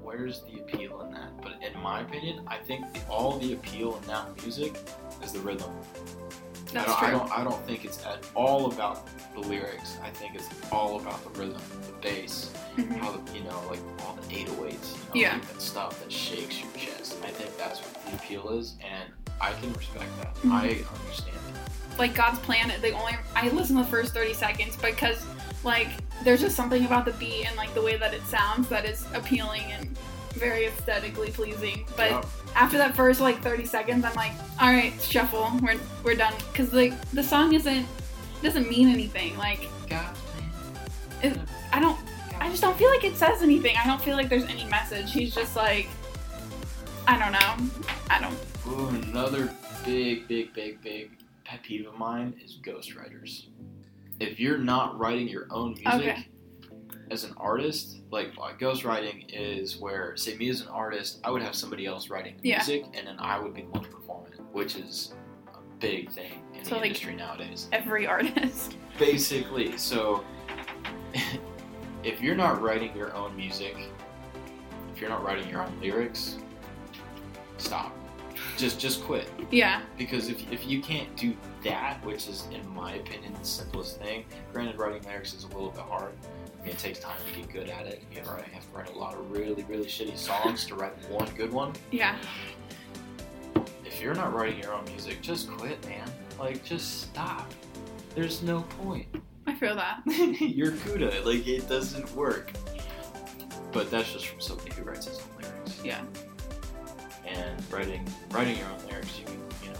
Where's 0.01 0.41
the 0.43 0.59
appeal 0.59 1.01
in 1.01 1.11
that? 1.11 1.41
But 1.41 1.53
in 1.61 1.79
my 1.81 2.01
opinion, 2.01 2.43
I 2.47 2.57
think 2.57 2.93
the, 2.93 3.01
all 3.09 3.37
the 3.39 3.53
appeal 3.53 3.97
in 3.97 4.07
that 4.07 4.41
music 4.41 4.77
is 5.23 5.33
the 5.33 5.39
rhythm. 5.39 5.71
I 6.69 6.73
That's 6.73 6.85
don't, 6.87 6.97
true. 6.99 7.07
I 7.07 7.11
don't. 7.11 7.39
I 7.39 7.43
don't 7.43 7.65
think 7.65 7.85
it's 7.85 8.05
at 8.05 8.25
all 8.35 8.71
about 8.71 9.07
the 9.33 9.39
lyrics. 9.41 9.97
I 10.03 10.09
think 10.09 10.35
it's 10.35 10.47
all 10.71 10.99
about 10.99 11.23
the 11.23 11.29
rhythm, 11.39 11.61
the 11.85 11.93
bass, 12.01 12.51
Mhm. 12.75 12.97
how 12.99 13.11
the 13.11 13.33
you 13.33 13.43
know, 13.43 13.61
like 13.69 13.79
all 14.05 14.15
the 14.15 14.35
808s, 14.35 14.93
you 15.13 15.23
know, 15.23 15.29
Yeah. 15.29 15.39
that 15.39 15.61
stuff 15.61 15.99
that 16.01 16.11
shakes 16.11 16.59
your 16.61 16.71
chest. 16.77 17.15
I 17.23 17.29
think 17.29 17.55
that's 17.57 17.79
what 17.79 18.05
the 18.05 18.15
appeal 18.15 18.49
is, 18.49 18.75
and 18.81 19.11
I 19.39 19.53
can 19.53 19.71
respect 19.73 20.09
that. 20.21 20.35
Mhm. 20.41 20.51
I 20.51 20.67
understand 20.99 21.35
it. 21.35 21.43
like 21.99 22.13
God's 22.13 22.37
plan. 22.39 22.71
They 22.79 22.91
only 22.91 23.15
I 23.35 23.49
listen 23.49 23.75
to 23.77 23.81
the 23.83 23.89
first 23.89 24.13
thirty 24.13 24.33
seconds 24.35 24.75
because 24.75 25.25
like 25.63 25.87
there's 26.23 26.41
just 26.41 26.55
something 26.55 26.85
about 26.85 27.05
the 27.05 27.11
beat 27.13 27.45
and 27.47 27.55
like 27.55 27.73
the 27.73 27.81
way 27.81 27.95
that 27.97 28.13
it 28.13 28.23
sounds 28.27 28.67
that 28.69 28.85
is 28.85 29.03
appealing 29.15 29.63
and 29.71 29.97
very 30.37 30.65
aesthetically 30.65 31.31
pleasing. 31.31 31.85
But 31.95 32.25
after 32.55 32.77
that 32.77 32.95
first 32.95 33.19
like 33.21 33.41
thirty 33.41 33.65
seconds, 33.65 34.05
I'm 34.05 34.13
like, 34.15 34.31
all 34.61 34.69
right, 34.69 34.93
shuffle. 35.01 35.51
We're 35.61 35.79
we're 36.03 36.15
done 36.15 36.33
because 36.51 36.73
like 36.73 36.93
the 37.11 37.23
song 37.23 37.53
isn't 37.53 37.85
doesn't 38.41 38.69
mean 38.69 38.87
anything. 38.89 39.37
Like 39.37 39.67
It- 41.23 41.37
I 41.73 41.79
don't. 41.79 41.99
I 42.39 42.49
just 42.49 42.61
don't 42.61 42.77
feel 42.77 42.89
like 42.89 43.03
it 43.03 43.15
says 43.17 43.41
anything. 43.41 43.75
I 43.77 43.85
don't 43.87 44.01
feel 44.01 44.15
like 44.15 44.29
there's 44.29 44.43
any 44.45 44.65
message. 44.65 45.11
He's 45.11 45.33
just 45.33 45.55
like, 45.55 45.87
I 47.07 47.17
don't 47.17 47.31
know. 47.31 47.87
I 48.11 48.19
don't. 48.21 48.37
Ooh, 48.67 48.87
another 49.09 49.51
big, 49.83 50.27
big, 50.27 50.53
big, 50.53 50.81
big 50.83 51.11
pet 51.45 51.63
peeve 51.63 51.87
of 51.87 51.97
mine 51.97 52.35
is 52.43 52.59
ghostwriters. 52.61 53.47
If 54.19 54.39
you're 54.39 54.57
not 54.59 54.97
writing 54.99 55.27
your 55.27 55.47
own 55.49 55.71
music 55.73 55.87
Okay. 55.93 56.27
As 57.09 57.23
an 57.23 57.33
artist, 57.37 58.01
like 58.11 58.31
uh, 58.41 58.51
ghostwriting 58.59 59.25
is 59.29 59.77
where, 59.77 60.15
say, 60.17 60.35
me 60.37 60.49
as 60.49 60.61
an 60.61 60.67
artist, 60.67 61.19
I 61.23 61.31
would 61.31 61.41
have 61.41 61.55
somebody 61.55 61.85
else 61.85 62.09
writing 62.09 62.35
the 62.41 62.49
Yeah. 62.49 62.57
music, 62.57 62.85
and 62.93 63.07
then 63.07 63.15
I 63.19 63.39
would 63.39 63.53
be 63.53 63.61
the 63.61 63.69
one 63.69 63.85
performing, 63.85 64.33
which 64.51 64.75
is 64.75 65.13
a 65.53 65.59
big 65.79 66.11
thing 66.11 66.41
in 66.53 66.63
So, 66.63 66.71
the 66.71 66.75
like- 66.77 66.85
industry 66.87 67.15
nowadays. 67.15 67.67
Every 67.71 68.07
artist. 68.07 68.75
Basically, 68.99 69.77
so 69.77 70.23
if 72.03 72.21
you're 72.21 72.35
not 72.35 72.61
writing 72.61 72.95
your 72.95 73.13
own 73.15 73.35
music, 73.35 73.75
if 74.93 75.01
you're 75.01 75.09
not 75.09 75.23
writing 75.23 75.49
your 75.49 75.61
own 75.63 75.79
lyrics, 75.81 76.37
stop. 77.57 77.93
Just, 78.55 78.79
just 78.79 79.03
quit 79.03 79.29
Yeah. 79.51 79.81
because 79.97 80.29
if, 80.29 80.51
if 80.51 80.67
you 80.67 80.79
can't 80.81 81.15
do 81.15 81.35
that, 81.63 82.03
which 82.05 82.27
is 82.27 82.47
in 82.51 82.67
my 82.75 82.93
opinion 82.95 83.33
the 83.39 83.45
simplest 83.45 83.99
thing, 83.99 84.25
granted 84.53 84.77
writing 84.77 85.01
lyrics 85.03 85.33
is 85.33 85.43
a 85.43 85.47
little 85.47 85.71
bit 85.71 85.81
hard. 85.81 86.13
I 86.67 86.71
it 86.71 86.77
takes 86.77 86.99
time 86.99 87.17
to 87.25 87.39
get 87.39 87.51
good 87.51 87.69
at 87.69 87.85
it. 87.85 88.03
You 88.11 88.17
have 88.17 88.27
to 88.27 88.33
write, 88.33 88.45
have 88.45 88.71
to 88.71 88.77
write 88.77 88.93
a 88.93 88.97
lot 88.97 89.13
of 89.13 89.31
really 89.31 89.63
really 89.63 89.85
shitty 89.85 90.17
songs 90.17 90.65
to 90.65 90.75
write 90.75 90.93
one 91.09 91.29
good 91.35 91.51
one. 91.51 91.73
Yeah. 91.91 92.17
If 93.85 94.01
you're 94.01 94.13
not 94.13 94.33
writing 94.33 94.61
your 94.61 94.73
own 94.73 94.83
music, 94.85 95.21
just 95.21 95.49
quit, 95.49 95.83
man. 95.87 96.09
Like 96.37 96.63
just 96.63 97.03
stop. 97.03 97.51
There's 98.15 98.41
no 98.43 98.61
point. 98.83 99.07
I 99.45 99.55
feel 99.55 99.75
that. 99.75 100.01
you're 100.05 100.73
Kuda. 100.73 101.23
Like 101.25 101.47
it 101.47 101.69
doesn't 101.69 102.13
work. 102.15 102.51
But 103.71 103.89
that's 103.89 104.11
just 104.11 104.27
from 104.27 104.41
somebody 104.41 104.71
who 104.73 104.83
writes 104.83 105.07
his 105.07 105.19
own 105.19 105.41
lyrics. 105.41 105.81
Yeah. 105.83 106.03
And 107.25 107.71
writing 107.71 108.05
writing 108.31 108.57
your 108.57 108.67
own 108.67 108.89
lyrics, 108.89 109.17
you 109.19 109.25
can 109.25 109.39
you 109.63 109.69
know 109.69 109.79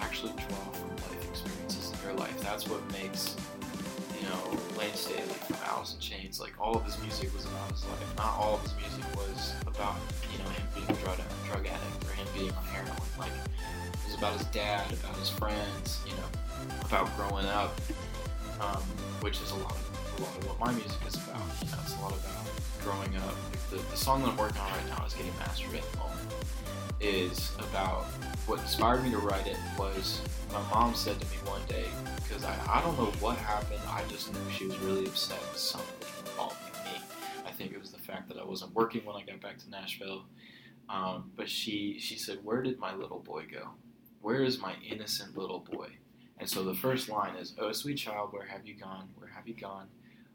actually 0.00 0.32
draw 0.32 0.70
from 0.72 0.90
life 0.90 1.28
experiences 1.30 1.92
in 1.92 2.08
your 2.08 2.16
life. 2.16 2.40
That's 2.40 2.68
what 2.68 2.80
makes 2.92 3.36
you 4.22 4.28
know 4.28 4.58
Layne 4.78 4.94
Staley 4.94 5.22
from 5.22 5.56
Alice 5.66 5.94
in 5.94 6.00
Chains. 6.00 6.38
Like 6.40 6.54
all 6.60 6.76
of 6.76 6.84
his 6.84 7.00
music 7.02 7.34
was 7.34 7.44
about 7.44 7.70
his 7.72 7.84
life. 7.84 8.16
Not 8.16 8.38
all 8.38 8.54
of 8.54 8.62
his 8.62 8.74
music 8.78 9.04
was 9.16 9.54
about 9.66 9.96
you 10.30 10.38
know 10.38 10.50
him 10.50 10.62
being 10.74 10.90
a 10.90 11.02
drug 11.02 11.18
drug 11.50 11.66
addict 11.66 12.04
or 12.06 12.14
him 12.14 12.26
being 12.34 12.52
on 12.52 12.64
heroin. 12.64 12.96
Like 13.18 13.32
it 13.34 14.06
was 14.06 14.16
about 14.16 14.38
his 14.38 14.46
dad, 14.46 14.92
about 14.92 15.16
his 15.16 15.28
friends, 15.28 16.00
you 16.06 16.14
know, 16.14 16.78
about 16.84 17.14
growing 17.16 17.46
up 17.46 17.74
um, 18.62 18.82
which 19.20 19.40
is 19.40 19.50
a 19.50 19.56
lot 19.56 19.72
of 19.72 20.18
a 20.18 20.22
lot 20.22 20.36
of 20.36 20.46
what 20.46 20.60
my 20.60 20.72
music 20.72 21.00
is 21.06 21.14
about. 21.16 21.42
You 21.62 21.70
know, 21.70 21.78
it's 21.82 21.96
a 21.96 22.00
lot 22.00 22.12
about 22.12 22.46
growing 22.84 23.16
up. 23.16 23.34
Like 23.50 23.70
the, 23.70 23.90
the 23.90 23.96
song 23.96 24.22
that 24.22 24.30
I'm 24.30 24.36
working 24.36 24.60
on 24.60 24.70
right 24.70 24.88
now 24.88 25.04
is 25.06 25.14
getting 25.14 25.36
mastered 25.38 25.74
at 25.74 25.92
the 25.92 25.98
moment. 25.98 26.18
Is 27.00 27.52
about 27.58 28.04
what 28.46 28.60
inspired 28.60 29.02
me 29.02 29.10
to 29.10 29.18
write 29.18 29.46
it 29.46 29.56
was 29.76 30.20
my 30.52 30.60
mom 30.70 30.94
said 30.94 31.18
to 31.20 31.26
me 31.26 31.36
one 31.44 31.60
day 31.68 31.86
because 32.16 32.44
I, 32.44 32.56
I 32.68 32.80
don't 32.82 32.96
know 32.96 33.10
what 33.20 33.36
happened. 33.38 33.80
I 33.88 34.02
just 34.08 34.32
knew 34.32 34.40
she 34.56 34.66
was 34.66 34.78
really 34.78 35.06
upset 35.06 35.40
with 35.40 35.58
something 35.58 36.08
involving 36.20 36.58
me. 36.84 37.00
I 37.46 37.50
think 37.50 37.72
it 37.72 37.80
was 37.80 37.90
the 37.90 37.98
fact 37.98 38.28
that 38.28 38.38
I 38.38 38.44
wasn't 38.44 38.74
working 38.74 39.04
when 39.04 39.16
I 39.16 39.22
got 39.22 39.40
back 39.40 39.58
to 39.58 39.70
Nashville. 39.70 40.26
Um, 40.88 41.32
but 41.36 41.48
she 41.48 41.98
she 41.98 42.16
said, 42.16 42.38
"Where 42.44 42.62
did 42.62 42.78
my 42.78 42.94
little 42.94 43.20
boy 43.20 43.46
go? 43.50 43.70
Where 44.20 44.42
is 44.44 44.60
my 44.60 44.74
innocent 44.88 45.36
little 45.36 45.60
boy?" 45.60 45.88
And 46.38 46.48
so 46.48 46.64
the 46.64 46.74
first 46.74 47.08
line 47.08 47.36
is, 47.36 47.54
Oh, 47.56 47.70
sweet 47.70 47.98
child, 47.98 48.32
where 48.32 48.46
have 48.46 48.66
you 48.66 48.74
gone? 48.74 49.10
Where 49.16 49.30
have 49.30 49.46
you 49.46 49.54
gone? 49.54 49.86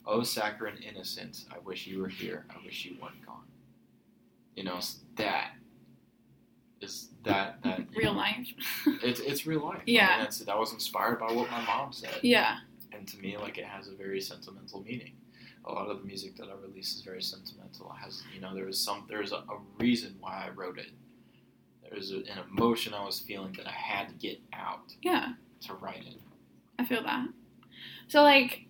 Oh, 0.09 0.23
saccharine 0.23 0.77
innocence, 0.81 1.45
I 1.53 1.57
wish 1.59 1.85
you 1.85 1.99
were 2.01 2.07
here. 2.07 2.45
I 2.49 2.63
wish 2.65 2.85
you 2.85 2.95
weren't 3.01 3.23
gone. 3.25 3.43
You 4.55 4.63
know, 4.63 4.79
that 5.17 5.51
is 6.79 7.09
that, 7.23 7.57
that 7.63 7.81
Real 7.95 8.13
know, 8.13 8.19
life. 8.19 8.47
It's, 9.03 9.19
it's 9.19 9.45
real 9.45 9.65
life. 9.65 9.79
I 9.79 9.83
Yeah. 9.85 10.07
mean, 10.09 10.19
that's, 10.19 10.39
that 10.39 10.57
was 10.57 10.71
inspired 10.73 11.19
by 11.19 11.31
what 11.33 11.49
my 11.51 11.63
mom 11.65 11.91
said. 11.91 12.19
yeah. 12.23 12.59
And 12.93 13.07
to 13.09 13.17
me, 13.17 13.37
like, 13.37 13.57
it 13.57 13.65
has 13.65 13.87
a 13.89 13.95
very 13.95 14.21
sentimental 14.21 14.81
meaning. 14.81 15.11
A 15.65 15.71
lot 15.71 15.89
of 15.89 15.99
the 15.99 16.05
music 16.05 16.37
that 16.37 16.47
I 16.47 16.53
release 16.65 16.95
is 16.95 17.01
very 17.01 17.21
sentimental. 17.21 17.91
It 17.93 18.03
has, 18.03 18.23
you 18.33 18.39
know, 18.39 18.55
there 18.55 18.67
is 18.69 18.79
some, 18.79 19.05
there's 19.09 19.33
a, 19.33 19.37
a 19.37 19.59
reason 19.79 20.15
why 20.21 20.45
I 20.47 20.49
wrote 20.49 20.77
it. 20.79 20.91
There's 21.89 22.11
a, 22.11 22.17
an 22.17 22.39
emotion 22.49 22.93
I 22.93 23.03
was 23.03 23.19
feeling 23.19 23.53
that 23.57 23.67
I 23.67 23.71
had 23.71 24.07
to 24.09 24.15
get 24.15 24.39
out 24.53 24.93
Yeah. 25.01 25.33
to 25.61 25.73
write 25.73 26.05
it. 26.07 26.15
I 26.79 26.85
feel 26.85 27.03
that. 27.03 27.27
So 28.07 28.21
like, 28.23 28.65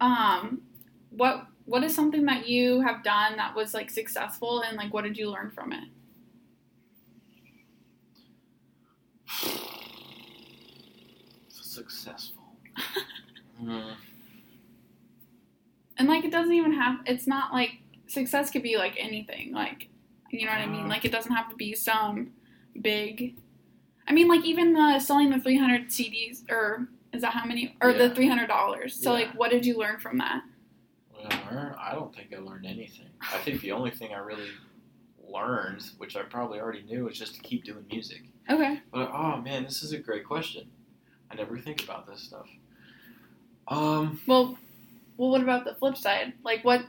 um, 0.00 0.62
what 1.10 1.46
what 1.66 1.84
is 1.84 1.94
something 1.94 2.24
that 2.26 2.48
you 2.48 2.80
have 2.80 3.04
done 3.04 3.36
that 3.36 3.54
was 3.54 3.74
like 3.74 3.90
successful, 3.90 4.62
and 4.62 4.76
like, 4.76 4.92
what 4.92 5.04
did 5.04 5.16
you 5.16 5.30
learn 5.30 5.50
from 5.50 5.72
it? 5.72 5.84
Successful. 11.48 12.36
Mm, 13.62 13.94
And 15.98 16.08
like, 16.08 16.24
it 16.24 16.32
doesn't 16.32 16.54
even 16.54 16.72
have. 16.72 17.00
It's 17.04 17.26
not 17.26 17.52
like 17.52 17.72
success 18.06 18.50
could 18.50 18.62
be 18.62 18.78
like 18.78 18.94
anything. 18.98 19.52
Like, 19.52 19.88
you 20.30 20.46
know 20.46 20.52
what 20.52 20.62
I 20.62 20.66
mean? 20.66 20.86
Uh. 20.86 20.88
Like, 20.88 21.04
it 21.04 21.12
doesn't 21.12 21.30
have 21.30 21.50
to 21.50 21.56
be 21.56 21.74
some 21.74 22.32
big. 22.80 23.34
I 24.08 24.12
mean, 24.14 24.28
like 24.28 24.46
even 24.46 24.72
the 24.72 24.98
selling 24.98 25.28
the 25.28 25.38
300 25.40 25.88
CDs, 25.88 26.50
or 26.50 26.88
is 27.12 27.20
that 27.20 27.34
how 27.34 27.44
many? 27.44 27.76
Or 27.82 27.92
the 27.92 28.08
300 28.14 28.46
dollars. 28.46 28.94
So 28.94 29.12
Yeah. 29.12 29.26
like, 29.26 29.38
what 29.38 29.50
did 29.50 29.66
you 29.66 29.76
learn 29.76 29.98
from 29.98 30.16
that? 30.16 30.42
I? 31.30 31.90
I 31.90 31.94
don't 31.94 32.14
think 32.14 32.34
I 32.36 32.40
learned 32.40 32.66
anything. 32.66 33.06
I 33.20 33.38
think 33.38 33.60
the 33.60 33.72
only 33.72 33.90
thing 33.90 34.12
I 34.14 34.18
really 34.18 34.48
learned, 35.28 35.82
which 35.98 36.16
I 36.16 36.22
probably 36.22 36.60
already 36.60 36.82
knew, 36.82 37.08
is 37.08 37.18
just 37.18 37.34
to 37.36 37.40
keep 37.40 37.64
doing 37.64 37.84
music. 37.90 38.22
Okay. 38.48 38.80
But 38.92 39.10
oh 39.12 39.36
man, 39.38 39.64
this 39.64 39.82
is 39.82 39.92
a 39.92 39.98
great 39.98 40.24
question. 40.24 40.66
I 41.30 41.34
never 41.36 41.58
think 41.58 41.82
about 41.84 42.06
this 42.06 42.20
stuff. 42.20 42.46
Um, 43.68 44.20
Well, 44.26 44.58
well, 45.16 45.30
what 45.30 45.42
about 45.42 45.64
the 45.64 45.74
flip 45.74 45.96
side? 45.96 46.32
Like, 46.42 46.64
what, 46.64 46.84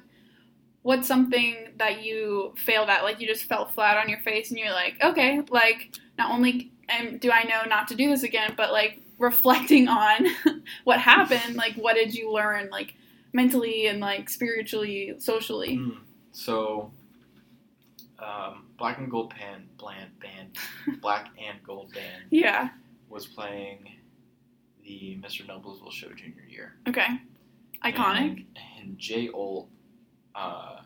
what's 0.82 1.08
something 1.08 1.74
that 1.78 2.04
you 2.04 2.54
failed 2.58 2.90
at? 2.90 3.04
Like, 3.04 3.20
you 3.20 3.28
just 3.28 3.44
fell 3.44 3.68
flat 3.68 3.98
on 3.98 4.10
your 4.10 4.20
face, 4.20 4.50
and 4.50 4.60
you're 4.60 4.72
like, 4.72 4.96
okay, 5.04 5.42
like, 5.50 5.92
not 6.18 6.32
only 6.32 6.72
um, 6.98 7.18
do 7.18 7.32
I 7.32 7.44
know 7.44 7.64
not 7.68 7.88
to 7.90 7.96
do 7.96 8.10
this 8.10 8.24
again, 8.24 8.54
but 8.58 8.72
like 8.72 9.00
reflecting 9.20 9.88
on 9.88 10.26
what 10.84 11.00
happened, 11.00 11.56
like, 11.56 11.76
what 11.76 11.94
did 11.96 12.16
you 12.16 12.32
learn, 12.32 12.70
like, 12.72 12.96
mentally 13.34 13.88
and 13.88 14.00
like 14.00 14.30
spiritually, 14.30 15.14
socially? 15.20 15.78
mm, 15.78 15.98
so 16.32 16.92
um, 18.20 18.66
Black 18.78 18.98
and 19.00 19.10
Gold 19.10 19.34
Band, 19.38 19.68
bland 19.78 20.12
band, 20.20 20.56
Black 21.02 21.30
and 21.44 21.62
Gold 21.64 21.92
Band 21.94 22.24
Yeah. 22.30 22.70
was 23.10 23.26
playing 23.26 23.90
the 24.84 25.18
Mr. 25.22 25.46
Noblesville 25.48 25.92
show 25.92 26.10
junior 26.14 26.46
year. 26.50 26.76
Okay. 26.88 27.08
Iconic. 27.84 28.18
And, 28.18 28.46
and 28.80 28.98
Jay 28.98 29.30
Olt 29.30 29.70
uh, 30.36 30.82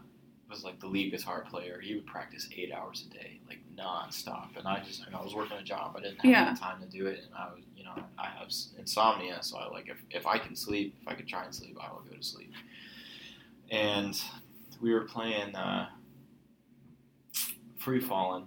was 0.50 0.64
like 0.64 0.80
the 0.80 0.88
lead 0.88 1.12
guitar 1.12 1.46
player. 1.50 1.80
He 1.82 1.96
would 1.96 2.06
practice 2.06 2.48
eight 2.56 2.72
hours 2.72 3.06
a 3.10 3.14
day, 3.14 3.40
like 3.48 3.60
nonstop. 3.76 4.56
And 4.58 4.68
I 4.68 4.80
just, 4.84 5.02
I, 5.12 5.18
I 5.18 5.24
was 5.24 5.34
working 5.34 5.58
a 5.58 5.64
job. 5.64 5.96
I 5.98 6.02
didn't 6.02 6.18
have 6.22 6.26
Yeah. 6.32 6.54
the 6.54 6.60
time 6.60 6.80
to 6.82 6.88
do 6.88 7.08
it, 7.08 7.20
and 7.26 7.34
I 7.36 7.48
was, 7.54 7.64
you 7.76 7.84
know, 7.84 7.96
I 8.18 8.28
have 8.28 8.50
insomnia, 8.78 9.40
so 9.42 9.58
I 9.58 9.68
like 9.70 9.90
if 9.90 9.98
if 10.12 10.28
I 10.28 10.38
can 10.38 10.56
sleep, 10.56 10.96
if 11.02 11.08
I 11.08 11.14
could 11.16 11.28
try 11.28 11.44
and 11.46 11.54
sleep, 11.54 11.78
I 11.82 11.92
will 11.92 12.02
go 12.10 12.16
to 12.16 12.24
sleep. 12.24 12.52
And 13.72 14.22
we 14.82 14.94
were 14.94 15.02
playing 15.06 15.56
uh, 15.56 15.90
Free 17.78 18.00
Fallin'. 18.02 18.46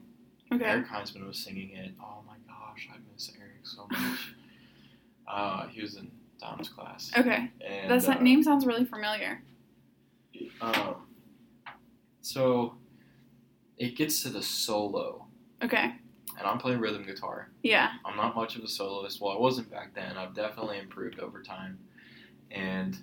Okay. 0.52 0.64
Eric 0.64 0.86
Heinzman 0.88 1.26
was 1.26 1.38
singing 1.38 1.70
it. 1.70 1.92
Oh 2.00 2.22
my 2.26 2.36
gosh, 2.46 2.88
I 2.92 2.96
miss 3.12 3.30
Eric 3.38 3.52
so 3.64 3.86
much. 3.90 4.18
uh, 5.28 5.66
he 5.68 5.82
was 5.82 5.96
in 5.96 6.10
Dom's 6.40 6.68
class. 6.68 7.10
Okay. 7.16 7.50
And, 7.60 7.90
That's, 7.90 8.06
uh, 8.06 8.12
that 8.12 8.22
name 8.22 8.42
sounds 8.42 8.64
really 8.64 8.84
familiar. 8.84 9.42
Um, 10.60 10.94
so 12.28 12.74
it 13.78 13.96
gets 13.96 14.22
to 14.22 14.28
the 14.28 14.42
solo, 14.42 15.26
Okay. 15.62 15.94
and 16.38 16.46
I'm 16.46 16.58
playing 16.58 16.80
rhythm 16.80 17.04
guitar. 17.06 17.48
Yeah. 17.62 17.92
I'm 18.04 18.16
not 18.16 18.36
much 18.36 18.56
of 18.56 18.62
a 18.64 18.68
soloist. 18.68 19.20
Well, 19.20 19.32
I 19.36 19.38
wasn't 19.40 19.70
back 19.70 19.94
then. 19.94 20.16
I've 20.16 20.34
definitely 20.34 20.78
improved 20.78 21.20
over 21.20 21.42
time. 21.42 21.78
And 22.50 22.96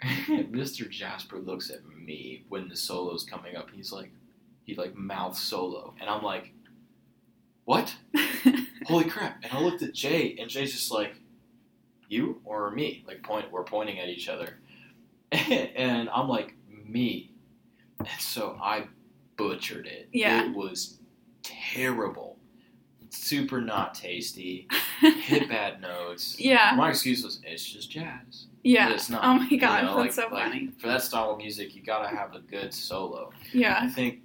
Mr. 0.02 0.88
Jasper 0.88 1.38
looks 1.38 1.70
at 1.70 1.80
me 1.86 2.44
when 2.48 2.68
the 2.68 2.76
solo's 2.76 3.24
coming 3.24 3.54
up. 3.56 3.70
He's 3.70 3.92
like, 3.92 4.10
he 4.64 4.74
like 4.74 4.94
mouth 4.96 5.36
solo, 5.36 5.94
and 6.00 6.08
I'm 6.08 6.22
like, 6.22 6.52
what? 7.64 7.94
Holy 8.86 9.04
crap! 9.04 9.38
And 9.42 9.52
I 9.52 9.60
looked 9.60 9.82
at 9.82 9.92
Jay, 9.92 10.36
and 10.40 10.48
Jay's 10.50 10.72
just 10.72 10.90
like, 10.90 11.14
you 12.08 12.40
or 12.44 12.70
me? 12.70 13.04
Like 13.06 13.22
point, 13.22 13.50
we're 13.52 13.64
pointing 13.64 13.98
at 13.98 14.08
each 14.08 14.28
other, 14.28 14.58
and 15.32 16.08
I'm 16.10 16.28
like, 16.28 16.54
me. 16.86 17.31
So 18.18 18.58
I 18.62 18.86
butchered 19.36 19.86
it. 19.86 20.08
Yeah. 20.12 20.44
It 20.46 20.54
was 20.54 20.98
terrible, 21.42 22.38
super 23.10 23.60
not 23.60 23.94
tasty, 23.94 24.68
hit 25.00 25.48
bad 25.48 25.80
notes. 25.80 26.36
yeah. 26.38 26.74
My 26.76 26.90
excuse 26.90 27.24
was, 27.24 27.40
it's 27.44 27.64
just 27.64 27.90
jazz. 27.90 28.46
Yeah. 28.64 28.90
It's 28.92 29.10
not. 29.10 29.24
Oh 29.24 29.34
my 29.34 29.48
you 29.48 29.58
god, 29.58 29.84
know, 29.84 30.02
that's 30.02 30.16
like- 30.18 30.28
so 30.28 30.34
like, 30.34 30.44
funny. 30.44 30.70
For 30.78 30.86
that 30.88 31.02
style 31.02 31.32
of 31.32 31.38
music, 31.38 31.74
you 31.74 31.82
gotta 31.82 32.14
have 32.14 32.34
a 32.34 32.40
good 32.40 32.72
solo. 32.72 33.30
Yeah. 33.52 33.78
I 33.82 33.88
think 33.88 34.20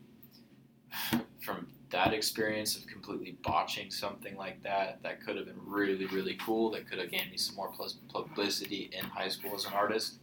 from 1.41 1.67
that 1.89 2.13
experience 2.13 2.75
of 2.77 2.85
completely 2.87 3.37
botching 3.43 3.89
something 3.89 4.35
like 4.35 4.61
that, 4.63 4.99
that 5.03 5.25
could 5.25 5.37
have 5.37 5.45
been 5.45 5.59
really, 5.65 6.05
really 6.07 6.35
cool. 6.45 6.69
That 6.71 6.87
could 6.89 6.99
have 6.99 7.09
gained 7.09 7.31
me 7.31 7.37
some 7.37 7.55
more 7.55 7.71
plus 7.73 7.93
publicity 8.11 8.89
in 8.91 9.05
high 9.05 9.29
school 9.29 9.55
as 9.55 9.65
an 9.65 9.73
artist. 9.73 10.19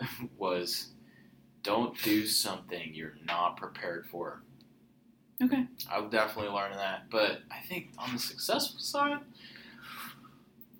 Was 0.38 0.88
don't 1.62 2.00
do 2.02 2.26
something 2.26 2.90
you're 2.92 3.16
not 3.26 3.56
prepared 3.56 4.06
for. 4.06 4.42
Okay. 5.42 5.66
I've 5.90 6.10
definitely 6.10 6.52
learned 6.52 6.74
that, 6.74 7.10
but 7.10 7.40
I 7.50 7.60
think 7.66 7.90
on 7.98 8.12
the 8.12 8.18
successful 8.18 8.80
side, 8.80 9.20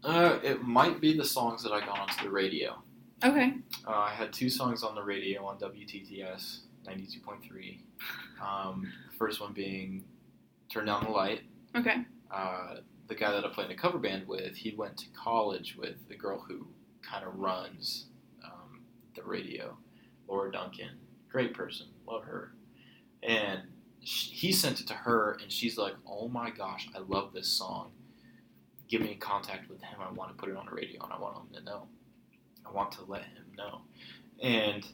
uh, 0.05 0.39
it 0.43 0.63
might 0.63 1.01
be 1.01 1.17
the 1.17 1.25
songs 1.25 1.63
that 1.63 1.73
I 1.73 1.81
got 1.81 1.99
onto 1.99 2.23
the 2.23 2.31
radio. 2.31 2.83
Okay. 3.25 3.55
Uh, 3.87 3.91
I 3.91 4.11
had 4.11 4.33
two 4.33 4.49
songs 4.49 4.83
on 4.83 4.95
the 4.95 5.03
radio 5.03 5.45
on 5.45 5.59
WTTS 5.59 6.61
92.3. 6.87 7.79
Um, 8.43 8.91
first 9.19 9.41
one 9.41 9.53
being 9.53 10.05
Turn 10.71 10.87
Down 10.87 11.05
the 11.05 11.11
Light. 11.11 11.43
Okay. 11.77 12.05
Uh, 12.31 12.77
the 13.09 13.15
guy 13.15 13.33
that 13.33 13.45
I 13.45 13.49
played 13.49 13.67
in 13.67 13.73
a 13.73 13.81
cover 13.81 13.99
band 13.99 14.27
with, 14.27 14.57
he 14.57 14.75
went 14.75 14.97
to 14.99 15.07
college 15.11 15.77
with 15.77 16.09
the 16.09 16.15
girl 16.15 16.45
who 16.47 16.67
kind 17.03 17.27
of 17.27 17.35
runs 17.37 18.07
um, 18.45 18.83
the 19.15 19.23
radio, 19.23 19.77
Laura 20.31 20.53
Duncan. 20.53 20.91
Great 21.29 21.53
person. 21.53 21.89
Love 22.07 22.25
her. 22.25 22.55
And 23.23 23.63
sh 24.03 24.29
he 24.31 24.53
sent 24.53 24.81
it 24.81 24.87
to 24.87 24.95
her, 24.95 25.39
and 25.43 25.51
she's 25.51 25.77
like, 25.77 25.95
oh 26.07 26.29
my 26.29 26.51
gosh, 26.51 26.89
I 26.95 27.01
love 27.01 27.33
this 27.35 27.49
song. 27.49 27.91
Give 28.89 29.03
me 29.03 29.17
contact 29.17 29.69
with 29.69 29.83
him. 29.83 29.99
I 30.01 30.11
want 30.13 30.31
to 30.31 30.37
put 30.37 30.49
it 30.49 30.57
on 30.57 30.67
the 30.67 30.73
radio, 30.73 31.03
and 31.03 31.13
I 31.13 31.19
want 31.19 31.37
him 31.37 31.55
to 31.55 31.65
know. 31.65 31.89
I 32.67 32.73
want 32.73 32.93
to 32.93 33.05
let 33.07 33.23
him 33.23 33.45
know. 33.57 33.83
And 34.43 34.87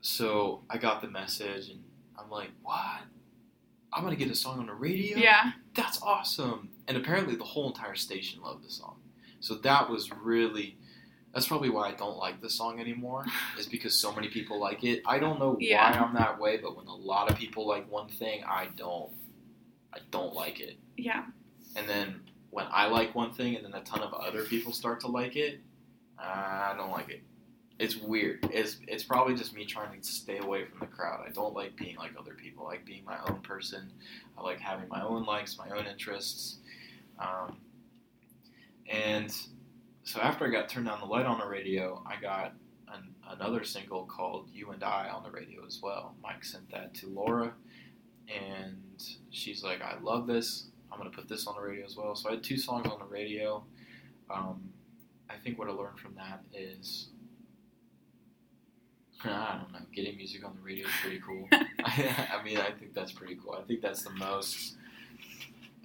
so 0.00 0.62
I 0.68 0.78
got 0.78 1.00
the 1.00 1.08
message, 1.08 1.70
and 1.70 1.82
I'm 2.18 2.30
like, 2.30 2.50
what? 2.62 3.00
I'm 3.92 4.02
going 4.02 4.16
to 4.16 4.22
get 4.22 4.32
a 4.32 4.36
song 4.36 4.58
on 4.58 4.66
the 4.66 4.74
radio? 4.74 5.18
Yeah. 5.18 5.52
That's 5.74 6.00
awesome. 6.02 6.70
And 6.88 6.96
apparently 6.96 7.36
the 7.36 7.44
whole 7.44 7.68
entire 7.68 7.94
station 7.94 8.42
loved 8.42 8.64
the 8.64 8.70
song. 8.70 8.96
So 9.40 9.54
that 9.56 9.88
was 9.88 10.10
really. 10.12 10.76
That's 11.32 11.46
probably 11.48 11.70
why 11.70 11.88
I 11.88 11.92
don't 11.92 12.16
like 12.18 12.40
the 12.42 12.50
song 12.50 12.78
anymore, 12.80 13.24
is 13.58 13.66
because 13.66 13.98
so 13.98 14.12
many 14.12 14.28
people 14.28 14.60
like 14.60 14.84
it. 14.84 15.02
I 15.06 15.18
don't 15.18 15.38
know 15.38 15.56
Yeah. 15.60 15.90
why 15.90 16.06
I'm 16.06 16.14
that 16.14 16.38
way, 16.38 16.58
but 16.58 16.76
when 16.76 16.86
a 16.86 16.94
lot 16.94 17.30
of 17.30 17.36
people 17.38 17.66
like 17.66 17.90
one 17.90 18.08
thing, 18.08 18.44
I 18.44 18.68
don't. 18.76 19.10
I 19.94 19.98
don't 20.10 20.34
like 20.34 20.60
it. 20.60 20.76
Yeah. 20.96 21.24
And 21.76 21.88
then 21.88 22.20
when 22.50 22.66
I 22.70 22.86
like 22.86 23.14
one 23.14 23.32
thing 23.32 23.56
and 23.56 23.64
then 23.64 23.74
a 23.74 23.82
ton 23.82 24.00
of 24.00 24.12
other 24.14 24.44
people 24.44 24.72
start 24.72 25.00
to 25.00 25.06
like 25.06 25.36
it, 25.36 25.60
I 26.18 26.74
don't 26.76 26.90
like 26.90 27.08
it. 27.10 27.22
It's 27.78 27.96
weird. 27.96 28.46
It's 28.52 28.76
it's 28.86 29.02
probably 29.02 29.34
just 29.34 29.54
me 29.54 29.64
trying 29.64 30.00
to 30.00 30.06
stay 30.06 30.38
away 30.38 30.64
from 30.66 30.78
the 30.80 30.86
crowd. 30.86 31.24
I 31.26 31.30
don't 31.32 31.54
like 31.54 31.76
being 31.76 31.96
like 31.96 32.12
other 32.18 32.34
people. 32.34 32.66
I 32.66 32.72
like 32.72 32.84
being 32.86 33.04
my 33.04 33.18
own 33.28 33.40
person. 33.40 33.90
I 34.38 34.42
like 34.42 34.60
having 34.60 34.88
my 34.88 35.02
own 35.02 35.24
likes, 35.24 35.58
my 35.58 35.68
own 35.76 35.86
interests. 35.86 36.58
Um, 37.18 37.56
and 38.90 39.34
so 40.04 40.20
after 40.20 40.46
I 40.46 40.50
got 40.50 40.68
turned 40.68 40.88
on 40.88 41.00
the 41.00 41.06
light 41.06 41.26
on 41.26 41.38
the 41.38 41.46
radio, 41.46 42.02
I 42.06 42.20
got 42.20 42.54
an, 42.92 43.14
another 43.30 43.64
single 43.64 44.04
called 44.04 44.48
"You 44.52 44.70
and 44.70 44.82
I" 44.82 45.08
on 45.08 45.22
the 45.22 45.30
radio 45.30 45.64
as 45.66 45.80
well. 45.82 46.14
Mike 46.22 46.44
sent 46.44 46.70
that 46.72 46.94
to 46.94 47.06
Laura, 47.08 47.52
and 48.28 49.02
she's 49.30 49.62
like, 49.62 49.80
"I 49.82 49.98
love 50.00 50.26
this. 50.26 50.66
I'm 50.90 50.98
gonna 50.98 51.10
put 51.10 51.28
this 51.28 51.46
on 51.46 51.54
the 51.56 51.62
radio 51.62 51.84
as 51.84 51.96
well." 51.96 52.14
So 52.14 52.28
I 52.28 52.32
had 52.32 52.42
two 52.44 52.56
songs 52.58 52.86
on 52.86 52.98
the 52.98 53.04
radio. 53.06 53.64
Um, 54.30 54.70
I 55.30 55.34
think 55.36 55.58
what 55.58 55.68
I 55.68 55.72
learned 55.72 55.98
from 55.98 56.14
that 56.16 56.42
is, 56.54 57.08
I 59.24 59.58
don't 59.60 59.72
know, 59.72 59.86
getting 59.94 60.16
music 60.16 60.44
on 60.44 60.54
the 60.56 60.62
radio 60.62 60.86
is 60.86 60.92
pretty 61.00 61.20
cool. 61.24 61.48
I, 61.84 62.40
mean, 62.44 62.58
I 62.58 62.70
think 62.72 62.92
that's 62.94 63.12
pretty 63.12 63.36
cool. 63.42 63.56
I 63.58 63.62
think 63.62 63.80
that's 63.80 64.02
the 64.02 64.10
most 64.10 64.74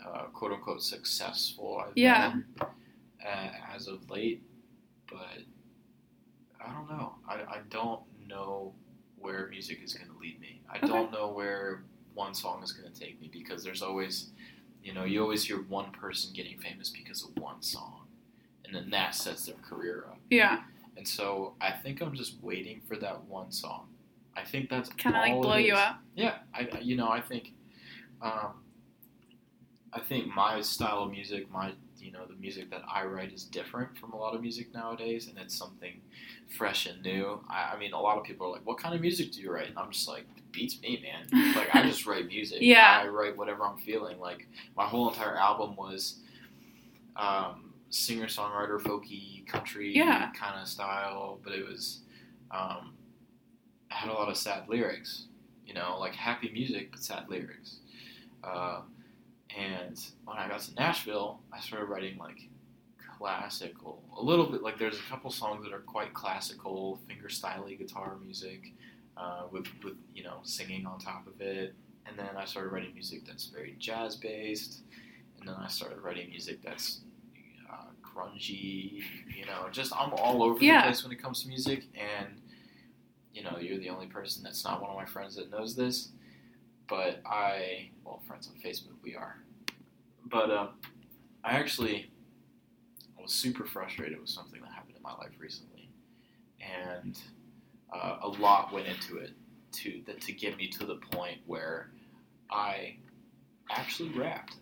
uh, 0.05 0.23
"quote 0.33 0.51
unquote" 0.53 0.81
successful 0.81 1.83
I've 1.85 1.93
Yeah. 1.95 2.31
been 2.31 2.45
uh, 3.25 3.49
as 3.75 3.87
of 3.87 4.09
late. 4.09 4.41
But 5.09 5.39
I 6.63 6.71
don't 6.73 6.89
know. 6.89 7.15
I, 7.27 7.35
I 7.35 7.59
don't 7.69 8.01
know 8.27 8.73
where 9.19 9.47
music 9.49 9.79
is 9.83 9.93
going 9.93 10.11
to 10.11 10.17
lead 10.19 10.39
me. 10.39 10.61
I 10.71 10.77
Okay. 10.77 10.87
don't 10.87 11.11
know 11.11 11.29
where 11.29 11.83
one 12.13 12.33
song 12.33 12.61
is 12.63 12.71
going 12.71 12.91
to 12.91 12.99
take 12.99 13.19
me 13.21 13.29
because 13.31 13.63
there's 13.63 13.81
always, 13.81 14.29
you 14.83 14.93
know, 14.93 15.03
you 15.05 15.21
always 15.21 15.43
hear 15.45 15.61
one 15.63 15.91
person 15.91 16.33
getting 16.33 16.57
famous 16.59 16.89
because 16.89 17.23
of 17.23 17.37
one 17.37 17.61
song, 17.61 18.01
and 18.65 18.75
then 18.75 18.89
that 18.89 19.15
sets 19.15 19.45
their 19.45 19.55
career 19.57 20.05
up. 20.07 20.17
Yeah. 20.29 20.61
And 20.97 21.07
so 21.07 21.53
I 21.61 21.71
think 21.71 22.01
I'm 22.01 22.15
just 22.15 22.35
waiting 22.41 22.81
for 22.87 22.95
that 22.97 23.23
one 23.25 23.51
song. 23.51 23.87
I 24.35 24.43
think 24.43 24.69
that's 24.69 24.89
Kind 24.89 25.15
of 25.15 25.21
like 25.21 25.41
blow 25.41 25.55
you 25.57 25.73
up. 25.73 25.97
Yeah, 26.15 26.39
I 26.53 26.67
I- 26.71 26.79
you 26.79 26.95
know 26.95 27.09
I 27.09 27.21
think, 27.21 27.53
um, 28.21 28.63
I 29.93 29.99
think 29.99 30.27
my 30.27 30.61
style 30.61 31.03
of 31.03 31.11
music, 31.11 31.49
my 31.51 31.71
you 31.99 32.11
know 32.11 32.25
the 32.25 32.35
music 32.35 32.69
that 32.71 32.81
I 32.93 33.05
write 33.05 33.33
is 33.33 33.43
different 33.43 33.97
from 33.97 34.13
a 34.13 34.17
lot 34.17 34.35
of 34.35 34.41
music 34.41 34.73
nowadays, 34.73 35.27
and 35.27 35.37
it's 35.37 35.55
something 35.57 36.01
fresh 36.57 36.85
and 36.85 37.01
new. 37.01 37.41
I, 37.49 37.73
I 37.75 37.79
mean, 37.79 37.93
a 37.93 37.99
lot 38.01 38.17
of 38.17 38.23
people 38.23 38.47
are 38.47 38.51
like, 38.51 38.65
"What 38.65 38.77
kind 38.79 38.95
of 38.95 39.01
music 39.01 39.31
do 39.33 39.41
you 39.41 39.51
write?" 39.51 39.69
And 39.69 39.77
I'm 39.77 39.91
just 39.91 40.07
like, 40.07 40.25
"Beats 40.51 40.81
me, 40.81 41.03
man." 41.03 41.53
Like 41.55 41.73
I 41.75 41.83
just 41.83 42.05
write 42.07 42.27
music. 42.27 42.59
Yeah. 42.61 43.01
I 43.03 43.07
write 43.07 43.37
whatever 43.37 43.65
I'm 43.65 43.77
feeling. 43.79 44.19
Like 44.19 44.47
my 44.75 44.85
whole 44.85 45.09
entire 45.09 45.37
album 45.37 45.75
was. 45.75 46.19
Um, 47.15 47.73
singer 47.89 48.25
songwriter 48.27 48.79
folky 48.81 49.47
country 49.47 49.95
Yeah. 49.95 50.29
kind 50.33 50.61
of 50.61 50.67
style 50.67 51.39
but 51.43 51.53
it 51.53 51.65
was 51.65 52.01
um, 52.51 52.93
had 53.89 54.09
a 54.09 54.13
lot 54.13 54.29
of 54.29 54.37
sad 54.37 54.67
lyrics 54.69 55.27
you 55.65 55.73
know 55.73 55.97
like 55.99 56.13
happy 56.15 56.51
music 56.51 56.91
but 56.91 57.01
sad 57.01 57.29
lyrics 57.29 57.77
uh, 58.43 58.81
and 59.55 59.99
when 60.25 60.37
i 60.37 60.47
got 60.47 60.59
to 60.59 60.73
nashville 60.75 61.39
i 61.53 61.59
started 61.59 61.85
writing 61.85 62.17
like 62.17 62.49
classical 63.17 64.03
a 64.17 64.21
little 64.23 64.45
bit 64.45 64.61
like 64.61 64.77
there's 64.77 64.99
a 64.99 65.03
couple 65.03 65.29
songs 65.31 65.63
that 65.63 65.73
are 65.73 65.79
quite 65.79 66.13
classical 66.13 66.99
finger 67.07 67.27
styly 67.27 67.77
guitar 67.77 68.15
music 68.23 68.71
uh, 69.17 69.43
with 69.51 69.65
with 69.83 69.95
you 70.13 70.23
know 70.23 70.39
singing 70.43 70.85
on 70.85 70.99
top 70.99 71.25
of 71.25 71.41
it. 71.41 71.73
And 72.05 72.17
then 72.17 72.37
i 72.37 72.45
started 72.45 72.71
writing 72.71 72.93
music 72.93 73.25
that's 73.25 73.47
very 73.47 73.75
jazz 73.79 74.15
based 74.15 74.81
and 75.39 75.47
then 75.47 75.55
i 75.59 75.67
started 75.67 75.99
writing 75.99 76.29
music 76.29 76.61
that's 76.63 77.01
uh, 77.69 77.87
grungy, 78.01 79.01
you 79.35 79.45
know, 79.45 79.67
just 79.71 79.91
I'm 79.93 80.13
all 80.13 80.41
over 80.41 80.63
Yeah. 80.63 80.81
the 80.81 80.85
place 80.87 81.03
when 81.03 81.11
it 81.11 81.21
comes 81.21 81.41
to 81.43 81.49
music, 81.49 81.83
and 81.95 82.39
you 83.33 83.43
know, 83.43 83.57
you're 83.59 83.77
the 83.77 83.89
only 83.89 84.07
person 84.07 84.41
that's 84.41 84.63
not 84.63 84.81
one 84.81 84.89
of 84.89 84.95
my 84.95 85.05
friends 85.05 85.35
that 85.35 85.51
knows 85.51 85.75
this, 85.75 86.09
but 86.87 87.21
I, 87.25 87.89
well, 88.03 88.21
friends 88.27 88.49
on 88.49 88.59
Facebook 88.61 88.95
we 89.03 89.15
are, 89.15 89.37
but 90.25 90.49
uh, 90.49 90.67
I 91.43 91.51
actually 91.51 92.11
was 93.21 93.33
super 93.33 93.65
frustrated 93.65 94.19
with 94.19 94.29
something 94.29 94.61
that 94.61 94.71
happened 94.71 94.95
in 94.95 95.01
my 95.03 95.13
life 95.13 95.31
recently, 95.39 95.89
and 96.61 97.17
uh, 97.93 98.17
a 98.21 98.27
lot 98.27 98.73
went 98.73 98.87
into 98.87 99.17
it 99.17 99.31
to 99.73 100.01
that 100.05 100.21
to 100.21 100.31
get 100.31 100.57
me 100.57 100.67
to 100.69 100.85
the 100.85 100.95
point 101.11 101.39
where 101.45 101.89
I 102.49 102.97
actually 103.69 104.09
rapped. 104.09 104.55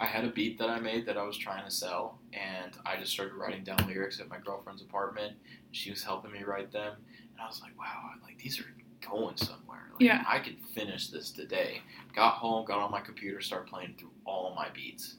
I 0.00 0.06
had 0.06 0.24
a 0.24 0.30
beat 0.30 0.58
that 0.58 0.68
I 0.68 0.80
made 0.80 1.06
that 1.06 1.16
I 1.16 1.22
was 1.22 1.36
trying 1.36 1.64
to 1.64 1.70
sell, 1.70 2.18
and 2.32 2.72
I 2.84 2.96
just 2.96 3.12
started 3.12 3.34
writing 3.34 3.62
down 3.62 3.78
lyrics 3.86 4.20
at 4.20 4.28
my 4.28 4.38
girlfriend's 4.38 4.82
apartment. 4.82 5.34
She 5.70 5.90
was 5.90 6.02
helping 6.02 6.32
me 6.32 6.42
write 6.42 6.72
them, 6.72 6.94
and 7.32 7.40
I 7.40 7.46
was 7.46 7.60
like, 7.62 7.78
"Wow, 7.78 8.10
like 8.22 8.38
these 8.38 8.60
are 8.60 8.66
going 9.10 9.36
somewhere. 9.36 9.88
Like, 9.92 10.00
Yeah. 10.00 10.24
I 10.26 10.38
could 10.40 10.58
finish 10.74 11.08
this 11.08 11.30
today." 11.30 11.82
Got 12.14 12.34
home, 12.34 12.64
got 12.64 12.78
on 12.78 12.90
my 12.90 13.00
computer, 13.00 13.40
started 13.40 13.68
playing 13.68 13.94
through 13.98 14.12
all 14.24 14.54
my 14.54 14.68
beats, 14.70 15.16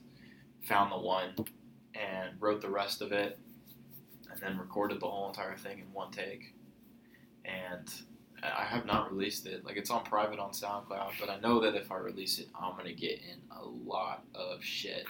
found 0.62 0.92
the 0.92 0.98
one, 0.98 1.34
and 1.94 2.40
wrote 2.40 2.60
the 2.60 2.70
rest 2.70 3.00
of 3.02 3.12
it, 3.12 3.38
and 4.30 4.40
then 4.40 4.58
recorded 4.58 5.00
the 5.00 5.06
whole 5.08 5.28
entire 5.28 5.56
thing 5.56 5.78
in 5.78 5.92
one 5.92 6.10
take. 6.10 6.54
And 7.44 7.88
I 8.42 8.64
have 8.64 8.84
not 8.84 9.10
released 9.10 9.46
it. 9.46 9.64
Like 9.64 9.76
it's 9.76 9.90
on 9.90 10.04
private 10.04 10.38
on 10.38 10.50
SoundCloud, 10.50 11.12
but 11.18 11.30
I 11.30 11.38
know 11.40 11.60
that 11.60 11.74
if 11.74 11.90
I 11.90 11.96
release 11.96 12.38
it, 12.38 12.48
I'm 12.54 12.76
gonna 12.76 12.92
get 12.92 13.20
in 13.22 13.40
a 13.50 13.64
lot 13.64 14.24
of 14.34 14.62
shit. 14.62 15.06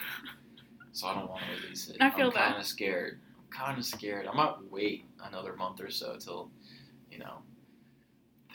So 0.92 1.06
I 1.08 1.14
don't 1.14 1.28
want 1.28 1.42
to 1.44 1.62
release 1.62 1.88
it. 1.88 1.96
I 2.00 2.10
feel 2.10 2.28
I'm 2.28 2.34
that. 2.34 2.48
kind 2.50 2.60
of 2.60 2.66
scared. 2.66 3.20
I'm 3.38 3.50
kind 3.50 3.78
of 3.78 3.84
scared. 3.84 4.26
I 4.26 4.32
might 4.34 4.54
wait 4.70 5.04
another 5.22 5.54
month 5.54 5.80
or 5.80 5.90
so 5.90 6.16
till, 6.16 6.50
you 7.10 7.18
know, 7.18 7.42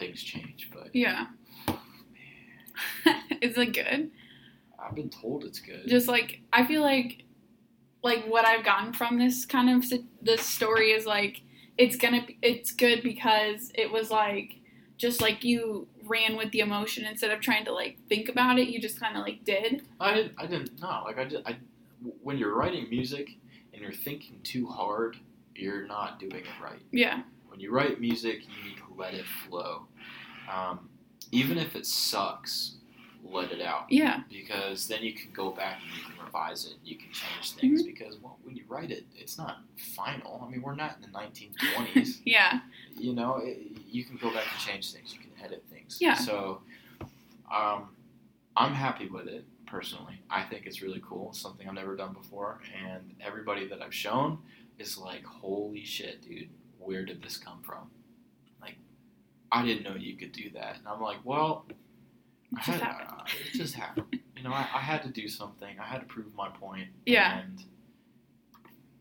things 0.01 0.21
change. 0.21 0.69
But 0.73 0.93
Yeah. 0.93 1.27
Is 3.41 3.57
it 3.57 3.73
good? 3.73 4.11
I've 4.79 4.95
been 4.95 5.09
told 5.09 5.43
it's 5.43 5.59
good. 5.59 5.87
Just 5.87 6.07
like 6.07 6.41
I 6.51 6.65
feel 6.65 6.81
like 6.81 7.23
like 8.03 8.25
what 8.25 8.45
I've 8.45 8.65
gotten 8.65 8.93
from 8.93 9.19
this 9.19 9.45
kind 9.45 9.69
of 9.69 9.85
this 10.21 10.41
story 10.41 10.91
is 10.91 11.05
like 11.05 11.41
it's 11.77 11.95
gonna 11.95 12.25
be, 12.25 12.37
it's 12.41 12.71
good 12.71 13.03
because 13.03 13.71
it 13.75 13.91
was 13.91 14.11
like 14.11 14.55
just 14.97 15.21
like 15.21 15.43
you 15.43 15.87
ran 16.05 16.35
with 16.35 16.51
the 16.51 16.59
emotion 16.59 17.05
instead 17.05 17.31
of 17.31 17.39
trying 17.39 17.65
to 17.65 17.73
like 17.73 17.97
think 18.09 18.27
about 18.27 18.59
it. 18.59 18.69
You 18.69 18.79
just 18.81 18.99
kind 18.99 19.15
of 19.15 19.23
like 19.23 19.43
did. 19.43 19.83
I 19.99 20.13
didn't. 20.13 20.33
I 20.37 20.45
didn't. 20.47 20.81
No, 20.81 21.03
like 21.05 21.17
I 21.17 21.25
did. 21.25 21.43
I 21.45 21.57
when 22.23 22.37
you're 22.37 22.55
writing 22.55 22.89
music 22.89 23.29
and 23.73 23.81
you're 23.81 23.91
thinking 23.93 24.39
too 24.43 24.65
hard, 24.65 25.17
you're 25.55 25.85
not 25.85 26.19
doing 26.19 26.35
it 26.37 26.63
right. 26.63 26.81
Yeah. 26.91 27.21
When 27.51 27.59
you 27.59 27.71
write 27.71 27.99
music, 27.99 28.39
you 28.47 28.69
need 28.69 28.77
to 28.77 28.83
let 28.97 29.13
it 29.13 29.25
flow. 29.47 29.85
Um, 30.51 30.89
even 31.31 31.57
if 31.57 31.75
it 31.75 31.85
sucks, 31.85 32.75
let 33.23 33.51
it 33.51 33.61
out 33.61 33.85
Yeah. 33.89 34.21
because 34.29 34.87
then 34.87 35.03
you 35.03 35.13
can 35.13 35.31
go 35.31 35.51
back 35.51 35.79
and 35.83 35.95
you 35.97 36.03
can 36.03 36.25
revise 36.25 36.65
it. 36.65 36.73
You 36.83 36.95
can 36.95 37.07
change 37.11 37.51
Mm-hmm. 37.51 37.59
things 37.59 37.83
because 37.83 38.17
well, 38.19 38.37
when 38.43 38.55
you 38.55 38.63
write 38.67 38.89
it, 38.89 39.05
it's 39.15 39.37
not 39.37 39.57
final. 39.95 40.41
I 40.45 40.49
mean, 40.49 40.61
we're 40.61 40.75
not 40.75 40.95
in 40.95 41.01
the 41.11 41.17
1920s. 41.17 42.21
Yeah. 42.25 42.61
you 42.97 43.13
know, 43.13 43.37
it, 43.43 43.59
you 43.89 44.03
can 44.05 44.17
go 44.17 44.33
back 44.33 44.45
and 44.51 44.59
change 44.59 44.91
things. 44.93 45.13
You 45.13 45.19
can 45.19 45.31
edit 45.43 45.63
things. 45.69 45.97
Yeah. 46.01 46.15
So, 46.15 46.61
um, 47.53 47.89
I'm 48.57 48.73
happy 48.73 49.07
with 49.07 49.27
it 49.27 49.45
personally. 49.65 50.21
I 50.29 50.43
think 50.43 50.65
it's 50.65 50.81
really 50.81 51.01
cool. 51.07 51.31
Something 51.33 51.67
I've 51.67 51.73
never 51.75 51.95
done 51.95 52.13
before, 52.13 52.59
and 52.85 53.15
everybody 53.21 53.67
that 53.67 53.81
I've 53.81 53.93
shown 53.93 54.39
is 54.77 54.97
like, 54.97 55.23
"Holy 55.25 55.83
shit, 55.85 56.21
dude! 56.21 56.49
Where 56.83 57.05
did 57.05 57.21
this 57.21 57.37
come 57.37 57.61
from?" 57.63 57.89
Like, 58.61 58.75
I 59.51 59.63
didn't 59.65 59.83
know 59.83 59.95
you 59.95 60.15
could 60.17 60.31
do 60.31 60.49
that, 60.55 60.77
and 60.77 60.87
I'm 60.87 61.01
like, 61.01 61.17
"Well, 61.23 61.65
It 61.69 61.77
just 62.57 62.67
had, 62.67 62.81
happened. 62.81 63.09
uh, 63.19 63.23
it 63.53 63.57
just 63.57 63.73
happened. 63.75 64.19
You 64.35 64.43
know, 64.43 64.51
I, 64.53 64.67
I 64.73 64.79
had 64.79 65.03
to 65.03 65.09
do 65.09 65.27
something. 65.27 65.79
I 65.79 65.85
had 65.85 65.99
to 66.01 66.05
prove 66.07 66.33
my 66.35 66.49
point. 66.49 66.87
Yeah. 67.05 67.39
And 67.39 67.63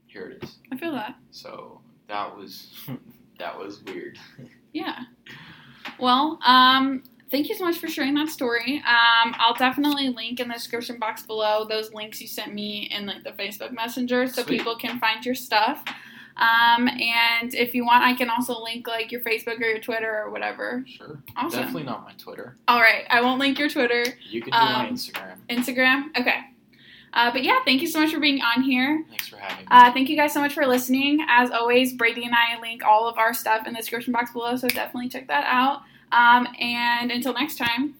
here 0.06 0.26
it 0.26 0.42
is. 0.44 0.58
I 0.72 0.76
feel 0.76 0.92
that. 0.92 1.16
So 1.30 1.80
that 2.08 2.36
was 2.36 2.72
that 3.38 3.58
was 3.58 3.82
weird. 3.84 4.18
Yeah. 4.72 5.00
Well, 5.98 6.38
um, 6.46 7.02
thank 7.32 7.48
you 7.48 7.56
so 7.56 7.64
much 7.64 7.78
for 7.78 7.88
sharing 7.88 8.14
that 8.14 8.28
story. 8.28 8.76
Um, 8.86 9.34
I'll 9.36 9.54
definitely 9.56 10.10
link 10.10 10.38
in 10.38 10.46
the 10.46 10.54
description 10.54 11.00
box 11.00 11.22
below 11.24 11.64
those 11.68 11.92
links 11.92 12.20
you 12.20 12.28
sent 12.28 12.54
me 12.54 12.88
in 12.96 13.04
like 13.06 13.24
the 13.24 13.30
Facebook 13.32 13.72
Messenger, 13.72 14.28
so 14.28 14.44
Sweet. 14.44 14.58
people 14.58 14.76
can 14.76 15.00
find 15.00 15.26
your 15.26 15.34
stuff. 15.34 15.82
Um, 16.40 16.88
and 16.88 17.54
if 17.54 17.74
you 17.74 17.84
want, 17.84 18.02
I 18.02 18.14
can 18.14 18.30
also 18.30 18.58
link 18.62 18.88
like 18.88 19.12
your 19.12 19.20
Facebook 19.20 19.60
or 19.60 19.64
your 19.66 19.78
Twitter 19.78 20.22
or 20.24 20.30
whatever. 20.30 20.82
Sure. 20.88 21.22
Awesome. 21.36 21.60
Definitely 21.60 21.82
not 21.84 22.02
my 22.04 22.12
Twitter. 22.18 22.56
All 22.66 22.80
right, 22.80 23.04
I 23.10 23.20
won't 23.20 23.38
link 23.38 23.58
your 23.58 23.68
Twitter, 23.68 24.04
You 24.28 24.40
can 24.40 24.52
do 24.52 24.58
my 24.58 24.86
Um, 24.86 24.94
Instagram. 24.94 25.36
Instagram. 25.50 26.18
Okay. 26.18 26.40
Uh, 27.12 27.30
but 27.32 27.42
yeah, 27.42 27.58
thank 27.64 27.82
you 27.82 27.88
so 27.88 28.00
much 28.00 28.12
for 28.12 28.20
being 28.20 28.40
on 28.40 28.62
here. 28.62 29.04
Thanks 29.08 29.28
for 29.28 29.36
having 29.36 29.64
me. 29.64 29.68
Uh, 29.70 29.92
thank 29.92 30.08
you 30.08 30.16
guys 30.16 30.32
so 30.32 30.40
much 30.40 30.54
for 30.54 30.64
listening. 30.66 31.24
As 31.28 31.50
always, 31.50 31.92
Brady 31.92 32.24
and 32.24 32.34
I 32.34 32.58
link 32.60 32.84
all 32.84 33.08
of 33.08 33.18
our 33.18 33.34
stuff 33.34 33.66
in 33.66 33.72
the 33.74 33.80
description 33.80 34.12
box 34.12 34.32
below, 34.32 34.56
so 34.56 34.68
definitely 34.68 35.08
check 35.08 35.26
that 35.28 35.44
out. 35.46 35.82
Um, 36.12 36.46
and 36.60 37.10
until 37.10 37.32
next 37.34 37.56
time, 37.58 37.94